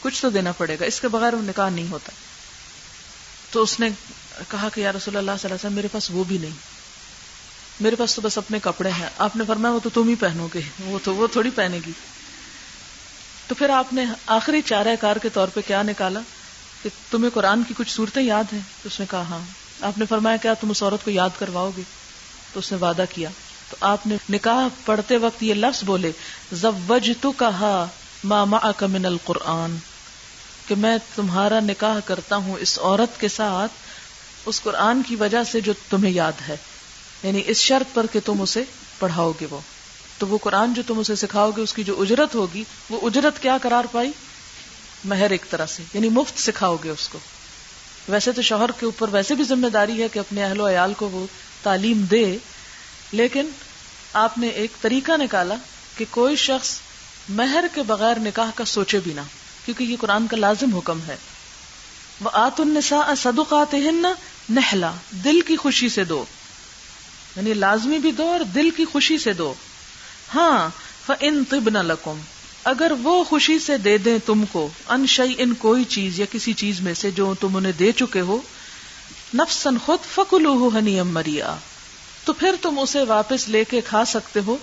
کچھ 0.00 0.22
تو 0.22 0.30
دینا 0.30 0.52
پڑے 0.52 0.76
گا۔ 0.80 0.84
اس 0.84 1.00
کے 1.00 1.08
بغیر 1.08 1.34
وہ 1.34 1.42
نکاح 1.42 1.68
نہیں 1.68 1.90
ہوتا۔ 1.90 2.12
تو 3.50 3.62
اس 3.62 3.80
نے 3.80 3.88
کہا 4.48 4.68
کہ، 4.74 4.80
یا 4.80 4.92
رسول 4.92 5.16
اللہ 5.16 5.30
صلی 5.30 5.44
اللہ 5.44 5.54
علیہ 5.54 5.54
وسلم، 5.54 5.72
میرے 5.72 5.88
پاس 5.92 6.10
وہ 6.10 6.24
بھی 6.24 6.38
نہیں۔ 6.38 6.80
میرے 7.80 7.96
پاس 7.96 8.14
تو 8.14 8.22
بس 8.22 8.38
اپنے 8.38 8.58
کپڑے 8.62 8.90
ہیں۔ 8.90 9.08
آپ 9.18 9.36
نے 9.36 9.44
فرمایا، 9.46 9.74
وہ 9.74 9.80
تو 9.82 9.90
تم 9.90 10.08
ہی 10.08 10.14
پہنو 10.14 10.48
گے۔ 10.54 10.60
وہ 10.84 10.98
تو، 11.04 11.14
وہ 11.14 11.26
تھوڑی 11.26 11.50
پہنے 11.50 11.78
گی۔ 11.86 11.92
تو 13.46 13.54
پھر 13.54 13.70
آپ 13.70 13.92
نے 13.92 14.04
آخری 14.26 14.62
چارہ 14.62 14.96
کار 15.00 15.16
کے 15.16 15.28
طور 15.28 15.48
پہ 15.48 15.60
کیا 15.66 15.82
نکالا؟ 15.82 16.20
کہ 16.82 16.90
تمہیں 17.10 17.30
قرآن 17.34 17.62
کی 17.62 17.74
کچھ 17.76 17.92
صورتیں 17.92 18.22
یاد 18.22 18.52
ہیں؟ 18.52 18.60
اس 18.84 19.00
نے 19.00 19.06
کہا 19.10 19.22
ہاں۔ 19.22 19.38
آپ 19.80 19.98
نے 19.98 20.04
فرمایا، 20.08 20.36
کیا 20.36 20.54
تم 20.54 20.70
اس 20.70 20.82
عورت 20.82 21.04
کو 21.04 21.10
یاد 21.10 21.30
کرواؤ 21.38 21.70
گے؟ 21.76 21.82
تو 22.52 22.60
اس 22.60 22.72
نے 22.72 22.78
وعدہ 22.78 23.04
کیا۔ 23.10 23.28
تو 23.70 23.76
آپ 23.80 24.06
نے 24.06 24.16
نکاح 24.30 24.68
پڑھتے 24.84 25.16
وقت 25.16 25.42
یہ 25.42 25.54
لفظ 25.54 25.84
بولے 25.84 26.12
زوج 26.52 27.10
تو 27.20 27.32
کہا 27.32 27.86
ماما 28.24 28.86
من 28.86 29.06
القرآن 29.06 29.76
کہ 30.68 30.74
میں 30.74 30.98
تمہارا 31.14 31.60
نکاح 31.60 31.98
کرتا 32.04 32.36
ہوں 32.36 32.56
اس 32.60 32.78
عورت 32.78 33.20
کے 33.20 33.28
ساتھ 33.28 33.72
اس 34.46 34.62
قرآن 34.62 35.02
کی 35.06 35.16
وجہ 35.16 35.44
سے 35.44 35.60
جو 35.60 35.72
تمہیں 35.90 36.12
یاد 36.12 36.32
ہے۔ 36.48 36.56
یعنی 37.22 37.42
اس 37.46 37.56
شرط 37.56 37.94
پر 37.94 38.06
کہ 38.12 38.20
تم 38.24 38.40
اسے 38.40 38.64
پڑھاؤ 38.98 39.32
گے 39.40 39.46
وہ۔ 39.50 39.58
تو 40.18 40.26
وہ 40.26 40.38
قرآن 40.42 40.74
جو 40.74 40.82
تم 40.86 40.98
اسے 40.98 41.16
سکھاؤ 41.16 41.50
گے، 41.50 41.62
اس 41.62 41.72
کی 41.74 41.84
جو 41.84 42.02
اجرت 42.02 42.34
ہوگی، 42.34 42.64
وہ 42.90 43.00
اجرت 43.02 43.42
کیا 43.42 43.58
قرار 43.62 43.84
پائی؟ 43.92 44.10
مہر 45.04 45.30
ایک 45.30 45.44
طرح 45.50 45.66
سے 45.66 45.82
یعنی 45.94 46.08
مفت 46.08 46.40
سکھاؤ 46.40 46.76
گے 46.84 46.90
اس 46.90 47.08
کو۔ 47.08 47.18
ویسے 48.08 48.32
تو 48.32 48.42
شوہر 48.42 48.70
کے 48.80 48.86
اوپر 48.86 49.08
ویسے 49.12 49.34
بھی 49.34 49.44
ذمہ 49.44 49.66
داری 49.66 50.02
ہے 50.02 50.08
کہ 50.08 50.18
اپنے 50.18 50.44
اہل 50.44 50.60
و 50.60 50.68
عیال 50.68 50.94
کو 50.94 51.08
وہ 51.08 51.26
تعلیم 51.62 52.02
دے، 52.02 52.36
لیکن 53.12 53.48
آپ 54.12 54.38
نے 54.38 54.48
ایک 54.48 54.70
طریقہ 54.80 55.12
نکالا 55.16 55.54
کہ 55.96 56.04
کوئی 56.10 56.36
شخص 56.36 56.78
مہر 57.28 57.64
کے 57.74 57.82
بغیر 57.82 58.18
نکاح 58.18 58.50
کا 58.54 58.64
سوچے 58.64 59.00
بھی 59.00 59.12
نہ، 59.12 59.20
کیونکہ 59.64 59.84
یہ 59.84 59.96
قرآن 60.00 60.26
کا 60.26 60.36
لازم 60.36 60.76
حکم 60.76 60.98
ہے۔ 61.06 61.16
وہ 62.20 62.30
آت 62.32 62.60
النسا 62.60 63.14
صدقات 63.16 63.74
نہلا 64.50 64.92
دل 65.10 65.40
کی 65.40 65.56
خوشی 65.56 65.88
سے 65.88 66.04
دو۔ 66.04 66.24
یعنی 67.36 67.54
لازمی 67.54 67.98
بھی 67.98 68.12
دو 68.12 68.26
اور 68.26 68.40
دل 68.40 68.70
کی 68.70 68.84
خوشی 68.84 69.18
سے 69.18 69.32
دو۔ 69.32 69.54
ہاں 70.34 70.68
ان 71.20 71.44
طب 71.48 71.68
نہ 71.68 71.78
لکم 71.78 72.20
اگر 72.64 72.92
وہ 73.02 73.24
خوشی 73.24 73.58
سے 73.58 73.76
دے 73.76 73.98
دیں 73.98 74.18
تم 74.26 74.44
کو، 74.52 74.68
ان 74.88 75.06
شعی 75.06 75.34
ان 75.38 75.54
کوئی 75.54 75.84
چیز 75.84 76.20
یا 76.20 76.26
کسی 76.30 76.52
چیز 76.52 76.80
میں 76.80 76.94
سے 76.94 77.10
جو 77.10 77.34
تم 77.40 77.56
انہیں 77.56 77.72
دے 77.72 77.92
چکے 77.92 78.20
ہو 78.20 78.40
نفسن 79.34 79.78
خود 79.78 79.98
فکلو 80.14 80.70
ہنی 80.78 81.02
مریا 81.02 81.54
تو 82.24 82.32
پھر 82.32 82.54
تم 82.62 82.78
اسے 82.78 83.02
واپس 83.02 83.48
لے 83.48 83.64
کے 83.64 83.80
کھا 83.80 84.04
سکتے 84.04 84.40
ہو۔ 84.46 84.56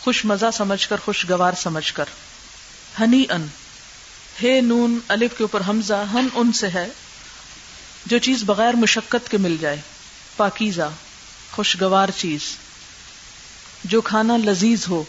خوش 0.00 0.24
مزہ 0.24 0.46
سمجھ 0.52 0.88
کر 0.88 0.96
خوشگوار 1.04 1.52
سمجھ 1.56 1.92
کر۔ 1.92 2.04
ہنی 3.00 3.24
ان 3.30 3.46
ہے 4.42 4.60
نون، 4.60 4.98
الف 5.08 5.30
کے 5.38 5.44
اوپر 5.44 5.60
حمزہ، 5.68 6.04
ہن 6.14 6.26
ان 6.34 6.52
سے 6.52 6.68
ہے۔ 6.68 6.88
جو 8.06 8.18
چیز 8.18 8.42
بغیر 8.46 8.74
مشقت 8.74 9.30
کے 9.30 9.36
مل 9.36 9.56
جائے۔ 9.60 9.80
پاکیزہ 10.36 10.90
خوشگوار 11.52 12.08
چیز۔ 12.16 12.40
جو 13.84 14.00
کھانا 14.00 14.36
لذیذ 14.36 14.88
ہو 14.88 15.04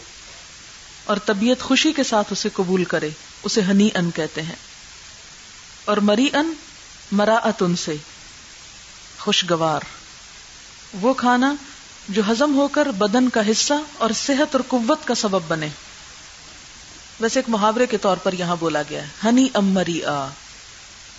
اور 1.04 1.16
طبیعت 1.16 1.62
خوشی 1.62 1.92
کے 1.92 2.02
ساتھ 2.02 2.32
اسے 2.32 2.48
قبول 2.52 2.84
کرے، 2.84 3.08
اسے 3.42 3.60
ہنی 3.60 3.88
ان 3.94 4.10
کہتے 4.10 4.42
ہیں۔ 4.42 4.56
اور 5.84 5.96
مری 5.96 6.28
ان 6.32 6.52
مرا 7.12 7.50
ان 7.60 7.76
سے۔ 7.76 7.96
خوشگوار۔ 9.26 9.80
وہ 10.92 11.14
کھانا 11.14 11.54
جو 12.08 12.22
ہزم 12.30 12.54
ہو 12.54 12.68
کر 12.68 12.88
بدن 12.90 13.28
کا 13.28 13.50
حصہ 13.50 13.74
اور 13.98 14.10
صحت 14.10 14.56
اور 14.56 14.60
قوت 14.68 14.98
کا 15.04 15.14
سبب 15.14 15.40
بنے۔ 15.48 15.68
ویسے 17.20 17.38
ایک 17.38 17.48
محاورے 17.48 17.86
کے 17.86 17.98
طور 17.98 18.16
پر 18.16 18.32
یہاں 18.32 18.56
بولا 18.56 18.82
گیا 18.90 19.02
ہے، 19.02 19.08
ہنی 19.24 19.48
ام 19.54 19.66
مری 19.66 20.04
آ 20.04 20.26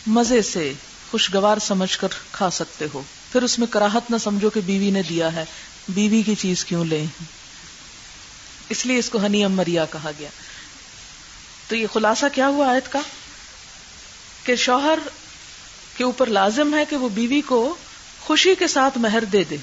مزے 0.07 0.41
سے 0.41 0.73
خوشگوار 1.11 1.57
سمجھ 1.57 1.97
کر 1.97 2.07
کھا 2.31 2.49
سکتے 2.49 2.85
ہو۔ 2.93 3.01
پھر 3.31 3.41
اس 3.41 3.59
میں 3.59 3.67
کراہت 3.67 4.11
نہ 4.11 4.17
سمجھو 4.17 4.49
کہ 4.49 4.61
بیوی 4.61 4.91
نے 4.91 5.01
دیا 5.01 5.33
ہے۔ 5.33 5.45
بیوی 5.89 6.21
کی 6.21 6.35
چیز 6.35 6.65
کیوں 6.65 6.85
لیں؟ 6.85 7.05
اس 8.69 8.85
لیے 8.85 8.97
اس 8.97 9.09
کو 9.09 9.25
ہنی 9.25 9.43
امریا 9.43 9.85
کہا 9.85 10.11
گیا۔ 10.19 10.29
تو 11.67 11.75
یہ 11.75 11.87
خلاصہ 11.93 12.25
کیا 12.33 12.47
ہوا 12.47 12.67
آیت 12.67 12.91
کا؟ 12.91 12.99
کہ 14.43 14.55
شوہر 14.55 14.99
کے 15.97 16.03
اوپر 16.03 16.27
لازم 16.27 16.73
ہے 16.73 16.85
کہ 16.85 16.95
وہ 16.95 17.09
بیوی 17.09 17.41
کو 17.41 17.75
خوشی 18.27 18.55
کے 18.55 18.67
ساتھ 18.67 18.97
مہر 18.97 19.23
دے 19.23 19.43
دے۔ 19.43 19.57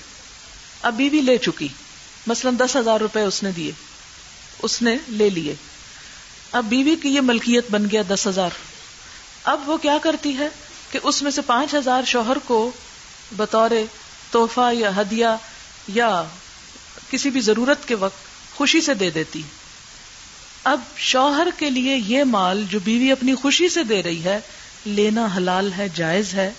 اب 0.83 0.95
بیوی 0.95 1.21
لے 1.21 1.39
چکی۔ 1.39 1.69
مثلا 2.27 2.51
دس 2.61 2.77
ہزار 2.77 3.01
روپے 3.01 3.21
اس 3.21 3.43
نے 3.43 3.51
دیے۔ 3.51 3.73
اس 4.63 4.83
نے 4.83 4.97
لے 5.09 5.31
لیے۔ 5.31 5.55
اب 6.53 6.65
بیوی 6.65 6.97
کی 6.97 7.09
یہ 7.09 7.21
ملکیت 7.21 7.71
بن 7.71 7.87
گیا 7.93 8.03
دس 8.09 8.27
ہزار۔ 8.27 8.51
اب 9.45 9.69
وہ 9.69 9.77
کیا 9.77 9.99
کرتی 10.03 10.39
ہے 10.39 10.49
کہ 10.91 10.99
اس 11.03 11.23
میں 11.23 11.31
سے 11.31 11.41
پانچ 11.41 11.75
ہزار 11.75 12.03
شوہر 12.05 12.37
کو 12.39 12.71
بطور 13.37 13.71
توحفہ 14.31 14.75
یا 14.75 15.01
ہدیہ 15.01 15.27
یا 15.89 16.25
کسی 17.11 17.31
بھی 17.31 17.41
ضرورت 17.41 17.89
کے 17.89 17.95
وقت 17.95 18.19
خوشی 18.57 18.81
سے 18.81 18.95
دے 18.95 19.11
دیتی۔ 19.11 19.43
اب 20.65 20.81
شوہر 20.97 21.49
کے 21.59 21.71
لیے 21.71 21.97
یہ 21.97 22.25
مال 22.25 22.65
جو 22.71 22.79
بیوی 22.85 23.13
اپنی 23.13 23.35
خوشی 23.35 23.69
سے 23.69 23.83
دے 23.83 24.03
رہی 24.03 24.25
ہے، 24.25 24.41
لینا 24.85 25.29
حلال 25.37 25.73
ہے، 25.79 25.89
جائز 25.95 26.35
ہے، 26.35 26.53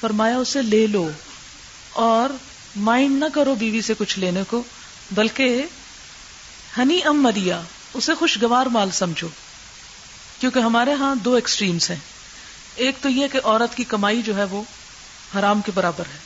فرمایا 0.00 0.36
اسے 0.36 0.62
لے 0.62 0.86
لو۔ 0.86 1.10
اور 1.98 2.30
مائنڈ 2.76 3.18
نہ 3.18 3.24
کرو 3.34 3.54
بیوی 3.54 3.82
سے 3.82 3.94
کچھ 3.98 4.18
لینے 4.18 4.42
کو، 4.48 4.62
بلکہ 5.10 5.62
ہنی 6.78 7.00
ام 7.04 7.22
مریا، 7.22 7.60
اسے 7.94 8.14
خوشگوار 8.14 8.66
مال 8.66 8.90
سمجھو۔ 8.90 9.28
کیونکہ 10.40 10.58
ہمارے 10.58 10.92
ہاں 10.92 11.14
دو 11.14 11.34
ایکسٹریمز 11.34 11.90
ہیں۔ 11.90 11.96
ایک 12.74 12.94
تو 13.00 13.08
یہ 13.08 13.28
کہ 13.32 13.40
عورت 13.44 13.76
کی 13.76 13.84
کمائی 13.84 14.22
جو 14.22 14.36
ہے 14.36 14.44
وہ 14.44 14.62
حرام 15.38 15.60
کے 15.60 15.72
برابر 15.74 16.04
ہے۔ 16.14 16.18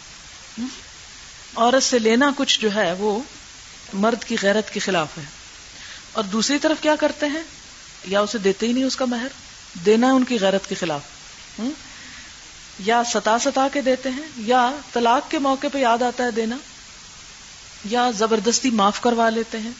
عورت 1.56 1.82
سے 1.82 1.98
لینا 1.98 2.30
کچھ 2.36 2.60
جو 2.60 2.74
ہے 2.74 2.92
وہ 2.92 3.20
مرد 3.92 4.24
کی 4.24 4.36
غیرت 4.42 4.70
کے 4.70 4.80
خلاف 4.80 5.18
ہے۔ 5.18 5.24
اور 6.12 6.24
دوسری 6.24 6.58
طرف 6.58 6.82
کیا 6.82 6.96
کرتے 6.96 7.26
ہیں؟ 7.26 7.42
یا 8.04 8.20
اسے 8.20 8.38
دیتے 8.38 8.66
ہی 8.66 8.72
نہیں 8.72 8.84
اس 8.84 8.96
کا 8.96 9.04
مہر، 9.04 9.28
دینا 9.86 10.12
ان 10.12 10.24
کی 10.24 10.38
غیرت 10.40 10.68
کے 10.68 10.74
خلاف۔ 10.74 11.02
یا 12.78 13.02
ستا 13.04 13.38
ستا 13.38 13.68
کے 13.72 13.80
دیتے 13.80 14.08
ہیں، 14.08 14.28
یا 14.36 14.70
طلاق 14.92 15.30
کے 15.30 15.38
موقع 15.38 15.66
پہ 15.72 15.78
یاد 15.78 16.02
آتا 16.02 16.24
ہے 16.24 16.30
دینا، 16.30 16.56
یا 17.90 18.10
زبردستی 18.18 18.70
معاف 18.70 19.00
کروا 19.00 19.30
لیتے 19.30 19.58
ہیں۔ 19.58 19.70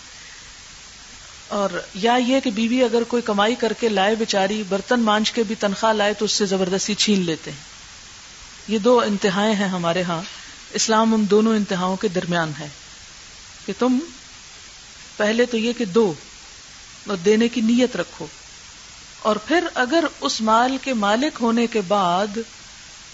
اور 1.48 1.70
یا 1.94 2.14
یہ 2.14 2.40
کہ 2.40 2.50
بیوی 2.50 2.84
اگر 2.84 3.02
کوئی 3.02 3.22
کمائی 3.22 3.54
کر 3.54 3.72
کے 3.72 3.88
لائے 3.88 4.14
بیچاری، 4.14 4.62
برتن 4.68 5.00
مانج 5.00 5.32
کے 5.32 5.42
بھی 5.42 5.54
تنخواہ 5.54 5.92
لائے 5.92 6.14
تو 6.14 6.24
اس 6.24 6.32
سے 6.32 6.46
زبردستی 6.46 6.94
چھین 6.94 7.20
لیتے 7.20 7.50
ہیں۔ 7.50 7.58
یہ 8.68 8.78
دو 8.78 9.00
انتہائیں 9.00 9.54
ہیں 9.54 9.68
ہمارے 9.68 10.02
ہاں۔ 10.02 10.22
اسلام 10.72 11.14
ان 11.14 11.30
دونوں 11.30 11.56
انتہاؤں 11.56 11.96
کے 11.96 12.08
درمیان 12.08 12.52
ہے۔ 12.58 12.68
کہ 13.66 13.72
تم 13.78 13.98
پہلے 15.16 15.44
تو 15.44 15.56
یہ 15.56 15.72
کہ 15.72 15.84
دو 15.84 16.14
اور 17.08 17.16
دینے 17.16 17.48
کی 17.48 17.60
نیت 17.60 17.96
رکھو۔ 17.96 18.26
اور 19.18 19.36
پھر 19.36 19.64
اگر 19.74 20.04
اس 20.20 20.40
مال 20.40 20.76
کے 20.82 20.94
مالک 20.94 21.38
ہونے 21.40 21.66
کے 21.66 21.80
بعد 21.80 22.38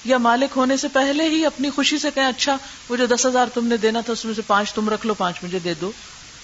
یا 0.04 0.18
مالک 0.18 0.56
ہونے 0.56 0.76
سے 0.76 0.88
پہلے 0.88 1.28
ہی 1.28 1.46
اپنی 1.46 1.70
خوشی 1.70 1.98
سے 1.98 2.08
کہیں 2.14 2.26
اچھا 2.26 2.56
وہ 2.88 2.96
جو 2.96 3.06
دس 3.06 3.26
ہزار 3.26 3.46
تم 3.54 3.66
نے 3.66 3.76
دینا 3.76 4.00
تھا، 4.00 4.12
اس 4.12 4.24
میں 4.24 4.34
سے 4.34 4.42
پانچ 4.46 4.72
تم 4.72 4.88
رکھ 4.88 5.06
لو، 5.06 5.14
پانچ 5.14 5.36
مجھے 5.42 5.58
دے 5.58 5.74
دو۔ 5.74 5.92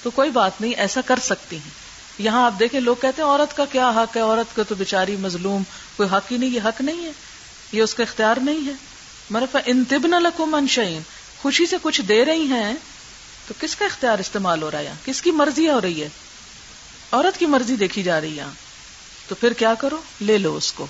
تو 0.03 0.11
کوئی 0.11 0.31
بات 0.31 0.61
نہیں، 0.61 0.75
ایسا 0.75 1.01
کر 1.01 1.19
سکتی 1.23 1.57
ہیں۔ 1.57 1.71
یہاں 2.19 2.47
آپ 2.47 2.53
دیکھیں، 2.59 2.81
لوگ 2.81 2.97
کہتے 3.01 3.23
ہیں، 3.23 3.29
عورت 3.29 3.57
کا 3.57 3.65
کیا 3.65 3.91
حق 3.91 4.17
ہے؟ 4.17 4.21
عورت 4.21 4.57
کا 4.57 4.63
تو 4.63 4.75
بےچاری 4.75 5.17
مظلوم، 5.17 5.63
کوئی 5.97 6.09
حق 6.13 6.33
ہی 6.33 6.37
نہیں، 6.37 6.51
یہ 6.51 6.61
حق 6.65 6.81
نہیں 6.81 7.05
ہے۔ 7.05 7.13
یہ 7.73 7.83
اس 7.83 7.95
کا 7.95 8.03
اختیار 8.03 8.37
نہیں 8.43 8.67
ہے۔ 8.67 8.73
مرفا 9.31 9.59
انتب 9.67 10.07
نہ 10.07 10.17
لکھو 10.17 10.47
منشین 10.47 11.03
خوشی 11.43 11.67
سے 11.67 11.77
کچھ 11.83 12.01
دے 12.01 12.25
رہی 12.25 12.47
ہیں، 12.47 12.75
تو 13.49 13.55
کس 13.61 13.77
کا 13.77 13.85
اختیار 13.85 14.19
استعمال 14.19 14.63
ہو 14.63 14.71
رہا 14.71 14.79
ہے 14.79 14.93
کس 15.05 15.23
کی 15.23 15.31
مرضی 15.31 15.69
ہو 15.69 15.81
رہی 15.81 16.03
ہے؟ 16.03 16.09
عورت 17.13 17.39
کی 17.39 17.47
مرضی 17.47 17.77
دیکھی 17.77 18.03
جا 18.03 18.21
رہی 18.21 18.39
ہے 18.39 18.45
تو 19.29 19.35
پھر 19.35 19.53
کیا 19.53 19.75
کرو؟ 19.75 19.97
لے 20.21 20.39
لو 20.39 20.57
اس 20.57 20.73
کو۔ 20.73 20.87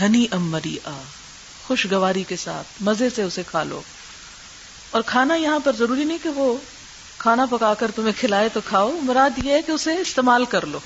ہنی 0.00 0.26
امری 0.30 0.78
آ 0.84 0.90
خوشگواری 1.70 2.22
کے 2.22 2.36
ساتھ، 2.36 2.82
مزے 2.82 3.10
سے 3.10 3.22
اسے 3.22 3.42
کھا 3.50 3.64
لو۔ 3.64 3.80
اور 4.90 5.02
کھانا 5.06 5.34
یہاں 5.34 5.58
پر 5.64 5.72
ضروری 5.72 6.04
نہیں 6.04 6.18
کہ 6.22 6.28
وہ 6.28 6.56
کھانا 7.18 7.46
پکا 7.46 7.74
کر 7.74 7.90
تمہیں 7.94 8.12
کھلائے 8.20 8.48
تو 8.52 8.60
کھاؤ، 8.68 8.92
مراد 9.02 9.44
یہ 9.44 9.52
ہے 9.52 9.62
کہ 9.62 9.72
اسے 9.72 9.94
استعمال 9.96 10.44
کر 10.44 10.66
لو۔ 10.66 10.78